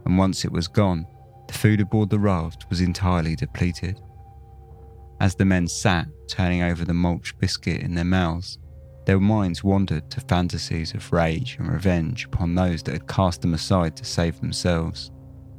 and 0.05 0.17
once 0.17 0.45
it 0.45 0.53
was 0.53 0.69
gone, 0.69 1.07
the 1.49 1.55
food 1.55 1.81
aboard 1.81 2.11
the 2.11 2.19
raft 2.19 2.67
was 2.69 2.83
entirely 2.83 3.35
depleted. 3.35 4.01
As 5.21 5.35
the 5.35 5.47
men 5.47 5.67
sat, 5.67 6.07
turning 6.29 6.63
over 6.63 6.85
the 6.85 6.93
mulch 6.93 7.37
biscuit 7.39 7.81
in 7.81 7.95
their 7.95 8.05
mouths, 8.05 8.59
their 9.07 9.19
minds 9.19 9.65
wandered 9.65 10.11
to 10.11 10.21
fantasies 10.21 10.93
of 10.93 11.13
rage 11.13 11.57
and 11.59 11.73
revenge 11.73 12.27
upon 12.27 12.55
those 12.55 12.83
that 12.83 12.93
had 12.93 13.09
cast 13.09 13.41
them 13.41 13.55
aside 13.55 13.97
to 13.97 14.05
save 14.05 14.39
themselves. 14.41 15.11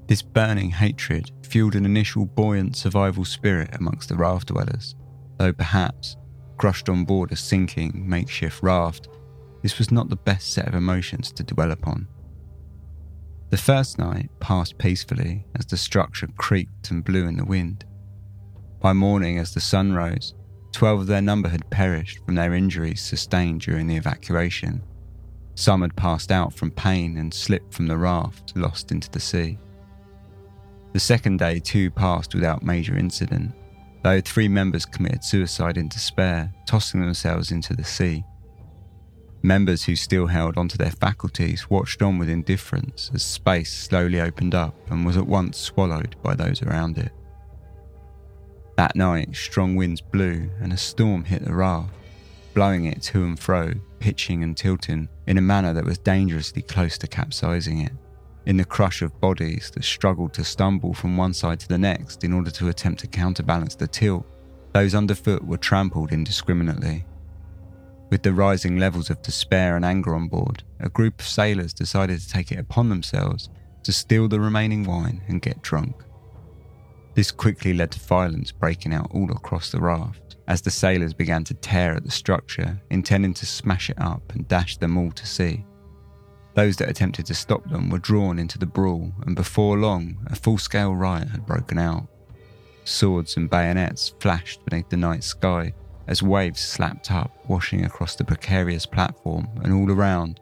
This 0.05 0.21
burning 0.21 0.69
hatred 0.69 1.31
fueled 1.43 1.75
an 1.75 1.85
initial 1.85 2.25
buoyant 2.25 2.75
survival 2.75 3.25
spirit 3.25 3.73
amongst 3.73 4.09
the 4.09 4.15
raft 4.15 4.49
dwellers, 4.49 4.95
though 5.39 5.53
perhaps, 5.53 6.15
crushed 6.57 6.89
on 6.89 7.05
board 7.05 7.31
a 7.31 7.35
sinking 7.35 8.07
makeshift 8.07 8.61
raft, 8.61 9.07
this 9.61 9.77
was 9.77 9.91
not 9.91 10.09
the 10.09 10.15
best 10.15 10.53
set 10.53 10.67
of 10.67 10.75
emotions 10.75 11.31
to 11.33 11.43
dwell 11.43 11.71
upon. 11.71 12.07
The 13.49 13.57
first 13.57 13.97
night 13.97 14.29
passed 14.39 14.77
peacefully 14.77 15.45
as 15.57 15.65
the 15.65 15.77
structure 15.77 16.27
creaked 16.37 16.91
and 16.91 17.03
blew 17.03 17.27
in 17.27 17.37
the 17.37 17.45
wind. 17.45 17.85
By 18.81 18.93
morning, 18.93 19.39
as 19.39 19.53
the 19.53 19.61
sun 19.61 19.93
rose, 19.93 20.33
12 20.73 21.01
of 21.01 21.07
their 21.07 21.21
number 21.21 21.49
had 21.49 21.69
perished 21.69 22.23
from 22.25 22.35
their 22.35 22.53
injuries 22.53 23.01
sustained 23.01 23.61
during 23.61 23.87
the 23.87 23.95
evacuation. 23.95 24.83
Some 25.55 25.81
had 25.81 25.95
passed 25.95 26.31
out 26.31 26.53
from 26.53 26.71
pain 26.71 27.17
and 27.17 27.33
slipped 27.33 27.73
from 27.73 27.87
the 27.87 27.97
raft, 27.97 28.55
lost 28.55 28.91
into 28.91 29.09
the 29.09 29.19
sea. 29.19 29.57
The 30.93 30.99
second 30.99 31.39
day, 31.39 31.59
too, 31.59 31.89
passed 31.89 32.35
without 32.35 32.63
major 32.63 32.97
incident, 32.97 33.53
though 34.03 34.21
three 34.21 34.47
members 34.47 34.85
committed 34.85 35.23
suicide 35.23 35.77
in 35.77 35.87
despair, 35.87 36.53
tossing 36.67 37.01
themselves 37.01 37.51
into 37.51 37.75
the 37.75 37.83
sea. 37.83 38.23
Members 39.47 39.85
who 39.85 39.95
still 39.95 40.27
held 40.27 40.57
onto 40.57 40.75
their 40.75 40.91
faculties 40.91 41.69
watched 41.69 42.01
on 42.01 42.17
with 42.17 42.27
indifference 42.27 43.09
as 43.13 43.23
space 43.23 43.71
slowly 43.71 44.19
opened 44.19 44.53
up 44.53 44.75
and 44.91 45.05
was 45.05 45.15
at 45.15 45.25
once 45.25 45.57
swallowed 45.57 46.17
by 46.21 46.35
those 46.35 46.61
around 46.61 46.97
it. 46.97 47.13
That 48.75 48.97
night, 48.97 49.33
strong 49.33 49.77
winds 49.77 50.01
blew 50.01 50.49
and 50.59 50.73
a 50.73 50.77
storm 50.77 51.23
hit 51.23 51.45
the 51.45 51.55
raft, 51.55 51.93
blowing 52.53 52.87
it 52.87 53.01
to 53.03 53.23
and 53.23 53.39
fro, 53.39 53.71
pitching 53.99 54.43
and 54.43 54.57
tilting 54.57 55.07
in 55.27 55.37
a 55.37 55.41
manner 55.41 55.71
that 55.71 55.85
was 55.85 55.97
dangerously 55.97 56.61
close 56.61 56.97
to 56.97 57.07
capsizing 57.07 57.79
it. 57.79 57.93
In 58.47 58.57
the 58.57 58.65
crush 58.65 59.01
of 59.01 59.17
bodies 59.21 59.71
that 59.75 59.85
struggled 59.85 60.33
to 60.33 60.43
stumble 60.43 60.93
from 60.93 61.15
one 61.15 61.33
side 61.33 61.61
to 61.61 61.69
the 61.69 61.77
next 61.77 62.25
in 62.25 62.33
order 62.33 62.51
to 62.51 62.67
attempt 62.67 62.99
to 62.99 63.07
counterbalance 63.07 63.75
the 63.75 63.87
tilt, 63.87 64.25
those 64.73 64.93
underfoot 64.93 65.41
were 65.41 65.55
trampled 65.55 66.11
indiscriminately 66.11 67.05
with 68.09 68.23
the 68.23 68.33
rising 68.33 68.77
levels 68.77 69.09
of 69.09 69.21
despair 69.21 69.75
and 69.75 69.85
anger 69.85 70.15
on 70.15 70.27
board, 70.27 70.63
a 70.79 70.89
group 70.89 71.19
of 71.19 71.27
sailors 71.27 71.73
decided 71.73 72.19
to 72.19 72.29
take 72.29 72.51
it 72.51 72.59
upon 72.59 72.89
themselves 72.89 73.49
to 73.83 73.91
steal 73.91 74.27
the 74.27 74.39
remaining 74.39 74.83
wine 74.83 75.21
and 75.27 75.41
get 75.41 75.61
drunk. 75.61 76.03
This 77.13 77.31
quickly 77.31 77.73
led 77.73 77.91
to 77.91 77.99
violence 77.99 78.51
breaking 78.51 78.93
out 78.93 79.11
all 79.11 79.31
across 79.31 79.71
the 79.71 79.79
raft 79.79 80.27
as 80.47 80.61
the 80.61 80.71
sailors 80.71 81.13
began 81.13 81.43
to 81.43 81.53
tear 81.53 81.93
at 81.93 82.03
the 82.03 82.11
structure, 82.11 82.81
intending 82.89 83.33
to 83.33 83.45
smash 83.45 83.89
it 83.89 83.99
up 83.99 84.33
and 84.33 84.47
dash 84.47 84.77
them 84.77 84.97
all 84.97 85.11
to 85.11 85.25
sea. 85.25 85.65
Those 86.53 86.77
that 86.77 86.89
attempted 86.89 87.25
to 87.27 87.33
stop 87.33 87.69
them 87.69 87.89
were 87.89 87.99
drawn 87.99 88.39
into 88.39 88.57
the 88.57 88.65
brawl, 88.65 89.11
and 89.25 89.35
before 89.35 89.77
long, 89.77 90.17
a 90.27 90.35
full 90.35 90.57
scale 90.57 90.95
riot 90.95 91.27
had 91.29 91.45
broken 91.45 91.77
out. 91.77 92.07
Swords 92.85 93.35
and 93.35 93.49
bayonets 93.49 94.13
flashed 94.19 94.63
beneath 94.65 94.89
the 94.89 94.97
night 94.97 95.23
sky 95.23 95.73
as 96.07 96.23
waves 96.23 96.61
slapped 96.61 97.11
up, 97.11 97.31
washing 97.47 97.85
across 97.85 98.15
the 98.15 98.23
precarious 98.23 98.85
platform, 98.85 99.47
and 99.63 99.73
all 99.73 99.91
around, 99.91 100.39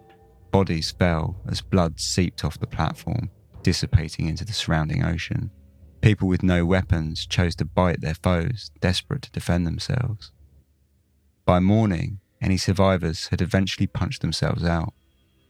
bodies 0.52 0.92
fell 0.92 1.36
as 1.50 1.62
blood 1.62 2.00
seeped 2.00 2.46
off 2.46 2.60
the 2.60 2.68
platform, 2.68 3.30
dissipating 3.64 4.28
into 4.28 4.46
the 4.46 4.54
surrounding 4.54 5.04
ocean. 5.04 5.50
People 6.02 6.28
with 6.28 6.44
no 6.44 6.66
weapons 6.66 7.26
chose 7.26 7.56
to 7.56 7.66
bite 7.66 8.02
their 8.02 8.14
foes, 8.14 8.70
desperate 8.80 9.24
to 9.24 9.32
defend 9.32 9.66
themselves. 9.66 10.32
By 11.46 11.60
morning, 11.60 12.20
any 12.42 12.58
survivors 12.58 13.28
had 13.30 13.42
eventually 13.42 13.88
punched 13.88 14.22
themselves 14.22 14.64
out, 14.64 14.94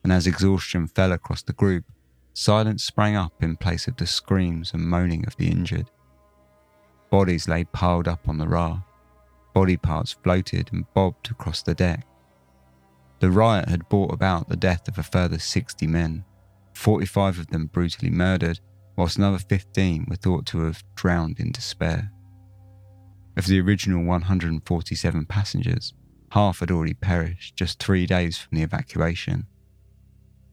and 0.04 0.14
as 0.14 0.28
exhaustion 0.28 0.88
fell 0.88 1.12
across 1.12 1.42
the 1.42 1.54
group, 1.54 1.84
silence 2.34 2.84
sprang 2.84 3.16
up 3.16 3.44
in 3.44 3.58
place 3.58 3.88
of 3.88 3.98
the 3.98 4.08
screams 4.08 4.74
and 4.74 4.88
moaning 4.88 5.26
of 5.26 5.36
the 5.36 5.48
injured. 5.48 5.90
Bodies 7.10 7.50
lay 7.50 7.66
piled 7.66 8.08
up 8.08 8.30
on 8.30 8.38
the 8.38 8.48
raft, 8.48 8.84
Body 9.56 9.78
parts 9.78 10.12
floated 10.12 10.70
and 10.74 10.84
bobbed 10.94 11.32
across 11.32 11.64
the 11.64 11.74
deck. 11.74 12.06
The 13.20 13.32
riot 13.32 13.70
had 13.70 13.88
brought 13.88 14.14
about 14.14 14.50
the 14.50 14.58
death 14.58 14.90
of 14.90 14.98
a 14.98 15.04
further 15.04 15.40
60 15.40 15.88
men, 15.88 16.26
45 16.74 17.40
of 17.40 17.48
them 17.48 17.68
brutally 17.68 18.12
murdered, 18.12 18.60
whilst 18.98 19.18
another 19.18 19.38
15 19.38 20.08
were 20.10 20.18
thought 20.18 20.46
to 20.48 20.60
have 20.66 20.84
drowned 20.96 21.40
in 21.40 21.54
despair. 21.54 22.12
Of 23.38 23.46
the 23.46 23.62
original 23.62 24.04
147 24.04 25.26
passengers, 25.26 25.94
half 26.32 26.60
had 26.60 26.70
already 26.70 26.94
perished 26.94 27.56
just 27.56 27.82
three 27.82 28.06
days 28.06 28.38
from 28.38 28.58
the 28.58 28.64
evacuation. 28.64 29.48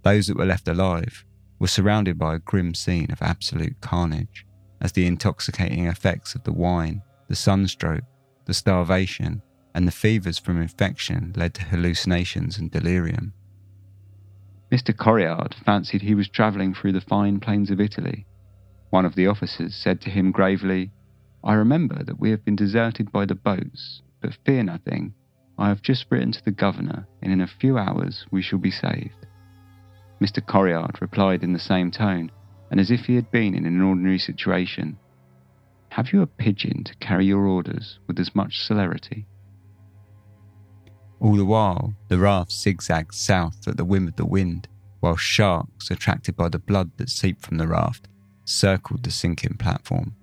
Those 0.05 0.28
that 0.28 0.38
were 0.38 0.46
left 0.46 0.68
alive 0.68 1.24
were 1.59 1.66
surrounded 1.66 2.18
by 2.18 2.36
a 2.36 2.40
grim 2.40 2.72
scene 2.72 3.11
of 3.11 3.20
absolute 3.20 3.80
carnage, 3.80 4.46
as 4.80 4.92
the 4.92 5.07
intoxicating 5.07 5.86
effects 5.86 6.36
of 6.36 6.44
the 6.44 6.53
wine, 6.53 7.03
the 7.26 7.34
sunstroke, 7.34 8.05
the 8.45 8.55
starvation, 8.55 9.43
and 9.74 9.86
the 9.86 9.93
fevers 9.93 10.38
from 10.38 10.61
infection 10.61 11.32
led 11.36 11.55
to 11.55 11.64
hallucinations 11.64 12.59
and 12.59 12.70
delirium. 12.70 13.32
Mr. 14.70 14.97
Correard 14.97 15.55
fancied 15.66 16.03
he 16.03 16.14
was 16.14 16.28
travelling 16.28 16.72
through 16.72 16.93
the 16.93 17.01
fine 17.01 17.40
plains 17.40 17.70
of 17.70 17.80
Italy. 17.80 18.26
One 18.90 19.05
of 19.05 19.14
the 19.14 19.26
officers 19.26 19.74
said 19.74 20.01
to 20.03 20.11
him 20.11 20.32
gravely, 20.32 20.90
I 21.45 21.55
remember 21.55 22.03
that 22.05 22.20
we 22.20 22.30
have 22.30 22.45
been 22.45 22.57
deserted 22.57 23.11
by 23.12 23.26
the 23.26 23.34
boats, 23.34 24.03
but 24.20 24.38
fear 24.47 24.62
nothing. 24.62 25.14
I 25.59 25.68
have 25.68 25.82
just 25.82 26.07
written 26.11 26.32
to 26.32 26.45
the 26.45 26.53
governor, 26.53 27.07
and 27.20 27.32
in 27.32 27.40
a 27.40 27.47
few 27.47 27.76
hours 27.76 28.26
we 28.30 28.43
shall 28.43 28.59
be 28.59 28.70
saved. 28.70 29.26
Mr. 30.20 30.45
Correard 30.45 31.03
replied 31.03 31.43
in 31.43 31.53
the 31.53 31.59
same 31.59 31.90
tone, 31.90 32.30
and 32.70 32.80
as 32.80 32.90
if 32.90 33.01
he 33.01 33.16
had 33.16 33.30
been 33.30 33.55
in 33.55 33.66
an 33.66 33.80
ordinary 33.80 34.18
situation, 34.18 34.97
have 35.93 36.11
you 36.11 36.22
a 36.22 36.26
pigeon 36.26 36.82
to 36.84 36.95
carry 36.97 37.26
your 37.26 37.47
orders 37.47 37.99
with 38.07 38.18
as 38.18 38.34
much 38.34 38.64
celerity? 38.64 39.26
All 41.20 41.36
the 41.36 41.45
while, 41.45 41.93
the 42.09 42.18
raft 42.18 42.51
zigzagged 42.51 43.14
south 43.14 43.68
at 43.68 43.76
the 43.76 43.84
whim 43.84 44.09
of 44.09 44.16
the 44.16 44.24
wind, 44.24 44.68
while 45.01 45.16
sharks, 45.16 45.90
attracted 45.90 46.34
by 46.34 46.49
the 46.49 46.59
blood 46.59 46.93
that 46.97 47.11
seeped 47.11 47.43
from 47.43 47.59
the 47.59 47.68
raft, 47.68 48.09
circled 48.47 49.03
the 49.03 49.11
sinking 49.11 49.59
platform. 49.59 50.14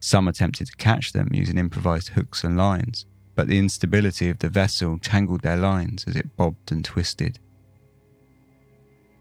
Some 0.00 0.26
attempted 0.26 0.66
to 0.66 0.76
catch 0.76 1.12
them 1.12 1.28
using 1.32 1.58
improvised 1.58 2.08
hooks 2.10 2.42
and 2.42 2.56
lines, 2.56 3.06
but 3.36 3.46
the 3.46 3.58
instability 3.58 4.28
of 4.28 4.40
the 4.40 4.48
vessel 4.48 4.98
tangled 4.98 5.42
their 5.42 5.56
lines 5.56 6.04
as 6.08 6.16
it 6.16 6.36
bobbed 6.36 6.72
and 6.72 6.84
twisted. 6.84 7.38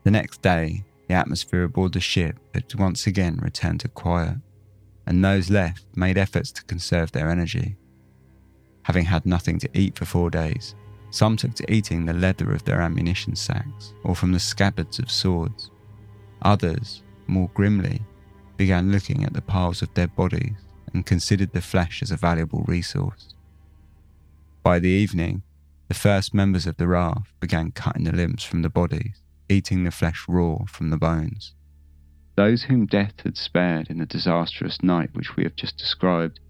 The 0.04 0.12
next 0.12 0.42
day, 0.42 0.86
the 1.08 1.14
atmosphere 1.14 1.64
aboard 1.64 1.94
the 1.94 2.00
ship 2.00 2.40
had 2.56 2.74
once 2.74 3.06
again 3.06 3.38
returned 3.44 3.82
to 3.82 3.88
quiet, 3.88 4.38
and 5.08 5.24
those 5.24 5.50
left 5.50 5.86
made 5.96 6.18
efforts 6.18 6.52
to 6.52 6.64
conserve 6.64 7.12
their 7.12 7.30
energy. 7.30 7.78
Having 8.84 9.06
had 9.06 9.26
nothing 9.26 9.60
to 9.60 9.70
eat 9.74 9.98
for 9.98 10.06
four 10.06 10.30
days, 10.30 10.76
some 11.10 11.38
took 11.38 11.54
to 11.56 11.74
eating 11.74 12.06
the 12.06 12.14
leather 12.14 12.52
of 12.52 12.64
their 12.66 12.82
ammunition 12.82 13.36
sacks 13.36 13.94
or 14.04 14.16
from 14.16 14.32
the 14.32 14.40
scabbards 14.40 15.00
of 15.00 15.10
swords. 15.10 15.72
Others, 16.42 17.04
more 17.28 17.50
grimly, 17.54 18.02
began 18.58 18.92
looking 18.92 19.24
at 19.24 19.34
the 19.34 19.42
piles 19.42 19.82
of 19.82 19.94
dead 19.94 20.16
bodies 20.16 20.56
and 20.94 21.06
considered 21.06 21.52
the 21.52 21.62
flesh 21.62 22.02
as 22.02 22.12
a 22.12 22.18
valuable 22.18 22.64
resource. 22.68 23.34
By 24.64 24.80
the 24.80 24.90
evening, 24.90 25.44
the 25.88 25.94
first 25.94 26.34
members 26.34 26.66
of 26.66 26.78
the 26.78 26.88
raft 26.88 27.32
began 27.40 27.72
cutting 27.72 28.06
the 28.06 28.12
limbs 28.12 28.44
from 28.44 28.62
the 28.62 28.70
bodies, 28.70 29.22
eating 29.50 29.84
the 29.84 29.92
flesh 29.92 30.26
raw 30.28 30.66
from 30.68 30.90
the 30.90 30.98
bones. 30.98 31.54
Those 32.36 32.64
whom 32.64 32.86
death 32.86 33.22
had 33.24 33.38
spared 33.38 33.90
in 33.90 33.98
the 33.98 34.06
disastrous 34.06 34.84
night 34.84 35.12
which 35.14 35.38
we 35.38 35.44
have 35.44 35.56
just 35.56 35.78
described 35.78 36.42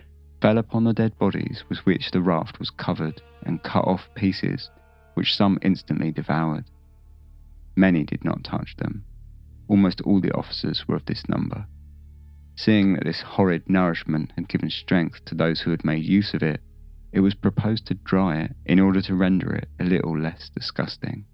fell 0.42 0.58
upon 0.58 0.84
the 0.84 0.94
dead 0.94 1.18
bodies 1.20 1.64
with 1.70 1.86
which 1.86 2.10
the 2.10 2.22
raft 2.22 2.58
was 2.58 2.72
covered 2.72 3.22
and 3.44 3.62
cut 3.62 3.86
off 3.86 4.10
pieces, 4.16 4.72
which 5.14 5.36
some 5.36 5.60
instantly 5.62 6.12
devoured. 6.12 6.66
Many 7.76 8.04
did 8.04 8.26
not 8.26 8.44
touch 8.44 8.76
them. 8.78 9.04
Almost 9.68 10.02
all 10.02 10.20
the 10.20 10.32
officers 10.32 10.88
were 10.88 10.96
of 10.96 11.06
this 11.06 11.30
number. 11.30 11.68
Seeing 12.56 12.94
that 12.94 13.04
this 13.04 13.22
horrid 13.22 13.70
nourishment 13.70 14.32
had 14.36 14.48
given 14.48 14.72
strength 14.72 15.24
to 15.26 15.36
those 15.36 15.62
who 15.62 15.72
had 15.72 15.86
made 15.86 16.04
use 16.04 16.34
of 16.34 16.42
it, 16.42 16.62
it 17.12 17.20
was 17.20 17.36
proposed 17.36 17.86
to 17.88 17.94
dry 17.94 18.40
it 18.40 18.56
in 18.66 18.80
order 18.80 19.02
to 19.04 19.16
render 19.16 19.54
it 19.54 19.70
a 19.80 19.84
little 19.84 20.18
less 20.18 20.50
disgusting. 20.50 21.26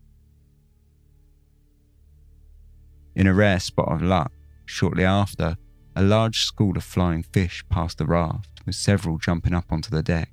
In 3.16 3.28
a 3.28 3.34
rare 3.34 3.60
spot 3.60 3.92
of 3.92 4.02
luck, 4.02 4.32
shortly 4.72 5.06
after, 5.06 5.58
a 5.96 6.02
large 6.02 6.42
school 6.42 6.78
of 6.78 6.84
flying 6.84 7.24
fish 7.24 7.64
passed 7.70 7.98
the 7.98 8.06
raft, 8.06 8.62
with 8.66 8.76
several 8.76 9.18
jumping 9.18 9.54
up 9.54 9.72
onto 9.72 9.90
the 9.90 10.02
deck. 10.02 10.32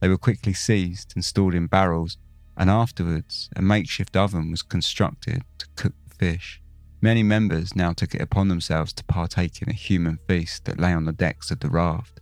They 0.00 0.08
were 0.08 0.18
quickly 0.18 0.52
seized 0.52 1.12
and 1.14 1.24
stored 1.24 1.54
in 1.54 1.66
barrels, 1.66 2.18
and 2.56 2.68
afterwards 2.68 3.48
a 3.56 3.62
makeshift 3.62 4.16
oven 4.16 4.50
was 4.50 4.62
constructed 4.62 5.42
to 5.58 5.66
cook 5.76 5.94
the 6.06 6.14
fish. 6.14 6.60
Many 7.00 7.22
members 7.22 7.74
now 7.74 7.92
took 7.92 8.14
it 8.14 8.20
upon 8.20 8.48
themselves 8.48 8.92
to 8.92 9.04
partake 9.04 9.62
in 9.62 9.68
a 9.68 9.74
human 9.74 10.18
feast 10.28 10.66
that 10.66 10.78
lay 10.78 10.92
on 10.92 11.04
the 11.04 11.12
decks 11.12 11.50
of 11.50 11.60
the 11.60 11.68
raft, 11.68 12.20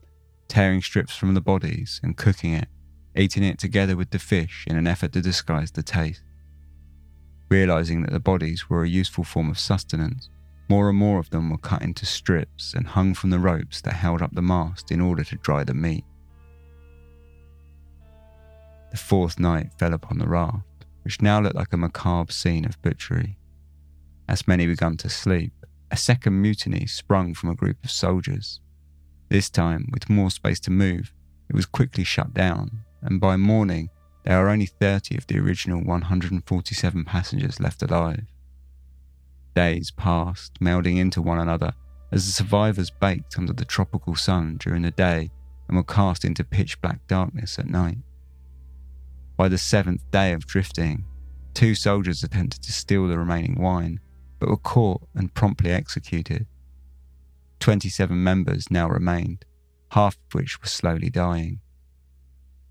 tearing 0.48 0.80
strips 0.80 1.16
from 1.16 1.34
the 1.34 1.40
bodies 1.40 2.00
and 2.02 2.16
cooking 2.16 2.54
it, 2.54 2.68
eating 3.16 3.42
it 3.42 3.58
together 3.58 3.96
with 3.96 4.10
the 4.10 4.18
fish 4.18 4.64
in 4.66 4.76
an 4.76 4.86
effort 4.86 5.12
to 5.12 5.20
disguise 5.20 5.72
the 5.72 5.82
taste. 5.82 6.22
Realizing 7.50 8.02
that 8.02 8.12
the 8.12 8.20
bodies 8.20 8.70
were 8.70 8.84
a 8.84 8.88
useful 8.88 9.24
form 9.24 9.50
of 9.50 9.58
sustenance, 9.58 10.30
more 10.70 10.88
and 10.88 10.96
more 10.96 11.18
of 11.18 11.30
them 11.30 11.50
were 11.50 11.58
cut 11.58 11.82
into 11.82 12.06
strips 12.06 12.74
and 12.74 12.86
hung 12.86 13.12
from 13.12 13.30
the 13.30 13.40
ropes 13.40 13.80
that 13.80 13.92
held 13.92 14.22
up 14.22 14.32
the 14.32 14.40
mast 14.40 14.92
in 14.92 15.00
order 15.00 15.24
to 15.24 15.34
dry 15.38 15.64
the 15.64 15.74
meat. 15.74 16.04
The 18.92 18.96
fourth 18.96 19.40
night 19.40 19.72
fell 19.80 19.92
upon 19.94 20.18
the 20.18 20.28
raft, 20.28 20.86
which 21.02 21.20
now 21.20 21.40
looked 21.40 21.56
like 21.56 21.72
a 21.72 21.76
macabre 21.76 22.32
scene 22.32 22.64
of 22.64 22.80
butchery. 22.82 23.36
As 24.28 24.46
many 24.46 24.64
began 24.68 24.96
to 24.98 25.08
sleep, 25.08 25.52
a 25.90 25.96
second 25.96 26.40
mutiny 26.40 26.86
sprung 26.86 27.34
from 27.34 27.50
a 27.50 27.56
group 27.56 27.82
of 27.82 27.90
soldiers. 27.90 28.60
This 29.28 29.50
time, 29.50 29.88
with 29.90 30.08
more 30.08 30.30
space 30.30 30.60
to 30.60 30.70
move, 30.70 31.12
it 31.48 31.56
was 31.56 31.66
quickly 31.66 32.04
shut 32.04 32.32
down, 32.32 32.84
and 33.02 33.20
by 33.20 33.36
morning, 33.36 33.88
there 34.24 34.38
are 34.38 34.48
only 34.48 34.66
30 34.66 35.16
of 35.16 35.26
the 35.26 35.40
original 35.40 35.82
147 35.82 37.04
passengers 37.04 37.58
left 37.58 37.82
alive. 37.82 38.26
Days 39.60 39.90
passed, 39.90 40.58
melding 40.58 40.96
into 40.96 41.20
one 41.20 41.38
another, 41.38 41.74
as 42.10 42.24
the 42.24 42.32
survivors 42.32 42.88
baked 42.88 43.36
under 43.36 43.52
the 43.52 43.66
tropical 43.66 44.16
sun 44.16 44.56
during 44.56 44.80
the 44.80 44.90
day 44.90 45.30
and 45.68 45.76
were 45.76 45.84
cast 45.84 46.24
into 46.24 46.44
pitch 46.44 46.80
black 46.80 47.06
darkness 47.06 47.58
at 47.58 47.68
night. 47.68 47.98
By 49.36 49.50
the 49.50 49.58
seventh 49.58 50.10
day 50.10 50.32
of 50.32 50.46
drifting, 50.46 51.04
two 51.52 51.74
soldiers 51.74 52.24
attempted 52.24 52.62
to 52.62 52.72
steal 52.72 53.06
the 53.06 53.18
remaining 53.18 53.60
wine, 53.60 54.00
but 54.38 54.48
were 54.48 54.56
caught 54.56 55.06
and 55.14 55.34
promptly 55.34 55.72
executed. 55.72 56.46
27 57.58 58.24
members 58.24 58.70
now 58.70 58.88
remained, 58.88 59.44
half 59.90 60.14
of 60.14 60.34
which 60.34 60.58
were 60.62 60.68
slowly 60.68 61.10
dying. 61.10 61.60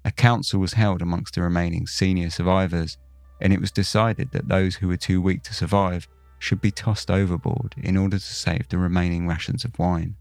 A 0.03 0.11
council 0.11 0.59
was 0.59 0.73
held 0.73 1.03
amongst 1.03 1.35
the 1.35 1.43
remaining 1.43 1.85
senior 1.85 2.31
survivors, 2.31 2.97
and 3.39 3.53
it 3.53 3.61
was 3.61 3.69
decided 3.69 4.31
that 4.31 4.47
those 4.47 4.77
who 4.77 4.87
were 4.87 4.97
too 4.97 5.21
weak 5.21 5.43
to 5.43 5.53
survive 5.53 6.07
should 6.39 6.61
be 6.61 6.71
tossed 6.71 7.11
overboard 7.11 7.75
in 7.77 7.97
order 7.97 8.17
to 8.17 8.23
save 8.23 8.69
the 8.69 8.77
remaining 8.77 9.27
rations 9.27 9.63
of 9.63 9.77
wine. 9.77 10.15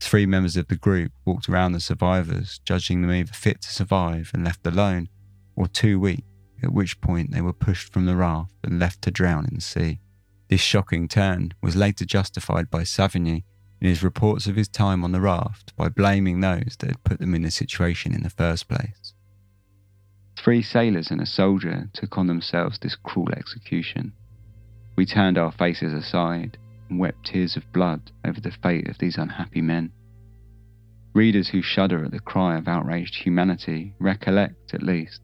Three 0.00 0.26
members 0.26 0.56
of 0.56 0.68
the 0.68 0.76
group 0.76 1.12
walked 1.24 1.48
around 1.48 1.72
the 1.72 1.80
survivors, 1.80 2.60
judging 2.64 3.02
them 3.02 3.10
either 3.10 3.32
fit 3.32 3.62
to 3.62 3.68
survive 3.68 4.30
and 4.34 4.44
left 4.44 4.66
alone, 4.66 5.08
or 5.56 5.66
too 5.66 5.98
weak, 5.98 6.24
at 6.62 6.72
which 6.72 7.00
point 7.00 7.30
they 7.30 7.40
were 7.40 7.52
pushed 7.52 7.92
from 7.92 8.06
the 8.06 8.16
raft 8.16 8.54
and 8.62 8.78
left 8.78 9.02
to 9.02 9.10
drown 9.10 9.46
in 9.46 9.54
the 9.54 9.60
sea. 9.60 10.00
This 10.48 10.60
shocking 10.60 11.08
turn 11.08 11.54
was 11.62 11.76
later 11.76 12.04
justified 12.04 12.70
by 12.70 12.82
Savigny 12.82 13.44
in 13.80 13.88
his 13.88 14.02
reports 14.02 14.46
of 14.46 14.56
his 14.56 14.68
time 14.68 15.02
on 15.02 15.12
the 15.12 15.20
raft 15.20 15.74
by 15.76 15.88
blaming 15.88 16.40
those 16.40 16.76
that 16.78 16.88
had 16.88 17.04
put 17.04 17.18
them 17.18 17.34
in 17.34 17.42
the 17.42 17.50
situation 17.50 18.14
in 18.14 18.22
the 18.22 18.30
first 18.30 18.68
place. 18.68 19.14
Three 20.36 20.62
sailors 20.62 21.10
and 21.10 21.20
a 21.20 21.26
soldier 21.26 21.88
took 21.92 22.18
on 22.18 22.26
themselves 22.26 22.78
this 22.78 22.96
cruel 22.96 23.32
execution. 23.32 24.12
We 24.96 25.06
turned 25.06 25.38
our 25.38 25.52
faces 25.52 25.92
aside 25.92 26.58
and 26.88 26.98
wept 26.98 27.26
tears 27.26 27.56
of 27.56 27.72
blood 27.72 28.10
over 28.26 28.40
the 28.40 28.50
fate 28.50 28.88
of 28.88 28.98
these 28.98 29.16
unhappy 29.16 29.62
men. 29.62 29.92
Readers 31.14 31.48
who 31.48 31.62
shudder 31.62 32.04
at 32.04 32.10
the 32.10 32.20
cry 32.20 32.56
of 32.56 32.68
outraged 32.68 33.14
humanity 33.14 33.94
recollect, 33.98 34.74
at 34.74 34.82
least, 34.82 35.20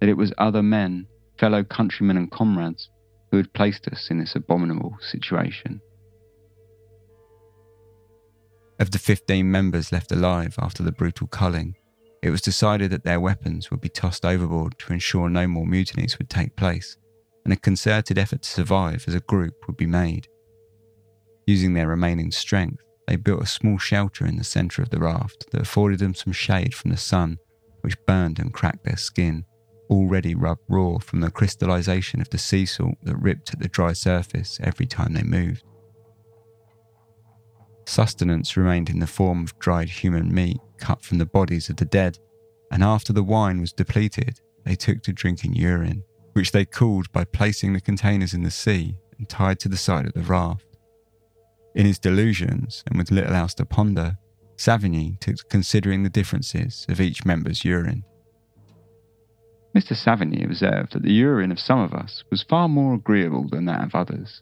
that 0.00 0.08
it 0.08 0.16
was 0.16 0.32
other 0.38 0.62
men, 0.62 1.06
fellow 1.38 1.64
countrymen 1.64 2.16
and 2.16 2.30
comrades, 2.30 2.90
who 3.30 3.36
had 3.36 3.52
placed 3.52 3.86
us 3.88 4.08
in 4.10 4.18
this 4.18 4.34
abominable 4.34 4.96
situation. 5.00 5.80
Of 8.80 8.92
the 8.92 8.98
15 8.98 9.50
members 9.50 9.92
left 9.92 10.12
alive 10.12 10.54
after 10.58 10.82
the 10.82 10.92
brutal 10.92 11.26
culling, 11.26 11.74
it 12.22 12.30
was 12.30 12.40
decided 12.40 12.90
that 12.90 13.04
their 13.04 13.20
weapons 13.20 13.70
would 13.70 13.80
be 13.80 13.88
tossed 13.88 14.24
overboard 14.24 14.78
to 14.78 14.92
ensure 14.92 15.28
no 15.28 15.46
more 15.46 15.66
mutinies 15.66 16.18
would 16.18 16.30
take 16.30 16.56
place, 16.56 16.96
and 17.48 17.54
a 17.54 17.60
concerted 17.60 18.18
effort 18.18 18.42
to 18.42 18.50
survive 18.50 19.06
as 19.08 19.14
a 19.14 19.20
group 19.20 19.54
would 19.66 19.76
be 19.78 19.86
made. 19.86 20.28
Using 21.46 21.72
their 21.72 21.88
remaining 21.88 22.30
strength, 22.30 22.82
they 23.06 23.16
built 23.16 23.42
a 23.42 23.46
small 23.46 23.78
shelter 23.78 24.26
in 24.26 24.36
the 24.36 24.44
centre 24.44 24.82
of 24.82 24.90
the 24.90 24.98
raft 24.98 25.50
that 25.50 25.62
afforded 25.62 25.98
them 25.98 26.14
some 26.14 26.34
shade 26.34 26.74
from 26.74 26.90
the 26.90 26.98
sun, 26.98 27.38
which 27.80 27.96
burned 28.04 28.38
and 28.38 28.52
cracked 28.52 28.84
their 28.84 28.98
skin, 28.98 29.46
already 29.88 30.34
rubbed 30.34 30.60
raw 30.68 30.98
from 30.98 31.20
the 31.20 31.30
crystallization 31.30 32.20
of 32.20 32.28
the 32.28 32.36
sea 32.36 32.66
salt 32.66 32.96
that 33.02 33.16
ripped 33.16 33.54
at 33.54 33.60
the 33.60 33.68
dry 33.68 33.94
surface 33.94 34.60
every 34.62 34.84
time 34.84 35.14
they 35.14 35.22
moved. 35.22 35.64
Sustenance 37.86 38.58
remained 38.58 38.90
in 38.90 38.98
the 38.98 39.06
form 39.06 39.44
of 39.44 39.58
dried 39.58 39.88
human 39.88 40.34
meat 40.34 40.58
cut 40.76 41.02
from 41.02 41.16
the 41.16 41.24
bodies 41.24 41.70
of 41.70 41.76
the 41.76 41.86
dead, 41.86 42.18
and 42.70 42.84
after 42.84 43.14
the 43.14 43.24
wine 43.24 43.58
was 43.58 43.72
depleted, 43.72 44.38
they 44.66 44.74
took 44.74 45.02
to 45.02 45.14
drinking 45.14 45.54
urine, 45.54 46.04
which 46.38 46.52
they 46.52 46.64
cooled 46.64 47.10
by 47.10 47.24
placing 47.24 47.72
the 47.72 47.80
containers 47.80 48.32
in 48.32 48.44
the 48.44 48.50
sea 48.50 48.96
and 49.18 49.28
tied 49.28 49.58
to 49.58 49.68
the 49.68 49.76
side 49.76 50.06
of 50.06 50.12
the 50.12 50.22
raft. 50.22 50.64
In 51.74 51.84
his 51.84 51.98
delusions, 51.98 52.84
and 52.86 52.96
with 52.96 53.10
little 53.10 53.34
else 53.34 53.54
to 53.54 53.66
ponder, 53.66 54.16
Savigny 54.56 55.18
took 55.18 55.34
to 55.38 55.44
considering 55.50 56.04
the 56.04 56.08
differences 56.08 56.86
of 56.88 57.00
each 57.00 57.24
member's 57.24 57.64
urine. 57.64 58.04
Mr. 59.76 59.96
Savigny 59.96 60.44
observed 60.44 60.92
that 60.92 61.02
the 61.02 61.12
urine 61.12 61.50
of 61.50 61.58
some 61.58 61.80
of 61.80 61.92
us 61.92 62.22
was 62.30 62.44
far 62.44 62.68
more 62.68 62.94
agreeable 62.94 63.48
than 63.48 63.64
that 63.64 63.82
of 63.82 63.96
others. 63.96 64.40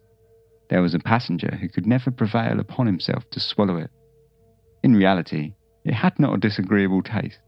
There 0.68 0.82
was 0.82 0.92
a 0.92 0.98
passenger 0.98 1.56
who 1.58 1.70
could 1.70 1.86
never 1.86 2.10
prevail 2.10 2.60
upon 2.60 2.84
himself 2.84 3.24
to 3.30 3.40
swallow 3.40 3.78
it. 3.78 3.90
In 4.82 4.94
reality, 4.94 5.54
it 5.86 5.94
had 5.94 6.18
not 6.18 6.34
a 6.34 6.40
disagreeable 6.40 7.02
taste, 7.02 7.38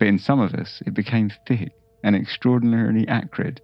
but 0.00 0.08
in 0.08 0.18
some 0.18 0.40
of 0.40 0.52
us 0.54 0.82
it 0.84 0.94
became 0.94 1.30
thick 1.46 1.70
and 2.02 2.16
extraordinarily 2.16 3.06
acrid. 3.06 3.60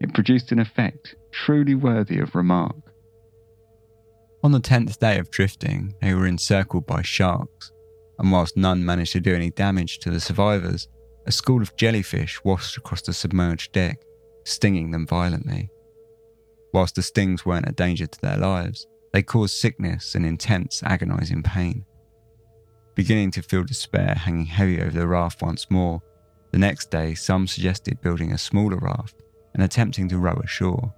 It 0.00 0.14
produced 0.14 0.50
an 0.50 0.58
effect 0.58 1.14
truly 1.30 1.74
worthy 1.74 2.18
of 2.18 2.34
remark. 2.34 2.76
On 4.42 4.52
the 4.52 4.60
tenth 4.60 4.98
day 4.98 5.18
of 5.18 5.30
drifting, 5.30 5.94
they 6.00 6.14
were 6.14 6.26
encircled 6.26 6.86
by 6.86 7.02
sharks, 7.02 7.70
and 8.18 8.32
whilst 8.32 8.56
none 8.56 8.84
managed 8.84 9.12
to 9.12 9.20
do 9.20 9.34
any 9.34 9.50
damage 9.50 9.98
to 9.98 10.10
the 10.10 10.20
survivors, 10.20 10.88
a 11.26 11.30
a 11.30 11.32
school 11.32 11.60
of 11.60 11.76
jellyfish 11.76 12.42
washed 12.44 12.78
across 12.78 13.02
the 13.02 13.12
submerged 13.12 13.72
deck, 13.72 13.98
stinging 14.44 14.90
them 14.90 15.06
violently. 15.06 15.70
Whilst 16.72 16.94
the 16.94 17.02
stings 17.02 17.44
weren't 17.44 17.68
a 17.68 17.72
danger 17.72 18.06
to 18.06 18.20
their 18.20 18.38
lives, 18.38 18.86
they 19.12 19.22
caused 19.22 19.56
sickness 19.56 20.14
and 20.14 20.24
intense, 20.24 20.82
agonizing 20.82 21.42
pain. 21.42 21.84
Beginning 22.94 23.30
to 23.32 23.42
feel 23.42 23.64
despair 23.64 24.14
hanging 24.14 24.46
heavy 24.46 24.80
over 24.80 24.98
the 24.98 25.06
raft 25.06 25.42
once 25.42 25.70
more, 25.70 26.00
the 26.52 26.58
next 26.58 26.90
day 26.90 27.14
some 27.14 27.46
suggested 27.46 28.00
building 28.00 28.32
a 28.32 28.38
smaller 28.38 28.78
raft 28.78 29.14
and 29.54 29.62
attempting 29.62 30.08
to 30.08 30.18
row 30.18 30.40
ashore. 30.42 30.92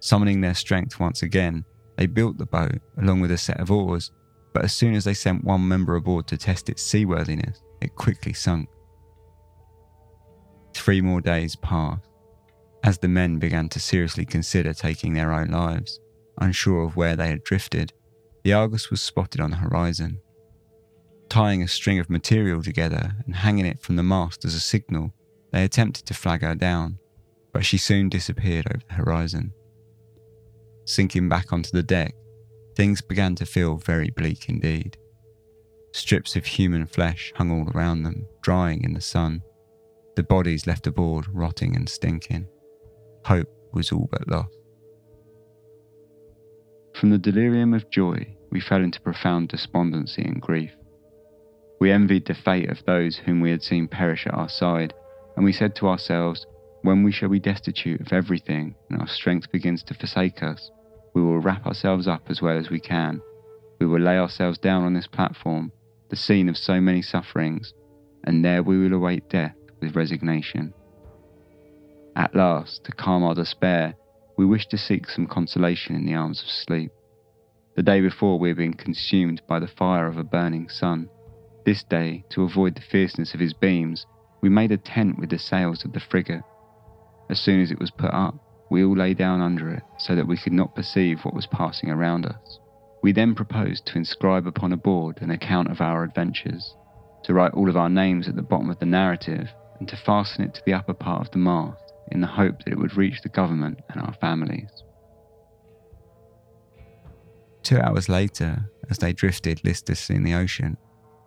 Summoning 0.00 0.40
their 0.40 0.54
strength 0.54 1.00
once 1.00 1.22
again, 1.22 1.64
they 1.96 2.06
built 2.06 2.38
the 2.38 2.46
boat 2.46 2.80
along 2.98 3.20
with 3.20 3.30
a 3.30 3.38
set 3.38 3.60
of 3.60 3.70
oars, 3.70 4.10
but 4.52 4.64
as 4.64 4.74
soon 4.74 4.94
as 4.94 5.04
they 5.04 5.14
sent 5.14 5.44
one 5.44 5.66
member 5.66 5.96
aboard 5.96 6.26
to 6.28 6.36
test 6.36 6.68
its 6.68 6.82
seaworthiness, 6.82 7.62
it 7.80 7.94
quickly 7.94 8.32
sunk. 8.32 8.68
Three 10.74 11.00
more 11.00 11.20
days 11.20 11.56
passed. 11.56 12.08
As 12.84 12.98
the 12.98 13.08
men 13.08 13.38
began 13.38 13.68
to 13.70 13.80
seriously 13.80 14.24
consider 14.24 14.72
taking 14.72 15.14
their 15.14 15.32
own 15.32 15.48
lives, 15.48 15.98
unsure 16.38 16.84
of 16.84 16.96
where 16.96 17.16
they 17.16 17.28
had 17.28 17.42
drifted, 17.42 17.92
the 18.44 18.52
Argus 18.52 18.90
was 18.90 19.02
spotted 19.02 19.40
on 19.40 19.50
the 19.50 19.56
horizon. 19.56 20.20
Tying 21.28 21.62
a 21.62 21.68
string 21.68 21.98
of 21.98 22.08
material 22.08 22.62
together 22.62 23.16
and 23.24 23.34
hanging 23.34 23.66
it 23.66 23.82
from 23.82 23.96
the 23.96 24.02
mast 24.02 24.44
as 24.44 24.54
a 24.54 24.60
signal, 24.60 25.12
they 25.50 25.64
attempted 25.64 26.06
to 26.06 26.14
flag 26.14 26.42
her 26.42 26.54
down, 26.54 26.98
but 27.56 27.64
she 27.64 27.78
soon 27.78 28.10
disappeared 28.10 28.66
over 28.66 28.82
the 28.86 28.92
horizon. 28.92 29.50
Sinking 30.84 31.30
back 31.30 31.54
onto 31.54 31.70
the 31.70 31.82
deck, 31.82 32.14
things 32.74 33.00
began 33.00 33.34
to 33.36 33.46
feel 33.46 33.78
very 33.78 34.10
bleak 34.10 34.50
indeed. 34.50 34.98
Strips 35.94 36.36
of 36.36 36.44
human 36.44 36.84
flesh 36.86 37.32
hung 37.34 37.50
all 37.50 37.66
around 37.70 38.02
them, 38.02 38.26
drying 38.42 38.84
in 38.84 38.92
the 38.92 39.00
sun. 39.00 39.40
The 40.16 40.22
bodies 40.22 40.66
left 40.66 40.86
aboard, 40.86 41.28
rotting 41.32 41.74
and 41.74 41.88
stinking. 41.88 42.46
Hope 43.24 43.48
was 43.72 43.90
all 43.90 44.06
but 44.12 44.28
lost. 44.28 44.54
From 46.94 47.08
the 47.08 47.16
delirium 47.16 47.72
of 47.72 47.88
joy, 47.88 48.36
we 48.50 48.60
fell 48.60 48.82
into 48.82 49.00
profound 49.00 49.48
despondency 49.48 50.20
and 50.20 50.42
grief. 50.42 50.72
We 51.80 51.90
envied 51.90 52.26
the 52.26 52.34
fate 52.34 52.68
of 52.68 52.84
those 52.84 53.16
whom 53.16 53.40
we 53.40 53.50
had 53.50 53.62
seen 53.62 53.88
perish 53.88 54.26
at 54.26 54.34
our 54.34 54.50
side, 54.50 54.92
and 55.36 55.44
we 55.46 55.54
said 55.54 55.74
to 55.76 55.88
ourselves, 55.88 56.46
When 56.86 57.02
we 57.02 57.10
shall 57.10 57.30
be 57.30 57.40
destitute 57.40 58.00
of 58.00 58.12
everything 58.12 58.76
and 58.88 59.00
our 59.00 59.08
strength 59.08 59.50
begins 59.50 59.82
to 59.82 59.94
forsake 59.94 60.40
us, 60.44 60.70
we 61.14 61.20
will 61.20 61.40
wrap 61.40 61.66
ourselves 61.66 62.06
up 62.06 62.30
as 62.30 62.40
well 62.40 62.56
as 62.56 62.70
we 62.70 62.78
can. 62.78 63.20
We 63.80 63.86
will 63.86 64.00
lay 64.00 64.16
ourselves 64.16 64.56
down 64.56 64.84
on 64.84 64.94
this 64.94 65.08
platform, 65.08 65.72
the 66.10 66.14
scene 66.14 66.48
of 66.48 66.56
so 66.56 66.80
many 66.80 67.02
sufferings, 67.02 67.74
and 68.22 68.44
there 68.44 68.62
we 68.62 68.78
will 68.78 68.92
await 68.92 69.28
death 69.28 69.56
with 69.80 69.96
resignation. 69.96 70.72
At 72.14 72.36
last, 72.36 72.84
to 72.84 72.92
calm 72.92 73.24
our 73.24 73.34
despair, 73.34 73.96
we 74.38 74.46
wished 74.46 74.70
to 74.70 74.78
seek 74.78 75.10
some 75.10 75.26
consolation 75.26 75.96
in 75.96 76.06
the 76.06 76.14
arms 76.14 76.40
of 76.40 76.48
sleep. 76.48 76.92
The 77.74 77.82
day 77.82 78.00
before, 78.00 78.38
we 78.38 78.50
had 78.50 78.58
been 78.58 78.74
consumed 78.74 79.42
by 79.48 79.58
the 79.58 79.66
fire 79.66 80.06
of 80.06 80.18
a 80.18 80.22
burning 80.22 80.68
sun. 80.68 81.08
This 81.64 81.82
day, 81.82 82.22
to 82.30 82.44
avoid 82.44 82.76
the 82.76 82.80
fierceness 82.92 83.34
of 83.34 83.40
his 83.40 83.54
beams, 83.54 84.06
we 84.40 84.48
made 84.48 84.70
a 84.70 84.76
tent 84.76 85.18
with 85.18 85.30
the 85.30 85.38
sails 85.40 85.84
of 85.84 85.92
the 85.92 85.98
frigate. 85.98 86.42
As 87.28 87.40
soon 87.40 87.60
as 87.60 87.70
it 87.70 87.80
was 87.80 87.90
put 87.90 88.12
up, 88.12 88.34
we 88.70 88.84
all 88.84 88.96
lay 88.96 89.14
down 89.14 89.40
under 89.40 89.70
it 89.70 89.82
so 89.98 90.14
that 90.14 90.26
we 90.26 90.36
could 90.36 90.52
not 90.52 90.74
perceive 90.74 91.20
what 91.24 91.34
was 91.34 91.46
passing 91.46 91.90
around 91.90 92.26
us. 92.26 92.58
We 93.02 93.12
then 93.12 93.34
proposed 93.34 93.86
to 93.86 93.98
inscribe 93.98 94.46
upon 94.46 94.72
a 94.72 94.76
board 94.76 95.18
an 95.20 95.30
account 95.30 95.70
of 95.70 95.80
our 95.80 96.02
adventures, 96.02 96.74
to 97.24 97.34
write 97.34 97.52
all 97.52 97.68
of 97.68 97.76
our 97.76 97.88
names 97.88 98.28
at 98.28 98.36
the 98.36 98.42
bottom 98.42 98.70
of 98.70 98.78
the 98.78 98.86
narrative, 98.86 99.48
and 99.78 99.88
to 99.88 99.96
fasten 99.96 100.44
it 100.44 100.54
to 100.54 100.62
the 100.64 100.72
upper 100.72 100.94
part 100.94 101.20
of 101.20 101.30
the 101.32 101.38
mast 101.38 101.92
in 102.12 102.20
the 102.20 102.26
hope 102.26 102.58
that 102.64 102.72
it 102.72 102.78
would 102.78 102.96
reach 102.96 103.20
the 103.22 103.28
government 103.28 103.80
and 103.90 104.00
our 104.00 104.14
families. 104.20 104.70
Two 107.62 107.78
hours 107.78 108.08
later, 108.08 108.70
as 108.90 108.98
they 108.98 109.12
drifted 109.12 109.60
listlessly 109.64 110.14
in 110.14 110.22
the 110.22 110.34
ocean, 110.34 110.76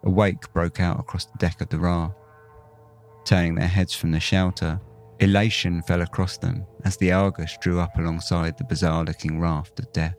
a 0.03 0.09
wake 0.09 0.51
broke 0.53 0.79
out 0.79 0.99
across 0.99 1.25
the 1.25 1.37
deck 1.37 1.59
of 1.59 1.69
the 1.69 1.77
raft. 1.77 2.15
Turning 3.25 3.55
their 3.55 3.67
heads 3.67 3.93
from 3.93 4.11
the 4.11 4.19
shelter, 4.19 4.79
elation 5.19 5.81
fell 5.81 6.01
across 6.01 6.37
them 6.37 6.65
as 6.85 6.97
the 6.97 7.11
Argus 7.11 7.57
drew 7.61 7.79
up 7.79 7.97
alongside 7.97 8.57
the 8.57 8.63
bizarre 8.63 9.03
looking 9.03 9.39
raft 9.39 9.79
of 9.79 9.91
death. 9.91 10.15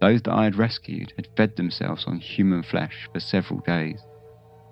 Those 0.00 0.22
that 0.22 0.34
I 0.34 0.44
had 0.44 0.56
rescued 0.56 1.12
had 1.16 1.28
fed 1.36 1.56
themselves 1.56 2.04
on 2.06 2.18
human 2.18 2.62
flesh 2.62 3.08
for 3.12 3.20
several 3.20 3.60
days, 3.60 4.00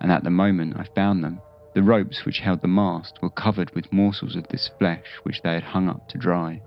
and 0.01 0.13
at 0.13 0.23
the 0.23 0.31
moment 0.31 0.77
I 0.79 0.87
found 0.95 1.25
them, 1.25 1.41
the 1.75 1.83
ropes 1.83 2.25
which 2.25 2.41
held 2.41 2.61
the 2.61 2.69
mast 2.69 3.19
were 3.23 3.31
covered 3.31 3.75
with 3.75 3.93
morsels 3.93 4.37
of 4.37 4.47
this 4.49 4.71
flesh 4.79 5.07
which 5.23 5.41
they 5.43 5.55
had 5.55 5.63
hung 5.63 5.89
up 5.89 6.09
to 6.11 6.19
dry. 6.19 6.61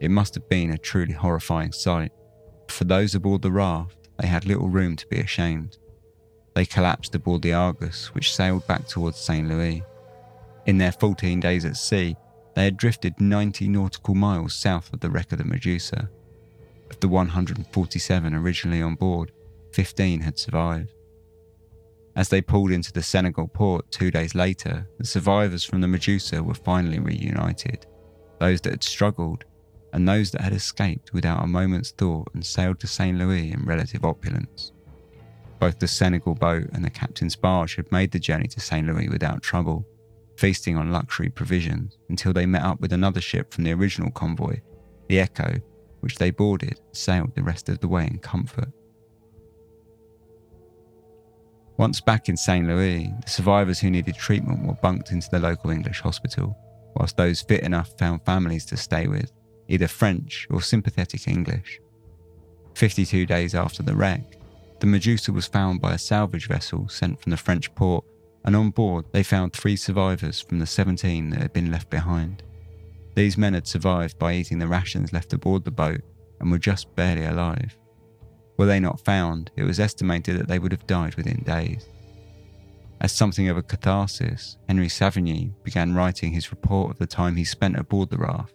It 0.00 0.10
must 0.10 0.34
have 0.34 0.48
been 0.48 0.70
a 0.70 0.78
truly 0.78 1.14
horrifying 1.14 1.72
sight. 1.72 2.12
For 2.68 2.84
those 2.84 3.14
aboard 3.14 3.42
the 3.42 3.50
raft, 3.50 4.08
they 4.18 4.26
had 4.26 4.44
little 4.44 4.68
room 4.68 4.96
to 4.96 5.06
be 5.06 5.18
ashamed. 5.18 5.78
They 6.54 6.66
collapsed 6.66 7.14
aboard 7.14 7.42
the 7.42 7.52
Argus, 7.52 8.14
which 8.14 8.34
sailed 8.34 8.66
back 8.66 8.86
towards 8.86 9.18
St. 9.18 9.48
Louis. 9.48 9.82
In 10.68 10.76
their 10.76 10.92
14 10.92 11.40
days 11.40 11.64
at 11.64 11.78
sea, 11.78 12.14
they 12.54 12.64
had 12.64 12.76
drifted 12.76 13.18
90 13.18 13.68
nautical 13.68 14.14
miles 14.14 14.52
south 14.52 14.92
of 14.92 15.00
the 15.00 15.08
wreck 15.08 15.32
of 15.32 15.38
the 15.38 15.44
Medusa. 15.44 16.10
Of 16.90 17.00
the 17.00 17.08
147 17.08 18.34
originally 18.34 18.82
on 18.82 18.94
board, 18.94 19.32
15 19.72 20.20
had 20.20 20.38
survived. 20.38 20.92
As 22.16 22.28
they 22.28 22.42
pulled 22.42 22.70
into 22.70 22.92
the 22.92 23.02
Senegal 23.02 23.48
port 23.48 23.90
two 23.90 24.10
days 24.10 24.34
later, 24.34 24.86
the 24.98 25.06
survivors 25.06 25.64
from 25.64 25.80
the 25.80 25.88
Medusa 25.88 26.42
were 26.42 26.52
finally 26.52 26.98
reunited. 26.98 27.86
Those 28.38 28.60
that 28.60 28.72
had 28.72 28.84
struggled, 28.84 29.46
and 29.94 30.06
those 30.06 30.32
that 30.32 30.42
had 30.42 30.52
escaped 30.52 31.14
without 31.14 31.42
a 31.42 31.46
moment's 31.46 31.92
thought 31.92 32.28
and 32.34 32.44
sailed 32.44 32.78
to 32.80 32.86
St. 32.86 33.16
Louis 33.16 33.52
in 33.52 33.64
relative 33.64 34.04
opulence. 34.04 34.72
Both 35.60 35.78
the 35.78 35.88
Senegal 35.88 36.34
boat 36.34 36.68
and 36.74 36.84
the 36.84 36.90
captain's 36.90 37.36
barge 37.36 37.76
had 37.76 37.90
made 37.90 38.10
the 38.10 38.18
journey 38.18 38.48
to 38.48 38.60
St. 38.60 38.86
Louis 38.86 39.08
without 39.08 39.42
trouble, 39.42 39.86
feasting 40.38 40.76
on 40.76 40.92
luxury 40.92 41.28
provisions 41.28 41.98
until 42.08 42.32
they 42.32 42.46
met 42.46 42.62
up 42.62 42.80
with 42.80 42.92
another 42.92 43.20
ship 43.20 43.52
from 43.52 43.64
the 43.64 43.72
original 43.72 44.10
convoy, 44.12 44.60
the 45.08 45.18
Echo, 45.18 45.56
which 45.98 46.16
they 46.16 46.30
boarded 46.30 46.80
sailed 46.92 47.34
the 47.34 47.42
rest 47.42 47.68
of 47.68 47.80
the 47.80 47.88
way 47.88 48.06
in 48.06 48.18
comfort. 48.18 48.68
Once 51.76 52.00
back 52.00 52.28
in 52.28 52.36
St. 52.36 52.68
Louis, 52.68 53.12
the 53.24 53.30
survivors 53.30 53.80
who 53.80 53.90
needed 53.90 54.14
treatment 54.14 54.64
were 54.64 54.74
bunked 54.74 55.10
into 55.10 55.28
the 55.30 55.40
local 55.40 55.70
English 55.70 56.00
hospital, 56.00 56.56
whilst 56.94 57.16
those 57.16 57.42
fit 57.42 57.64
enough 57.64 57.98
found 57.98 58.24
families 58.24 58.64
to 58.64 58.76
stay 58.76 59.08
with, 59.08 59.32
either 59.66 59.88
French 59.88 60.46
or 60.50 60.62
sympathetic 60.62 61.26
English. 61.26 61.80
52 62.74 63.26
days 63.26 63.56
after 63.56 63.82
the 63.82 63.94
wreck, 63.94 64.36
the 64.78 64.86
Medusa 64.86 65.32
was 65.32 65.46
found 65.48 65.80
by 65.80 65.94
a 65.94 65.98
salvage 65.98 66.46
vessel 66.46 66.88
sent 66.88 67.20
from 67.20 67.30
the 67.30 67.36
French 67.36 67.74
port, 67.74 68.04
and 68.44 68.56
on 68.56 68.70
board 68.70 69.04
they 69.12 69.22
found 69.22 69.52
three 69.52 69.76
survivors 69.76 70.40
from 70.40 70.58
the 70.58 70.66
17 70.66 71.30
that 71.30 71.40
had 71.40 71.52
been 71.52 71.70
left 71.70 71.90
behind. 71.90 72.42
These 73.14 73.38
men 73.38 73.54
had 73.54 73.66
survived 73.66 74.18
by 74.18 74.34
eating 74.34 74.58
the 74.58 74.68
rations 74.68 75.12
left 75.12 75.32
aboard 75.32 75.64
the 75.64 75.70
boat 75.70 76.00
and 76.40 76.50
were 76.50 76.58
just 76.58 76.94
barely 76.94 77.24
alive. 77.24 77.76
Were 78.56 78.66
they 78.66 78.80
not 78.80 79.04
found, 79.04 79.50
it 79.56 79.64
was 79.64 79.80
estimated 79.80 80.38
that 80.38 80.48
they 80.48 80.58
would 80.58 80.72
have 80.72 80.86
died 80.86 81.14
within 81.14 81.42
days. 81.44 81.88
As 83.00 83.12
something 83.12 83.48
of 83.48 83.56
a 83.56 83.62
catharsis, 83.62 84.56
Henry 84.68 84.88
Savigny 84.88 85.52
began 85.62 85.94
writing 85.94 86.32
his 86.32 86.50
report 86.50 86.90
of 86.90 86.98
the 86.98 87.06
time 87.06 87.36
he 87.36 87.44
spent 87.44 87.76
aboard 87.76 88.10
the 88.10 88.18
raft, 88.18 88.54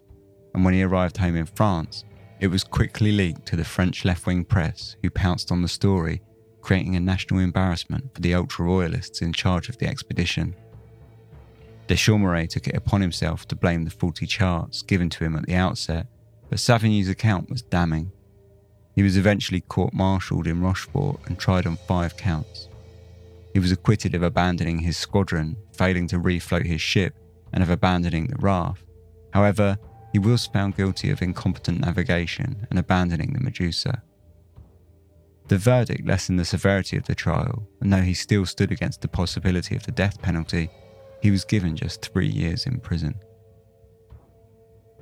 and 0.53 0.65
when 0.65 0.73
he 0.73 0.83
arrived 0.83 1.17
home 1.17 1.35
in 1.37 1.45
France, 1.45 2.03
it 2.41 2.47
was 2.47 2.65
quickly 2.65 3.13
leaked 3.13 3.45
to 3.45 3.55
the 3.55 3.63
French 3.63 4.03
left 4.03 4.25
wing 4.25 4.43
press, 4.43 4.97
who 5.01 5.09
pounced 5.09 5.51
on 5.51 5.61
the 5.61 5.67
story, 5.67 6.21
creating 6.63 6.95
a 6.95 6.99
national 6.99 7.41
embarrassment 7.41 8.11
for 8.15 8.21
the 8.21 8.33
ultra 8.33 8.65
royalists 8.65 9.21
in 9.21 9.33
charge 9.33 9.67
of 9.67 9.77
the 9.77 9.85
expedition. 9.85 10.55
De 11.87 11.95
Chaumareys 11.95 12.49
took 12.49 12.67
it 12.67 12.75
upon 12.75 13.01
himself 13.01 13.45
to 13.45 13.55
blame 13.55 13.83
the 13.83 13.91
faulty 13.91 14.25
charts 14.25 14.81
given 14.81 15.09
to 15.09 15.25
him 15.25 15.35
at 15.35 15.45
the 15.45 15.53
outset, 15.53 16.07
but 16.49 16.59
Savigny's 16.59 17.09
account 17.09 17.49
was 17.49 17.61
damning. 17.61 18.11
He 18.95 19.03
was 19.03 19.17
eventually 19.17 19.59
court 19.59 19.93
martialed 19.93 20.47
in 20.47 20.61
Rochefort 20.61 21.19
and 21.25 21.37
tried 21.37 21.67
on 21.67 21.75
five 21.75 22.15
counts. 22.15 22.69
He 23.53 23.59
was 23.59 23.73
acquitted 23.73 24.15
of 24.15 24.23
abandoning 24.23 24.79
his 24.79 24.95
squadron, 24.95 25.57
failing 25.73 26.07
to 26.07 26.17
refloat 26.17 26.65
his 26.65 26.81
ship, 26.81 27.13
and 27.51 27.61
of 27.61 27.69
abandoning 27.69 28.27
the 28.27 28.37
raft. 28.39 28.85
However, 29.33 29.77
he 30.13 30.19
was 30.19 30.47
found 30.47 30.77
guilty 30.77 31.09
of 31.09 31.21
incompetent 31.21 31.81
navigation 31.81 32.65
and 32.69 32.79
abandoning 32.79 33.33
the 33.33 33.41
Medusa. 33.41 34.01
The 35.53 35.59
verdict 35.59 36.07
lessened 36.07 36.39
the 36.39 36.45
severity 36.45 36.97
of 36.97 37.05
the 37.05 37.13
trial, 37.13 37.67
and 37.79 37.93
though 37.93 38.01
he 38.01 38.15
still 38.15 38.43
stood 38.43 38.71
against 38.71 39.01
the 39.01 39.07
possibility 39.07 39.75
of 39.75 39.83
the 39.83 39.91
death 39.91 40.19
penalty, 40.19 40.67
he 41.21 41.29
was 41.29 41.45
given 41.45 41.75
just 41.75 42.11
three 42.11 42.27
years 42.27 42.65
in 42.65 42.79
prison. 42.79 43.13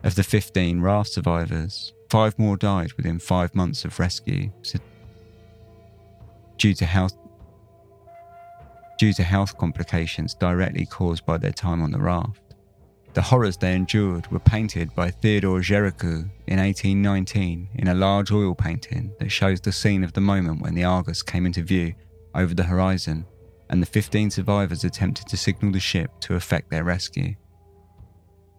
Of 0.04 0.16
the 0.16 0.26
15 0.26 0.82
raft 0.82 1.12
survivors, 1.12 1.93
five 2.10 2.38
more 2.38 2.58
died 2.58 2.91
within 2.97 3.18
five 3.18 3.56
months 3.56 3.86
of 3.86 3.97
rescue 3.97 4.52
due 6.58 6.74
to 6.74 6.86
health 6.86 7.16
due 8.99 9.14
to 9.14 9.24
health 9.24 9.58
complications 9.58 10.34
directly 10.34 10.86
caused 10.86 11.26
by 11.26 11.38
their 11.38 11.54
time 11.54 11.82
on 11.82 11.91
the 11.91 12.02
raft. 12.02 12.51
The 13.14 13.22
horrors 13.22 13.57
they 13.57 13.76
endured 13.76 14.32
were 14.32 14.39
painted 14.39 14.95
by 14.95 15.12
Theodore 15.12 15.59
Géricault 15.59 16.30
in 16.47 16.59
1819 16.59 17.70
in 17.76 17.88
a 17.89 17.93
large 17.93 18.32
oil 18.32 18.55
painting 18.55 19.12
that 19.20 19.30
shows 19.30 19.59
the 19.59 19.74
scene 19.74 20.05
of 20.05 20.14
the 20.14 20.22
moment 20.22 20.62
when 20.62 20.76
the 20.76 20.86
Argus 20.86 21.22
came 21.22 21.45
into 21.45 21.62
view 21.62 21.93
over 22.34 22.53
the 22.53 22.64
horizon 22.64 23.26
and 23.70 23.82
the 23.82 23.86
15 23.88 24.32
survivors 24.32 24.86
attempted 24.86 25.28
to 25.28 25.36
signal 25.36 25.74
the 25.74 25.80
ship 25.80 26.12
to 26.22 26.36
effect 26.36 26.70
their 26.70 26.86
rescue. 26.86 27.36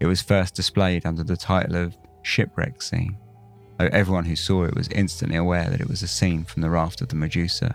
It 0.01 0.07
was 0.07 0.21
first 0.21 0.55
displayed 0.55 1.07
under 1.07 1.25
the 1.25 1.37
title 1.37 1.77
of 1.77 1.97
Shipwreck 2.23 2.83
Scene, 2.83 3.17
though 3.79 3.89
everyone 3.91 4.27
who 4.27 4.37
saw 4.37 4.65
it 4.65 4.75
was 4.75 4.89
instantly 4.89 5.39
aware 5.39 5.71
that 5.71 5.81
it 5.81 5.89
was 5.89 6.03
a 6.03 6.09
scene 6.09 6.45
from 6.45 6.61
the 6.61 6.71
raft 6.71 7.01
of 7.01 7.09
the 7.09 7.17
Medusa. 7.17 7.75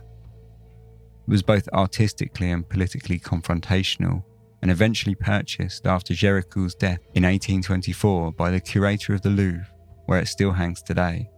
It 1.28 1.32
was 1.32 1.42
both 1.42 1.68
artistically 1.74 2.52
and 2.52 2.68
politically 2.70 3.20
confrontational 3.20 4.24
and 4.68 4.74
eventually 4.74 5.16
purchased 5.16 5.88
after 5.88 6.14
Géricault's 6.14 6.76
death 6.76 7.00
in 7.14 7.24
1824 7.24 8.34
by 8.34 8.52
the 8.52 8.60
curator 8.60 9.14
of 9.14 9.22
the 9.22 9.30
Louvre, 9.30 9.66
where 10.08 10.20
it 10.20 10.28
still 10.28 10.52
hangs 10.52 10.82
today. 10.82 11.30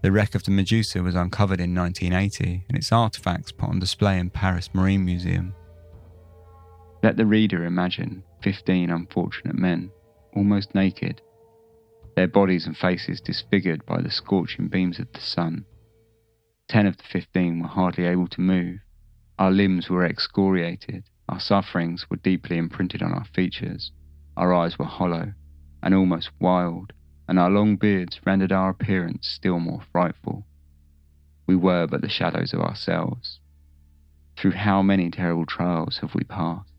The 0.00 0.10
wreck 0.10 0.34
of 0.34 0.42
the 0.42 0.50
Medusa 0.50 1.02
was 1.02 1.14
uncovered 1.14 1.60
in 1.60 1.74
1980 1.74 2.64
and 2.70 2.78
its 2.78 2.90
artifacts 2.90 3.52
put 3.52 3.68
on 3.68 3.80
display 3.80 4.18
in 4.18 4.30
Paris 4.30 4.70
Marine 4.72 5.04
Museum. 5.04 5.54
Let 7.02 7.18
the 7.18 7.26
reader 7.26 7.66
imagine 7.66 8.22
15 8.42 8.88
unfortunate 8.88 9.56
men, 9.56 9.90
almost 10.34 10.74
naked, 10.74 11.20
their 12.14 12.28
bodies 12.28 12.64
and 12.64 12.78
faces 12.78 13.20
disfigured 13.20 13.84
by 13.84 14.00
the 14.00 14.10
scorching 14.10 14.68
beams 14.68 14.98
of 14.98 15.12
the 15.12 15.20
sun. 15.20 15.66
Ten 16.66 16.86
of 16.86 16.96
the 16.96 17.04
15 17.12 17.60
were 17.60 17.68
hardly 17.68 18.06
able 18.06 18.28
to 18.28 18.40
move. 18.40 18.78
Our 19.38 19.50
limbs 19.50 19.90
were 19.90 20.06
excoriated 20.06 21.04
our 21.28 21.40
sufferings 21.40 22.08
were 22.08 22.16
deeply 22.16 22.56
imprinted 22.56 23.02
on 23.02 23.12
our 23.12 23.24
features. 23.24 23.92
Our 24.36 24.54
eyes 24.54 24.78
were 24.78 24.84
hollow 24.84 25.32
and 25.82 25.94
almost 25.94 26.30
wild, 26.40 26.92
and 27.28 27.38
our 27.38 27.50
long 27.50 27.76
beards 27.76 28.20
rendered 28.24 28.52
our 28.52 28.70
appearance 28.70 29.26
still 29.26 29.58
more 29.58 29.82
frightful. 29.92 30.46
We 31.46 31.56
were 31.56 31.86
but 31.86 32.00
the 32.00 32.08
shadows 32.08 32.52
of 32.52 32.60
ourselves. 32.60 33.40
Through 34.36 34.52
how 34.52 34.82
many 34.82 35.10
terrible 35.10 35.46
trials 35.46 35.98
have 35.98 36.14
we 36.14 36.24
passed? 36.24 36.72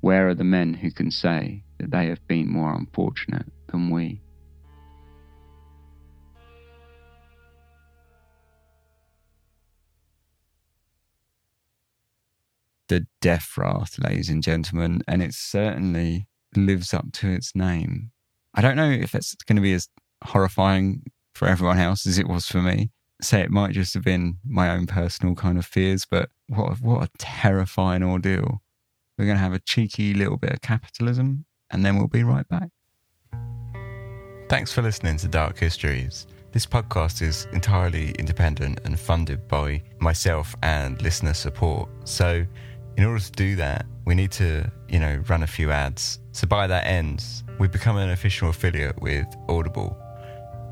Where 0.00 0.28
are 0.28 0.34
the 0.34 0.44
men 0.44 0.74
who 0.74 0.90
can 0.90 1.10
say 1.10 1.64
that 1.78 1.90
they 1.90 2.06
have 2.06 2.26
been 2.26 2.48
more 2.48 2.74
unfortunate 2.74 3.46
than 3.66 3.90
we? 3.90 4.22
The 12.88 13.06
Death 13.20 13.52
Raft, 13.56 14.02
ladies 14.02 14.28
and 14.28 14.42
gentlemen, 14.42 15.02
and 15.06 15.22
it 15.22 15.34
certainly 15.34 16.26
lives 16.56 16.92
up 16.92 17.12
to 17.12 17.28
its 17.28 17.54
name. 17.54 18.10
I 18.54 18.60
don't 18.60 18.76
know 18.76 18.90
if 18.90 19.14
it's 19.14 19.34
going 19.34 19.56
to 19.56 19.62
be 19.62 19.74
as 19.74 19.88
horrifying 20.24 21.02
for 21.34 21.46
everyone 21.46 21.78
else 21.78 22.06
as 22.06 22.18
it 22.18 22.28
was 22.28 22.46
for 22.46 22.60
me. 22.60 22.90
Say 23.20 23.40
it 23.40 23.50
might 23.50 23.72
just 23.72 23.94
have 23.94 24.04
been 24.04 24.38
my 24.44 24.70
own 24.70 24.86
personal 24.86 25.34
kind 25.34 25.58
of 25.58 25.66
fears, 25.66 26.06
but 26.08 26.30
what 26.48 26.80
what 26.80 27.02
a 27.02 27.10
terrifying 27.18 28.02
ordeal. 28.02 28.62
We're 29.16 29.26
going 29.26 29.36
to 29.36 29.42
have 29.42 29.52
a 29.52 29.58
cheeky 29.58 30.14
little 30.14 30.36
bit 30.36 30.52
of 30.52 30.60
capitalism, 30.60 31.44
and 31.70 31.84
then 31.84 31.96
we'll 31.96 32.08
be 32.08 32.22
right 32.22 32.48
back. 32.48 32.70
Thanks 34.48 34.72
for 34.72 34.80
listening 34.80 35.16
to 35.18 35.28
Dark 35.28 35.58
Histories. 35.58 36.26
This 36.52 36.64
podcast 36.64 37.20
is 37.20 37.46
entirely 37.52 38.12
independent 38.12 38.80
and 38.84 38.98
funded 38.98 39.46
by 39.48 39.82
myself 39.98 40.56
and 40.62 41.00
listener 41.02 41.34
support. 41.34 41.90
So 42.04 42.46
in 42.98 43.04
order 43.04 43.20
to 43.20 43.30
do 43.30 43.54
that, 43.54 43.86
we 44.06 44.14
need 44.16 44.32
to, 44.32 44.68
you 44.88 44.98
know, 44.98 45.22
run 45.28 45.44
a 45.44 45.46
few 45.46 45.70
ads. 45.70 46.18
So 46.32 46.48
by 46.48 46.66
that 46.66 46.84
ends, 46.84 47.44
we 47.60 47.68
become 47.68 47.96
an 47.96 48.10
official 48.10 48.50
affiliate 48.50 49.00
with 49.00 49.24
Audible. 49.48 49.96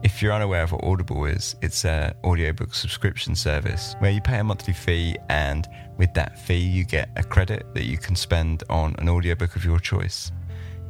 If 0.03 0.20
you're 0.20 0.33
unaware 0.33 0.64
of 0.64 0.72
what 0.72 0.83
Audible 0.83 1.24
is, 1.27 1.55
it's 1.62 1.85
an 1.85 2.14
audiobook 2.24 2.74
subscription 2.74 3.37
service 3.37 3.95
where 4.01 4.11
you 4.11 4.20
pay 4.20 4.41
a 4.41 4.45
monthly 4.45 4.74
fee, 4.74 5.16
and 5.29 5.68
with 5.99 6.12
that 6.14 6.37
fee, 6.37 6.59
you 6.59 6.85
get 6.85 7.11
a 7.14 7.22
credit 7.22 7.64
that 7.74 7.85
you 7.85 7.97
can 7.97 8.16
spend 8.16 8.64
on 8.68 8.97
an 8.99 9.09
audiobook 9.09 9.55
of 9.55 9.64
your 9.64 9.79
choice. 9.79 10.33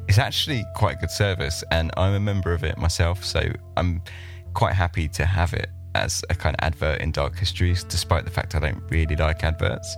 It's 0.07 0.17
actually 0.17 0.65
quite 0.75 0.97
a 0.97 1.01
good 1.01 1.11
service, 1.11 1.63
and 1.69 1.91
I'm 1.97 2.15
a 2.15 2.19
member 2.19 2.51
of 2.51 2.63
it 2.63 2.79
myself, 2.79 3.23
so 3.23 3.43
I'm 3.77 4.01
quite 4.55 4.73
happy 4.73 5.07
to 5.09 5.25
have 5.27 5.53
it 5.53 5.69
as 5.93 6.23
a 6.31 6.35
kind 6.35 6.55
of 6.55 6.65
advert 6.65 6.99
in 6.99 7.11
Dark 7.11 7.37
Histories, 7.37 7.83
despite 7.83 8.25
the 8.25 8.31
fact 8.31 8.55
I 8.55 8.59
don't 8.59 8.81
really 8.89 9.15
like 9.15 9.43
adverts 9.43 9.95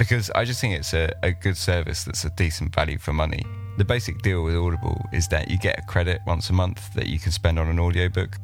because 0.00 0.30
I 0.30 0.46
just 0.46 0.62
think 0.62 0.74
it's 0.74 0.94
a, 0.94 1.12
a 1.22 1.30
good 1.30 1.58
service 1.58 2.04
that's 2.04 2.24
a 2.24 2.30
decent 2.30 2.74
value 2.74 2.96
for 2.96 3.12
money. 3.12 3.44
The 3.76 3.84
basic 3.84 4.22
deal 4.22 4.42
with 4.42 4.56
Audible 4.56 5.04
is 5.12 5.28
that 5.28 5.50
you 5.50 5.58
get 5.58 5.78
a 5.78 5.82
credit 5.82 6.22
once 6.26 6.48
a 6.48 6.54
month 6.54 6.94
that 6.94 7.06
you 7.06 7.18
can 7.18 7.32
spend 7.32 7.58
on 7.58 7.68
an 7.68 7.78
audiobook. 7.78 8.38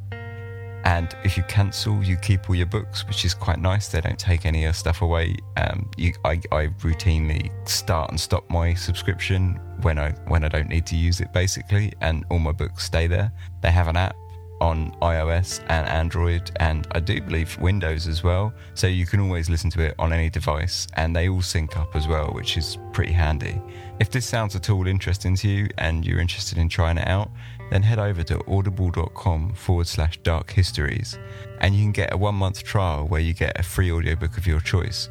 And 0.84 1.16
if 1.24 1.38
you 1.38 1.42
cancel, 1.44 2.04
you 2.04 2.18
keep 2.18 2.50
all 2.50 2.54
your 2.54 2.66
books, 2.66 3.06
which 3.08 3.24
is 3.24 3.32
quite 3.32 3.58
nice. 3.58 3.88
They 3.88 4.02
don't 4.02 4.18
take 4.18 4.44
any 4.44 4.58
of 4.58 4.62
your 4.64 4.72
stuff 4.74 5.00
away. 5.00 5.34
Um, 5.56 5.90
you, 5.96 6.12
I, 6.26 6.32
I 6.52 6.66
routinely 6.82 7.50
start 7.66 8.10
and 8.10 8.20
stop 8.20 8.48
my 8.50 8.74
subscription 8.74 9.58
when 9.80 9.98
I 9.98 10.10
when 10.28 10.44
I 10.44 10.48
don't 10.48 10.68
need 10.68 10.84
to 10.86 10.94
use 10.94 11.20
it, 11.20 11.32
basically, 11.32 11.90
and 12.02 12.26
all 12.30 12.38
my 12.38 12.52
books 12.52 12.84
stay 12.84 13.06
there. 13.06 13.32
They 13.62 13.70
have 13.70 13.88
an 13.88 13.96
app 13.96 14.14
on 14.60 14.92
iOS 15.02 15.60
and 15.68 15.86
Android, 15.88 16.50
and 16.56 16.86
I 16.92 17.00
do 17.00 17.20
believe 17.20 17.58
Windows 17.58 18.06
as 18.06 18.22
well. 18.22 18.52
So 18.74 18.86
you 18.86 19.06
can 19.06 19.20
always 19.20 19.50
listen 19.50 19.70
to 19.70 19.82
it 19.82 19.94
on 19.98 20.12
any 20.12 20.30
device, 20.30 20.86
and 20.94 21.14
they 21.14 21.28
all 21.28 21.42
sync 21.42 21.76
up 21.76 21.94
as 21.94 22.08
well, 22.08 22.28
which 22.32 22.56
is 22.56 22.78
pretty 22.92 23.12
handy. 23.12 23.60
If 24.00 24.10
this 24.10 24.26
sounds 24.26 24.56
at 24.56 24.70
all 24.70 24.86
interesting 24.86 25.36
to 25.36 25.48
you 25.48 25.68
and 25.78 26.04
you're 26.04 26.20
interested 26.20 26.58
in 26.58 26.68
trying 26.68 26.98
it 26.98 27.08
out, 27.08 27.30
then 27.70 27.82
head 27.82 27.98
over 27.98 28.22
to 28.22 28.42
audible.com 28.48 29.54
forward 29.54 29.86
slash 29.86 30.18
dark 30.18 30.50
histories, 30.50 31.18
and 31.60 31.74
you 31.74 31.82
can 31.82 31.92
get 31.92 32.12
a 32.12 32.16
one 32.16 32.34
month 32.34 32.62
trial 32.62 33.06
where 33.06 33.20
you 33.20 33.34
get 33.34 33.58
a 33.58 33.62
free 33.62 33.90
audiobook 33.90 34.38
of 34.38 34.46
your 34.46 34.60
choice. 34.60 35.08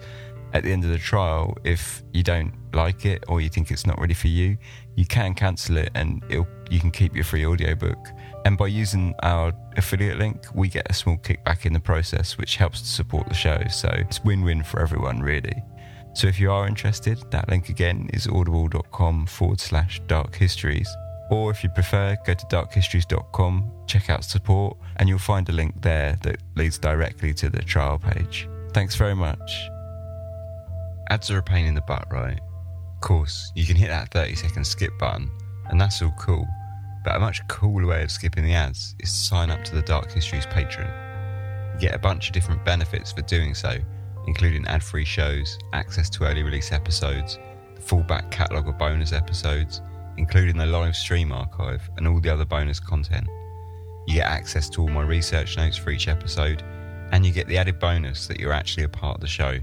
At 0.53 0.63
the 0.63 0.71
end 0.71 0.85
of 0.85 0.89
the 0.89 0.97
trial, 0.97 1.57
if 1.65 2.01
you 2.13 2.23
don't 2.23 2.53
like 2.73 3.05
it 3.05 3.25
or 3.27 3.41
you 3.41 3.49
think 3.49 3.71
it's 3.71 3.85
not 3.85 3.99
ready 3.99 4.13
for 4.13 4.27
you, 4.27 4.57
you 4.95 5.05
can 5.05 5.33
cancel 5.33 5.75
it 5.75 5.89
and 5.95 6.23
you 6.29 6.79
can 6.79 6.91
keep 6.91 7.13
your 7.13 7.25
free 7.25 7.45
audiobook. 7.45 7.97
And 8.45 8.59
by 8.59 8.67
using 8.67 9.15
our 9.23 9.51
affiliate 9.75 10.19
link, 10.19 10.45
we 10.53 10.69
get 10.69 10.89
a 10.89 10.93
small 10.93 11.17
kickback 11.17 11.65
in 11.65 11.73
the 11.73 11.79
process, 11.79 12.37
which 12.37 12.57
helps 12.57 12.79
to 12.81 12.87
support 12.87 13.27
the 13.27 13.33
show. 13.33 13.59
So 13.71 13.89
it's 13.91 14.23
win 14.23 14.43
win 14.43 14.63
for 14.63 14.79
everyone, 14.79 15.19
really. 15.19 15.63
So 16.13 16.27
if 16.27 16.39
you 16.39 16.51
are 16.51 16.67
interested, 16.67 17.19
that 17.31 17.49
link 17.49 17.69
again 17.69 18.07
is 18.13 18.27
audible.com 18.27 19.25
forward 19.25 19.59
slash 19.59 19.99
dark 20.07 20.35
histories. 20.35 20.87
Or 21.31 21.49
if 21.49 21.63
you 21.63 21.69
prefer, 21.69 22.15
go 22.23 22.35
to 22.35 22.45
darkhistories.com, 22.45 23.71
check 23.87 24.11
out 24.11 24.23
support, 24.23 24.77
and 24.97 25.09
you'll 25.09 25.17
find 25.17 25.49
a 25.49 25.51
link 25.51 25.81
there 25.81 26.15
that 26.21 26.37
leads 26.55 26.77
directly 26.77 27.33
to 27.33 27.49
the 27.49 27.63
trial 27.63 27.97
page. 27.97 28.47
Thanks 28.73 28.95
very 28.95 29.15
much. 29.15 29.69
Ads 31.09 31.31
are 31.31 31.39
a 31.39 31.43
pain 31.43 31.65
in 31.65 31.73
the 31.73 31.81
butt, 31.81 32.05
right? 32.11 32.39
Of 32.93 33.01
course, 33.01 33.51
you 33.55 33.65
can 33.65 33.75
hit 33.75 33.89
that 33.89 34.11
30 34.11 34.35
second 34.35 34.65
skip 34.65 34.91
button, 34.99 35.31
and 35.69 35.81
that's 35.81 36.01
all 36.03 36.13
cool. 36.19 36.47
But 37.05 37.17
a 37.17 37.19
much 37.19 37.47
cooler 37.47 37.85
way 37.85 38.01
of 38.01 38.09
skipping 38.09 38.43
the 38.43 38.55
ads 38.55 38.95
is 38.99 39.11
to 39.11 39.15
sign 39.15 39.51
up 39.51 39.63
to 39.65 39.75
the 39.75 39.83
Dark 39.83 40.11
Histories 40.11 40.47
Patreon. 40.47 41.73
You 41.75 41.79
get 41.79 41.93
a 41.93 41.99
bunch 41.99 42.27
of 42.27 42.33
different 42.33 42.65
benefits 42.65 43.11
for 43.11 43.21
doing 43.21 43.53
so, 43.53 43.77
including 44.25 44.65
ad 44.65 44.83
free 44.83 45.05
shows, 45.05 45.59
access 45.71 46.09
to 46.09 46.23
early 46.23 46.41
release 46.41 46.71
episodes, 46.71 47.37
the 47.75 47.81
full 47.81 48.01
back 48.01 48.31
catalogue 48.31 48.67
of 48.67 48.79
bonus 48.79 49.13
episodes, 49.13 49.81
including 50.17 50.57
the 50.57 50.65
live 50.65 50.95
stream 50.95 51.31
archive 51.31 51.87
and 51.97 52.07
all 52.07 52.19
the 52.19 52.29
other 52.29 52.45
bonus 52.45 52.79
content. 52.79 53.27
You 54.07 54.15
get 54.15 54.25
access 54.25 54.67
to 54.71 54.81
all 54.81 54.87
my 54.87 55.03
research 55.03 55.57
notes 55.57 55.77
for 55.77 55.91
each 55.91 56.07
episode, 56.07 56.63
and 57.11 57.23
you 57.23 57.31
get 57.31 57.47
the 57.47 57.59
added 57.59 57.77
bonus 57.77 58.25
that 58.25 58.39
you're 58.39 58.51
actually 58.51 58.85
a 58.85 58.89
part 58.89 59.17
of 59.17 59.21
the 59.21 59.27
show, 59.27 59.59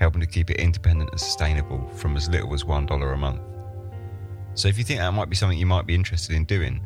helping 0.00 0.22
to 0.22 0.26
keep 0.26 0.50
it 0.50 0.56
independent 0.56 1.10
and 1.10 1.20
sustainable 1.20 1.86
from 1.90 2.16
as 2.16 2.30
little 2.30 2.54
as 2.54 2.64
$1 2.64 3.12
a 3.12 3.16
month. 3.18 3.42
So 4.56 4.68
if 4.68 4.78
you 4.78 4.84
think 4.84 5.00
that 5.00 5.12
might 5.12 5.28
be 5.28 5.36
something 5.36 5.58
you 5.58 5.66
might 5.66 5.86
be 5.86 5.94
interested 5.94 6.34
in 6.34 6.46
doing, 6.46 6.80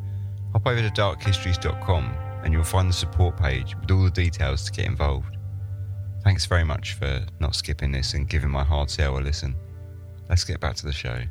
hop 0.51 0.67
over 0.67 0.81
to 0.81 0.89
darkhistories.com 0.89 2.03
and 2.43 2.53
you'll 2.53 2.65
find 2.65 2.89
the 2.89 2.93
support 2.93 3.37
page 3.37 3.77
with 3.79 3.89
all 3.89 4.03
the 4.03 4.11
details 4.11 4.65
to 4.65 4.73
get 4.73 4.87
involved. 4.87 5.37
Thanks 6.21 6.45
very 6.45 6.65
much 6.65 6.95
for 6.95 7.25
not 7.39 7.55
skipping 7.55 7.93
this 7.93 8.13
and 8.13 8.27
giving 8.27 8.49
my 8.49 8.65
hard 8.65 8.89
sell 8.89 9.17
a 9.17 9.21
listen. 9.21 9.55
Let's 10.27 10.43
get 10.43 10.59
back 10.59 10.75
to 10.75 10.85
the 10.85 10.91
show. 10.91 11.21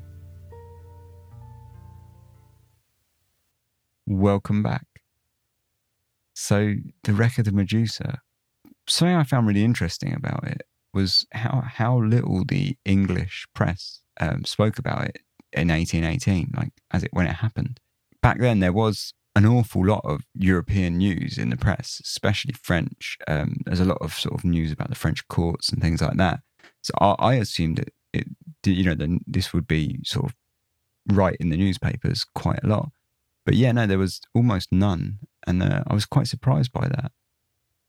Welcome 4.06 4.62
back. 4.62 4.86
So, 6.32 6.76
the 7.04 7.12
wreck 7.12 7.36
of 7.36 7.52
Medusa, 7.52 8.20
something 8.88 9.14
I 9.14 9.24
found 9.24 9.46
really 9.46 9.62
interesting 9.62 10.14
about 10.14 10.44
it 10.44 10.62
was 10.94 11.26
how, 11.32 11.64
how 11.66 11.98
little 11.98 12.44
the 12.46 12.78
English 12.86 13.46
press 13.54 14.00
um, 14.18 14.46
spoke 14.46 14.78
about 14.78 15.04
it 15.04 15.18
in 15.52 15.68
1818, 15.68 16.52
like 16.56 16.72
as 16.90 17.02
it 17.02 17.10
when 17.12 17.26
it 17.26 17.34
happened. 17.36 17.80
Back 18.22 18.38
then, 18.38 18.60
there 18.60 18.72
was 18.72 19.14
an 19.34 19.46
awful 19.46 19.86
lot 19.86 20.02
of 20.04 20.22
European 20.34 20.98
news 20.98 21.38
in 21.38 21.50
the 21.50 21.56
press, 21.56 22.00
especially 22.04 22.52
French. 22.52 23.16
Um, 23.28 23.58
there's 23.64 23.80
a 23.80 23.84
lot 23.84 23.98
of 24.00 24.12
sort 24.12 24.34
of 24.34 24.44
news 24.44 24.72
about 24.72 24.88
the 24.88 24.94
French 24.94 25.26
courts 25.28 25.70
and 25.70 25.80
things 25.80 26.02
like 26.02 26.16
that. 26.16 26.40
So 26.82 26.92
I, 27.00 27.14
I 27.18 27.34
assumed 27.34 27.78
that 27.78 27.92
it, 28.12 28.26
you 28.64 28.84
know, 28.84 28.94
then 28.94 29.20
this 29.26 29.52
would 29.52 29.66
be 29.66 30.00
sort 30.04 30.26
of 30.26 30.34
right 31.08 31.36
in 31.40 31.50
the 31.50 31.56
newspapers 31.56 32.26
quite 32.34 32.62
a 32.62 32.66
lot. 32.66 32.90
But 33.46 33.54
yeah, 33.54 33.72
no, 33.72 33.86
there 33.86 33.98
was 33.98 34.20
almost 34.34 34.70
none, 34.72 35.18
and 35.46 35.62
uh, 35.62 35.84
I 35.86 35.94
was 35.94 36.06
quite 36.06 36.26
surprised 36.26 36.72
by 36.72 36.88
that. 36.88 37.12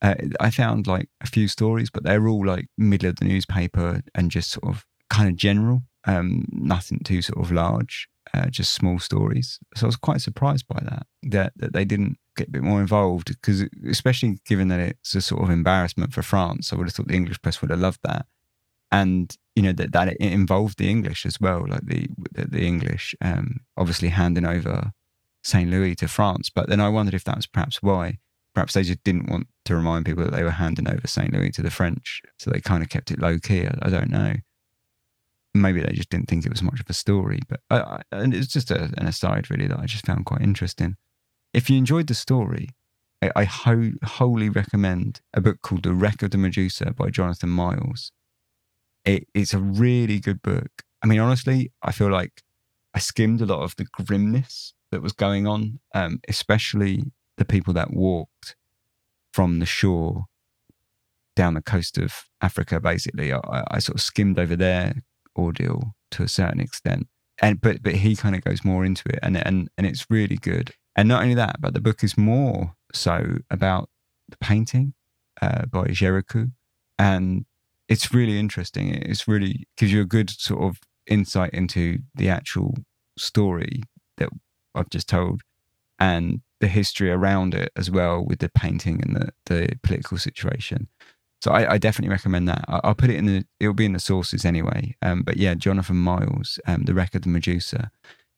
Uh, 0.02 0.16
I 0.40 0.50
found 0.50 0.88
like 0.88 1.10
a 1.22 1.28
few 1.28 1.48
stories, 1.48 1.90
but 1.90 2.04
they're 2.04 2.28
all 2.28 2.46
like 2.46 2.68
middle 2.78 3.10
of 3.10 3.18
the 3.18 3.26
newspaper 3.26 4.02
and 4.16 4.32
just 4.32 4.50
sort 4.52 4.74
of 4.74 4.86
kind 5.10 5.30
of 5.30 5.36
general, 5.36 5.84
um, 6.06 6.46
nothing 6.52 7.00
too 7.04 7.22
sort 7.22 7.44
of 7.44 7.52
large, 7.52 8.08
uh, 8.34 8.48
just 8.48 8.74
small 8.74 9.00
stories. 9.00 9.60
So 9.76 9.86
I 9.86 9.88
was 9.88 9.96
quite 9.96 10.22
surprised 10.22 10.68
by 10.68 10.80
that 10.84 11.08
that 11.24 11.54
that 11.58 11.74
they 11.74 11.86
didn't 11.86 12.18
get 12.36 12.48
a 12.48 12.52
bit 12.52 12.64
more 12.64 12.82
involved 12.82 13.28
because, 13.28 13.66
especially 13.88 14.40
given 14.46 14.68
that 14.70 14.80
it's 14.80 15.16
a 15.16 15.22
sort 15.22 15.44
of 15.44 15.50
embarrassment 15.50 16.14
for 16.14 16.22
France, 16.22 16.72
I 16.72 16.76
would 16.76 16.88
have 16.88 16.94
thought 16.94 17.08
the 17.08 17.16
English 17.16 17.42
press 17.42 17.62
would 17.62 17.72
have 17.72 17.80
loved 17.80 18.00
that, 18.04 18.26
and 18.92 19.36
you 19.56 19.64
know 19.64 19.74
that 19.74 19.92
that 19.92 20.10
it 20.10 20.22
involved 20.22 20.78
the 20.78 20.90
English 20.90 21.26
as 21.26 21.40
well, 21.40 21.66
like 21.68 21.86
the 21.86 22.08
the, 22.32 22.46
the 22.46 22.66
English, 22.66 23.16
um, 23.22 23.62
obviously 23.78 24.10
handing 24.10 24.46
over 24.46 24.92
Saint 25.44 25.70
Louis 25.70 25.96
to 25.96 26.08
France. 26.08 26.50
But 26.50 26.70
then 26.70 26.80
I 26.80 26.90
wondered 26.90 27.14
if 27.14 27.24
that 27.26 27.38
was 27.38 27.48
perhaps 27.48 27.82
why. 27.82 28.18
Perhaps 28.54 28.74
they 28.74 28.84
just 28.84 29.04
didn't 29.06 29.30
want 29.30 29.48
to 29.64 29.76
remind 29.76 30.06
people 30.06 30.26
that 30.26 30.34
they 30.34 30.44
were 30.44 30.52
handing 30.52 30.90
over 30.90 31.08
St. 31.08 31.32
Louis 31.32 31.52
to 31.52 31.62
the 31.62 31.72
French. 31.72 32.22
So 32.38 32.52
they 32.52 32.60
kind 32.60 32.84
of 32.84 32.90
kept 32.90 33.10
it 33.10 33.22
low 33.22 33.40
key. 33.40 33.66
I, 33.66 33.74
I 33.82 33.90
don't 33.90 34.10
know. 34.10 34.34
Maybe 35.54 35.82
they 35.82 35.94
just 35.94 36.10
didn't 36.10 36.30
think 36.30 36.46
it 36.46 36.52
was 36.52 36.64
much 36.64 36.80
of 36.80 36.90
a 36.90 36.94
story. 36.94 37.40
But 37.48 37.60
I, 37.70 37.78
I, 37.78 38.02
and 38.12 38.34
it's 38.34 38.48
just 38.48 38.72
a, 38.72 38.84
an 38.98 39.08
aside, 39.08 39.50
really, 39.50 39.68
that 39.68 39.80
I 39.80 39.86
just 39.86 40.06
found 40.06 40.26
quite 40.26 40.42
interesting. 40.42 40.96
If 41.54 41.70
you 41.70 41.78
enjoyed 41.78 42.08
the 42.08 42.14
story, 42.14 42.70
I, 43.22 43.32
I 43.36 43.44
ho- 43.44 43.92
wholly 44.04 44.50
recommend 44.50 45.22
a 45.34 45.42
book 45.42 45.62
called 45.62 45.84
The 45.84 45.94
Wreck 45.94 46.24
of 46.24 46.32
the 46.32 46.38
Medusa 46.38 46.94
by 46.94 47.10
Jonathan 47.10 47.50
Miles. 47.50 48.12
It, 49.04 49.28
it's 49.34 49.54
a 49.54 49.60
really 49.60 50.20
good 50.20 50.42
book. 50.42 50.84
I 51.04 51.08
mean, 51.08 51.20
honestly, 51.20 51.72
I 51.82 51.92
feel 51.92 52.10
like 52.10 52.44
I 52.94 53.00
skimmed 53.00 53.42
a 53.42 53.46
lot 53.46 53.62
of 53.62 53.76
the 53.76 53.86
grimness 53.86 54.74
that 54.92 55.02
was 55.02 55.14
going 55.14 55.48
on, 55.48 55.80
um, 55.94 56.20
especially 56.28 57.12
the 57.38 57.46
people 57.46 57.74
that 57.74 57.92
walked 57.92 58.56
from 59.34 59.60
the 59.60 59.66
shore 59.66 60.26
down 61.36 61.56
the 61.56 61.62
coast 61.62 61.98
of 61.98 62.26
Africa. 62.42 62.80
Basically, 62.80 63.34
I, 63.34 63.40
I 63.72 63.80
sort 63.80 63.96
of 63.96 64.02
skimmed 64.02 64.38
over 64.38 64.56
their 64.56 65.04
ordeal 65.36 65.96
to 66.12 66.24
a 66.24 66.28
certain 66.28 66.60
extent, 66.60 67.08
and 67.42 67.60
but 67.62 67.82
but 67.82 67.96
he 67.96 68.16
kind 68.16 68.36
of 68.36 68.44
goes 68.44 68.64
more 68.64 68.86
into 68.86 69.04
it, 69.10 69.20
and 69.22 69.38
and 69.38 69.70
and 69.78 69.88
it's 69.88 70.06
really 70.10 70.38
good. 70.38 70.74
And 70.96 71.08
not 71.08 71.24
only 71.24 71.36
that, 71.36 71.62
but 71.62 71.74
the 71.74 71.82
book 71.82 72.04
is 72.04 72.18
more 72.18 72.74
so 72.94 73.38
about 73.50 73.90
the 74.30 74.38
painting 74.38 74.94
uh, 75.42 75.66
by 75.66 75.86
Géricault, 75.86 76.52
and 77.00 77.46
it's 77.88 78.14
really 78.14 78.40
interesting. 78.40 78.90
It's 78.94 79.28
really 79.28 79.68
gives 79.78 79.92
you 79.92 80.02
a 80.02 80.06
good 80.06 80.30
sort 80.30 80.64
of 80.64 80.80
insight 81.08 81.54
into 81.54 82.00
the 82.16 82.30
actual 82.30 82.76
story 83.18 83.84
that 84.18 84.30
I've 84.76 84.90
just 84.90 85.10
told, 85.10 85.42
and 86.00 86.42
the 86.62 86.68
history 86.68 87.12
around 87.12 87.54
it 87.54 87.72
as 87.76 87.92
well 87.92 88.24
with 88.24 88.40
the 88.40 88.50
painting 88.50 89.02
and 89.04 89.16
the, 89.16 89.30
the 89.48 89.80
political 89.84 90.18
situation. 90.18 90.88
So 91.42 91.52
I, 91.52 91.74
I 91.74 91.78
definitely 91.78 92.12
recommend 92.12 92.48
that. 92.48 92.64
I, 92.68 92.88
will 92.88 92.96
put 92.96 93.10
it 93.10 93.16
in 93.16 93.26
the. 93.26 93.46
It'll 93.60 93.74
be 93.74 93.86
in 93.86 93.94
the 93.94 94.00
sources 94.00 94.46
anyway. 94.46 94.96
Um, 95.02 95.24
but 95.24 95.38
yeah, 95.38 95.56
Jonathan 95.56 95.98
Miles, 95.98 96.60
um, 96.68 96.84
the 96.84 96.94
Wreck 96.94 97.16
of 97.16 97.24
the 97.24 97.30
Medusa, 97.30 97.92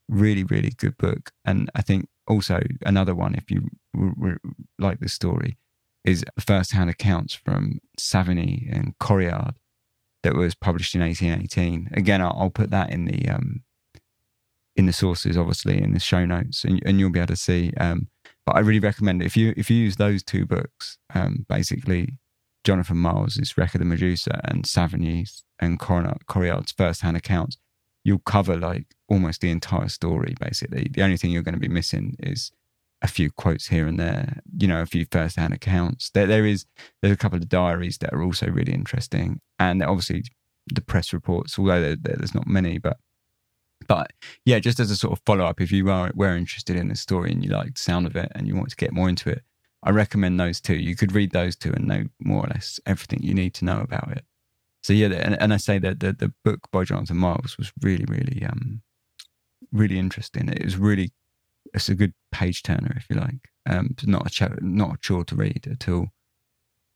really, 0.07 0.43
really 0.43 0.71
good 0.71 0.97
book. 0.97 1.31
And 1.43 1.69
I 1.75 1.81
think 1.81 2.07
also 2.27 2.61
another 2.85 3.13
one, 3.13 3.35
if 3.35 3.51
you 3.51 3.69
w- 3.93 4.15
w- 4.15 4.37
like 4.79 4.99
this 4.99 5.13
story, 5.13 5.57
is 6.05 6.23
first-hand 6.39 6.89
accounts 6.89 7.33
from 7.33 7.79
Savigny 7.99 8.73
and 8.73 8.97
Correard 8.99 9.55
that 10.23 10.35
was 10.35 10.55
published 10.55 10.95
in 10.95 11.01
1818. 11.01 11.89
Again, 11.93 12.21
I'll, 12.21 12.35
I'll 12.37 12.49
put 12.49 12.71
that 12.71 12.89
in 12.89 13.05
the 13.05 13.29
um, 13.29 13.63
in 14.75 14.85
the 14.85 14.93
sources, 14.93 15.37
obviously, 15.37 15.81
in 15.81 15.93
the 15.93 15.99
show 15.99 16.25
notes, 16.25 16.63
and, 16.63 16.81
and 16.85 16.99
you'll 16.99 17.11
be 17.11 17.19
able 17.19 17.27
to 17.27 17.35
see. 17.35 17.73
Um, 17.77 18.07
but 18.45 18.55
I 18.55 18.59
really 18.59 18.79
recommend 18.79 19.21
it 19.21 19.25
if 19.25 19.37
you 19.37 19.53
if 19.57 19.69
you 19.69 19.77
use 19.77 19.97
those 19.97 20.23
two 20.23 20.45
books, 20.45 20.97
um, 21.13 21.45
basically 21.49 22.17
Jonathan 22.63 22.97
Miles' 22.97 23.53
Wreck 23.57 23.75
of 23.75 23.79
the 23.79 23.85
Medusa 23.85 24.41
and 24.45 24.63
Savigny's 24.63 25.43
and 25.59 25.79
Correard's 25.79 26.71
first-hand 26.71 27.17
accounts, 27.17 27.57
you'll 28.03 28.19
cover 28.19 28.57
like 28.57 28.95
almost 29.07 29.41
the 29.41 29.51
entire 29.51 29.89
story. 29.89 30.35
Basically, 30.39 30.89
the 30.91 31.03
only 31.03 31.17
thing 31.17 31.31
you're 31.31 31.43
going 31.43 31.53
to 31.53 31.59
be 31.59 31.67
missing 31.67 32.15
is 32.19 32.51
a 33.01 33.07
few 33.07 33.31
quotes 33.31 33.67
here 33.67 33.85
and 33.87 33.99
there. 33.99 34.41
You 34.57 34.67
know, 34.67 34.81
a 34.81 34.85
few 34.85 35.05
first-hand 35.11 35.53
accounts. 35.53 36.09
There, 36.09 36.25
there 36.25 36.45
is 36.45 36.65
there's 37.01 37.13
a 37.13 37.17
couple 37.17 37.37
of 37.37 37.49
diaries 37.49 37.97
that 37.99 38.13
are 38.13 38.23
also 38.23 38.47
really 38.47 38.73
interesting, 38.73 39.41
and 39.59 39.83
obviously 39.83 40.23
the 40.73 40.81
press 40.81 41.13
reports. 41.13 41.59
Although 41.59 41.81
there, 41.81 42.15
there's 42.17 42.35
not 42.35 42.47
many, 42.47 42.77
but 42.77 42.97
but 43.87 44.13
yeah, 44.45 44.59
just 44.59 44.79
as 44.79 44.89
a 44.91 44.95
sort 44.95 45.13
of 45.13 45.21
follow 45.25 45.45
up, 45.45 45.59
if 45.59 45.71
you 45.71 45.89
are 45.89 46.11
were 46.15 46.35
interested 46.35 46.75
in 46.75 46.87
the 46.87 46.95
story 46.95 47.31
and 47.31 47.43
you 47.43 47.51
like 47.51 47.75
the 47.75 47.81
sound 47.81 48.07
of 48.07 48.15
it 48.15 48.31
and 48.33 48.47
you 48.47 48.55
want 48.55 48.69
to 48.69 48.75
get 48.75 48.93
more 48.93 49.09
into 49.09 49.29
it, 49.29 49.43
I 49.83 49.91
recommend 49.91 50.39
those 50.39 50.61
two. 50.61 50.75
You 50.75 50.95
could 50.95 51.11
read 51.11 51.31
those 51.31 51.55
two 51.55 51.73
and 51.73 51.87
know 51.87 52.05
more 52.19 52.45
or 52.45 52.47
less 52.47 52.79
everything 52.85 53.21
you 53.21 53.33
need 53.33 53.53
to 53.55 53.65
know 53.65 53.81
about 53.81 54.11
it. 54.11 54.23
So 54.81 54.93
yeah, 54.93 55.07
and, 55.07 55.41
and 55.41 55.53
I 55.53 55.57
say 55.57 55.79
that 55.79 55.99
the 55.99 56.13
the 56.13 56.33
book 56.43 56.69
by 56.71 56.83
Jonathan 56.83 57.17
Miles 57.17 57.57
was 57.57 57.71
really 57.81 58.05
really 58.07 58.45
um 58.45 58.81
really 59.71 59.99
interesting. 59.99 60.49
It 60.49 60.63
was 60.63 60.77
really 60.77 61.11
it's 61.73 61.89
a 61.89 61.95
good 61.95 62.13
page 62.31 62.63
turner 62.63 62.93
if 62.95 63.07
you 63.09 63.15
like. 63.15 63.49
Um, 63.65 63.95
not 64.03 64.27
a 64.27 64.29
ch- 64.29 64.61
not 64.61 64.95
a 64.95 64.97
chore 64.99 65.23
to 65.25 65.35
read 65.35 65.67
at 65.69 65.87
all. 65.89 66.07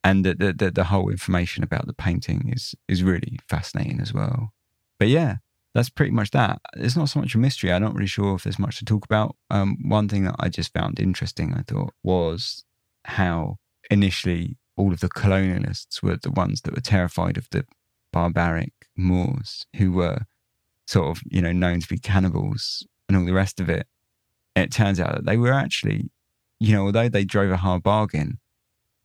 And 0.03 0.23
the, 0.23 0.53
the 0.53 0.71
the 0.71 0.85
whole 0.85 1.09
information 1.09 1.63
about 1.63 1.87
the 1.87 1.93
painting 1.93 2.51
is 2.53 2.75
is 2.87 3.03
really 3.03 3.39
fascinating 3.49 3.99
as 3.99 4.13
well. 4.13 4.53
But 4.99 5.09
yeah, 5.09 5.37
that's 5.73 5.89
pretty 5.89 6.11
much 6.11 6.31
that. 6.31 6.59
It's 6.75 6.95
not 6.95 7.09
so 7.09 7.19
much 7.19 7.35
a 7.35 7.37
mystery. 7.37 7.71
I'm 7.71 7.81
not 7.81 7.93
really 7.93 8.07
sure 8.07 8.35
if 8.35 8.43
there's 8.43 8.59
much 8.59 8.79
to 8.79 8.85
talk 8.85 9.05
about. 9.05 9.35
Um, 9.49 9.77
one 9.81 10.07
thing 10.07 10.23
that 10.25 10.35
I 10.39 10.49
just 10.49 10.73
found 10.73 10.99
interesting, 10.99 11.53
I 11.53 11.61
thought, 11.61 11.93
was 12.03 12.63
how 13.07 13.57
initially 13.89 14.57
all 14.75 14.93
of 14.93 14.99
the 14.99 15.09
colonialists 15.09 16.03
were 16.03 16.17
the 16.17 16.31
ones 16.31 16.61
that 16.61 16.75
were 16.75 16.81
terrified 16.81 17.37
of 17.37 17.47
the 17.51 17.65
barbaric 18.11 18.73
Moors, 18.95 19.65
who 19.75 19.91
were 19.91 20.21
sort 20.87 21.07
of, 21.07 21.23
you 21.29 21.41
know, 21.41 21.51
known 21.51 21.79
to 21.81 21.87
be 21.87 21.99
cannibals 21.99 22.85
and 23.07 23.17
all 23.17 23.25
the 23.25 23.33
rest 23.33 23.59
of 23.59 23.69
it. 23.69 23.87
It 24.55 24.71
turns 24.71 24.99
out 24.99 25.13
that 25.13 25.25
they 25.25 25.37
were 25.37 25.53
actually, 25.53 26.09
you 26.59 26.73
know, 26.73 26.85
although 26.85 27.09
they 27.09 27.25
drove 27.25 27.51
a 27.51 27.57
hard 27.57 27.83
bargain, 27.83 28.39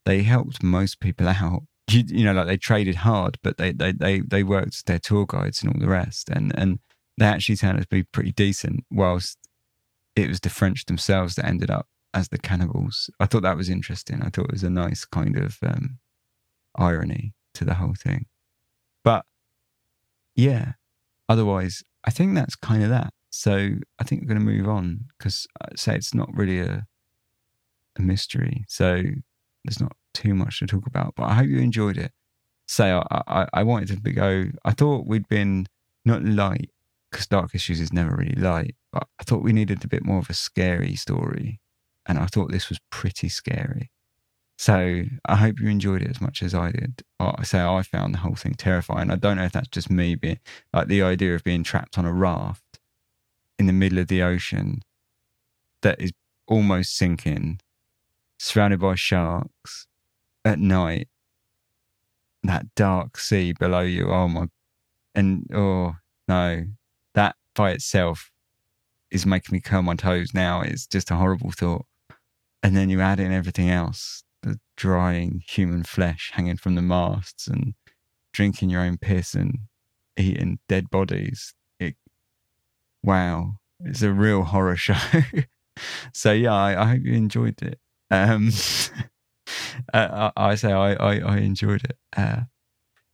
they 0.07 0.23
helped 0.23 0.63
most 0.63 0.99
people 0.99 1.29
out 1.29 1.65
you, 1.91 2.05
you 2.07 2.25
know, 2.25 2.33
like 2.33 2.47
they 2.47 2.57
traded 2.57 2.97
hard, 2.97 3.39
but 3.43 3.59
they, 3.59 3.73
they, 3.73 3.93
they, 3.93 4.21
they 4.21 4.43
worked 4.43 4.87
their 4.87 4.99
tour 4.99 5.27
guides 5.27 5.63
and 5.63 5.73
all 5.73 5.81
the 5.81 5.89
rest. 5.89 6.29
And, 6.29 6.53
and 6.57 6.79
they 7.19 7.27
actually 7.27 7.57
turned 7.57 7.79
out 7.79 7.83
to 7.83 7.89
be 7.89 8.05
pretty 8.05 8.33
decent, 8.33 8.85
whilst 8.91 9.39
it 10.17 10.29
was 10.29 10.41
the 10.41 10.51
French 10.51 10.87
themselves 10.87 11.35
that 11.35 11.47
ended 11.47 11.71
up 11.71 11.87
as 12.15 12.29
the 12.29 12.39
cannibals. 12.39 13.11
I 13.19 13.27
thought 13.27 13.43
that 13.43 13.57
was 13.57 13.69
interesting. 13.69 14.23
I 14.23 14.29
thought 14.29 14.47
it 14.47 14.53
was 14.53 14.65
a 14.65 14.71
nice 14.71 15.05
kind 15.05 15.37
of 15.37 15.59
um, 15.63 15.99
irony 16.77 17.35
to 17.55 17.65
the 17.65 17.75
whole 17.75 17.95
thing. 17.95 18.27
But 19.03 19.25
yeah, 20.35 20.73
otherwise, 21.29 21.83
I 22.05 22.11
think 22.11 22.35
that's 22.35 22.57
kind 22.57 22.83
of 22.83 22.91
that. 22.91 23.13
So 23.31 23.77
I 23.99 24.05
think 24.05 24.23
we're 24.23 24.35
going 24.35 24.41
to 24.41 24.53
move 24.53 24.69
on 24.69 25.07
because 25.17 25.47
I 25.61 25.65
uh, 25.65 25.69
say 25.77 25.95
it's 25.95 26.15
not 26.15 26.29
really 26.35 26.61
a 26.61 26.87
a 27.97 28.03
mystery. 28.03 28.65
So 28.69 29.03
there's 29.65 29.81
not 29.81 29.93
too 30.15 30.35
much 30.35 30.59
to 30.59 30.67
talk 30.67 30.87
about, 30.87 31.15
but 31.17 31.25
I 31.25 31.35
hope 31.35 31.47
you 31.47 31.59
enjoyed 31.59 31.97
it. 31.97 32.13
Say, 32.67 32.91
I, 32.91 33.05
I, 33.11 33.47
I 33.53 33.63
wanted 33.63 34.03
to 34.03 34.13
go, 34.13 34.47
I 34.65 34.73
thought 34.73 35.07
we'd 35.07 35.29
been 35.29 35.67
not 36.05 36.25
light, 36.25 36.71
because 37.11 37.27
Dark 37.27 37.53
Histories 37.53 37.81
is 37.81 37.93
never 37.93 38.17
really 38.17 38.35
light, 38.35 38.75
but 38.93 39.07
I 39.21 39.25
thought 39.25 39.43
we 39.43 39.53
needed 39.53 39.85
a 39.85 39.89
bit 39.89 40.05
more 40.05 40.19
of 40.19 40.31
a 40.31 40.35
scary 40.35 40.97
story. 40.97 41.61
And 42.07 42.19
I 42.19 42.27
thought 42.27 42.51
this 42.51 42.69
was 42.69 42.81
pretty 42.91 43.29
scary. 43.29 43.91
So 44.59 45.05
I 45.25 45.37
hope 45.37 45.61
you 45.61 45.69
enjoyed 45.69 46.03
it 46.03 46.11
as 46.11 46.21
much 46.21 46.43
as 46.43 46.55
I 46.55 46.71
did. 46.71 47.03
I 47.19 47.43
say 47.43 47.61
I 47.61 47.83
found 47.83 48.15
the 48.15 48.19
whole 48.19 48.35
thing 48.35 48.55
terrifying. 48.55 49.11
I 49.11 49.17
don't 49.17 49.37
know 49.37 49.45
if 49.45 49.53
that's 49.53 49.69
just 49.69 49.91
me 49.91 50.15
being 50.15 50.39
like 50.73 50.89
the 50.89 51.03
idea 51.03 51.35
of 51.35 51.43
being 51.43 51.65
trapped 51.65 51.99
on 51.99 52.05
a 52.05 52.13
raft 52.13 52.79
in 53.59 53.67
the 53.67 53.73
middle 53.73 53.99
of 53.99 54.09
the 54.09 54.23
ocean 54.23 54.83
that 55.83 56.01
is 56.01 56.13
almost 56.47 56.97
sinking, 56.97 57.61
surrounded 58.39 58.81
by 58.81 58.95
sharks, 58.95 59.87
at 60.45 60.59
night, 60.59 61.09
that 62.43 62.67
dark 62.75 63.19
sea 63.19 63.53
below 63.53 63.81
you. 63.81 64.11
Oh 64.11 64.29
my, 64.29 64.47
and 65.15 65.47
oh 65.53 65.97
no, 66.29 66.67
that 67.15 67.37
by 67.55 67.71
itself 67.73 68.31
is 69.11 69.27
making 69.27 69.55
me 69.55 69.61
curl 69.61 69.83
my 69.83 69.95
toes 69.95 70.35
now. 70.35 70.61
It's 70.61 70.87
just 70.87 71.11
a 71.11 71.17
horrible 71.17 71.51
thought. 71.53 71.87
And 72.63 72.77
then 72.77 72.91
you 72.91 73.01
add 73.01 73.21
in 73.21 73.33
everything 73.33 73.71
else 73.71 74.23
the 74.43 74.59
drying 74.77 75.43
human 75.47 75.83
flesh 75.83 76.31
hanging 76.35 76.57
from 76.57 76.75
the 76.75 76.83
masts 76.83 77.47
and 77.47 77.75
drinking 78.33 78.71
your 78.71 78.83
own 78.83 78.99
piss 78.99 79.35
and 79.35 79.59
eating 80.17 80.59
dead 80.69 80.91
bodies. 80.91 81.55
It, 81.79 81.97
wow, 83.03 83.55
it's 83.85 84.03
a 84.03 84.13
real 84.13 84.45
horror 84.45 84.77
show. 84.77 84.97
so, 86.13 86.33
yeah, 86.33 86.55
I, 86.55 86.83
I 86.83 86.87
hope 86.87 87.03
you 87.05 87.15
enjoyed 87.15 87.63
it. 87.63 87.79
Um, 88.11 88.51
uh, 89.95 90.31
I, 90.37 90.51
I, 90.51 90.55
say 90.55 90.73
I, 90.73 90.93
I, 90.95 91.19
I 91.19 91.37
enjoyed 91.39 91.85
it. 91.85 91.97
Uh, 92.17 92.43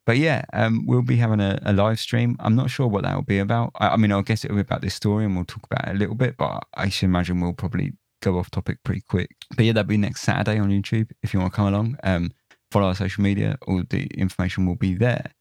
but 0.07 0.17
yeah, 0.17 0.45
um, 0.55 0.87
we'll 0.87 1.03
be 1.03 1.17
having 1.17 1.41
a, 1.41 1.59
a, 1.63 1.73
live 1.75 2.01
stream. 2.01 2.37
I'm 2.41 2.57
not 2.57 2.71
sure 2.71 2.87
what 2.87 3.03
that 3.03 3.15
will 3.15 3.23
be 3.23 3.39
about. 3.39 3.73
I, 3.75 3.89
I 3.89 3.97
mean, 3.97 4.11
I 4.11 4.23
guess 4.23 4.45
it'll 4.45 4.57
be 4.57 4.63
about 4.63 4.81
this 4.81 4.95
story 4.95 5.27
and 5.27 5.37
we'll 5.37 5.45
talk 5.45 5.67
about 5.71 5.87
it 5.87 5.97
a 5.97 5.99
little 5.99 6.15
bit, 6.15 6.39
but 6.39 6.65
I 6.75 6.89
should 6.89 7.07
imagine 7.07 7.41
we'll 7.41 7.53
probably 7.53 7.93
go 8.21 8.39
off 8.39 8.51
topic 8.51 8.79
pretty 8.85 9.03
quick. 9.09 9.31
But 9.57 9.65
yeah, 9.65 9.73
that'll 9.73 9.89
be 9.89 9.97
next 9.97 10.23
Saturday 10.23 10.59
on 10.59 10.71
YouTube 10.71 11.11
if 11.23 11.33
you 11.33 11.41
want 11.41 11.53
to 11.53 11.57
come 11.57 11.69
along. 11.69 11.97
Um, 12.03 12.33
follow 12.71 12.87
our 12.87 12.95
social 12.95 13.23
media, 13.23 13.57
all 13.67 13.83
the 13.89 14.07
information 14.15 14.67
will 14.67 14.77
be 14.77 14.95
there. 14.95 15.33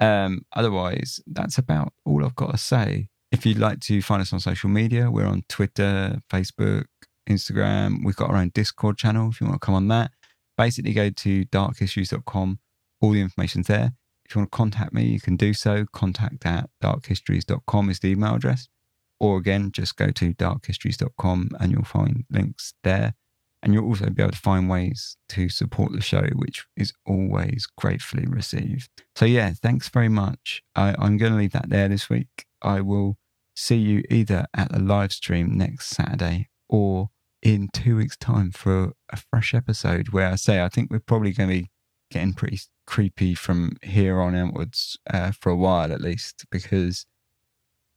Um, 0.00 0.42
otherwise, 0.54 1.20
that's 1.26 1.58
about 1.58 1.92
all 2.04 2.24
I've 2.24 2.36
got 2.36 2.52
to 2.52 2.58
say. 2.58 3.08
If 3.32 3.44
you'd 3.46 3.58
like 3.58 3.80
to 3.80 4.02
find 4.02 4.22
us 4.22 4.32
on 4.32 4.40
social 4.40 4.68
media, 4.68 5.10
we're 5.10 5.26
on 5.26 5.44
Twitter, 5.48 6.20
Facebook, 6.30 6.84
Instagram. 7.28 8.04
We've 8.04 8.16
got 8.16 8.30
our 8.30 8.36
own 8.36 8.50
Discord 8.54 8.98
channel 8.98 9.30
if 9.30 9.40
you 9.40 9.46
want 9.46 9.60
to 9.60 9.64
come 9.64 9.74
on 9.74 9.88
that. 9.88 10.12
Basically, 10.56 10.92
go 10.92 11.10
to 11.10 11.44
darkhistories.com. 11.46 12.58
All 13.00 13.12
the 13.12 13.20
information's 13.20 13.66
there. 13.66 13.92
If 14.24 14.34
you 14.34 14.40
want 14.40 14.52
to 14.52 14.56
contact 14.56 14.92
me, 14.92 15.04
you 15.04 15.20
can 15.20 15.36
do 15.36 15.54
so. 15.54 15.86
Contact 15.92 16.44
at 16.46 16.70
darkhistories.com 16.82 17.90
is 17.90 18.00
the 18.00 18.08
email 18.08 18.34
address. 18.34 18.68
Or 19.18 19.38
again, 19.38 19.72
just 19.72 19.96
go 19.96 20.10
to 20.10 20.34
darkhistories.com 20.34 21.50
and 21.58 21.72
you'll 21.72 21.84
find 21.84 22.24
links 22.30 22.74
there. 22.84 23.14
And 23.62 23.72
you'll 23.72 23.86
also 23.86 24.10
be 24.10 24.22
able 24.22 24.32
to 24.32 24.38
find 24.38 24.68
ways 24.68 25.16
to 25.30 25.48
support 25.48 25.92
the 25.92 26.00
show, 26.00 26.26
which 26.34 26.66
is 26.76 26.92
always 27.06 27.66
gratefully 27.76 28.26
received. 28.26 28.90
So, 29.16 29.24
yeah, 29.24 29.52
thanks 29.60 29.88
very 29.88 30.10
much. 30.10 30.62
I, 30.76 30.94
I'm 30.98 31.16
going 31.16 31.32
to 31.32 31.38
leave 31.38 31.52
that 31.52 31.70
there 31.70 31.88
this 31.88 32.08
week. 32.08 32.44
I 32.62 32.80
will 32.80 33.18
see 33.56 33.76
you 33.76 34.04
either 34.10 34.46
at 34.54 34.70
the 34.70 34.78
live 34.78 35.12
stream 35.12 35.56
next 35.56 35.88
Saturday 35.88 36.50
or 36.68 37.08
in 37.42 37.68
two 37.72 37.96
weeks' 37.96 38.16
time 38.16 38.50
for 38.50 38.92
a 39.10 39.16
fresh 39.16 39.54
episode 39.54 40.10
where 40.10 40.28
I 40.28 40.36
say 40.36 40.62
I 40.62 40.68
think 40.68 40.90
we're 40.90 41.00
probably 41.00 41.32
going 41.32 41.48
to 41.48 41.62
be 41.62 41.70
getting 42.10 42.34
pretty 42.34 42.60
creepy 42.86 43.34
from 43.34 43.76
here 43.82 44.20
on 44.20 44.34
outwards 44.34 44.96
uh, 45.12 45.32
for 45.32 45.50
a 45.50 45.56
while 45.56 45.92
at 45.92 46.00
least 46.00 46.44
because 46.50 47.06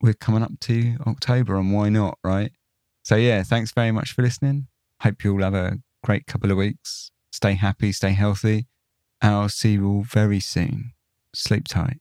we're 0.00 0.14
coming 0.14 0.42
up 0.42 0.58
to 0.60 0.96
October 1.06 1.56
and 1.56 1.72
why 1.72 1.88
not, 1.88 2.18
right? 2.24 2.52
So, 3.02 3.16
yeah, 3.16 3.42
thanks 3.42 3.72
very 3.72 3.92
much 3.92 4.12
for 4.12 4.22
listening. 4.22 4.68
Hope 5.02 5.24
you 5.24 5.32
all 5.32 5.42
have 5.42 5.54
a 5.54 5.78
great 6.04 6.26
couple 6.26 6.50
of 6.50 6.56
weeks. 6.56 7.10
Stay 7.32 7.54
happy, 7.54 7.92
stay 7.92 8.10
healthy, 8.12 8.66
and 9.22 9.34
I'll 9.34 9.48
see 9.48 9.72
you 9.72 9.86
all 9.86 10.02
very 10.02 10.40
soon. 10.40 10.92
Sleep 11.34 11.66
tight. 11.68 11.98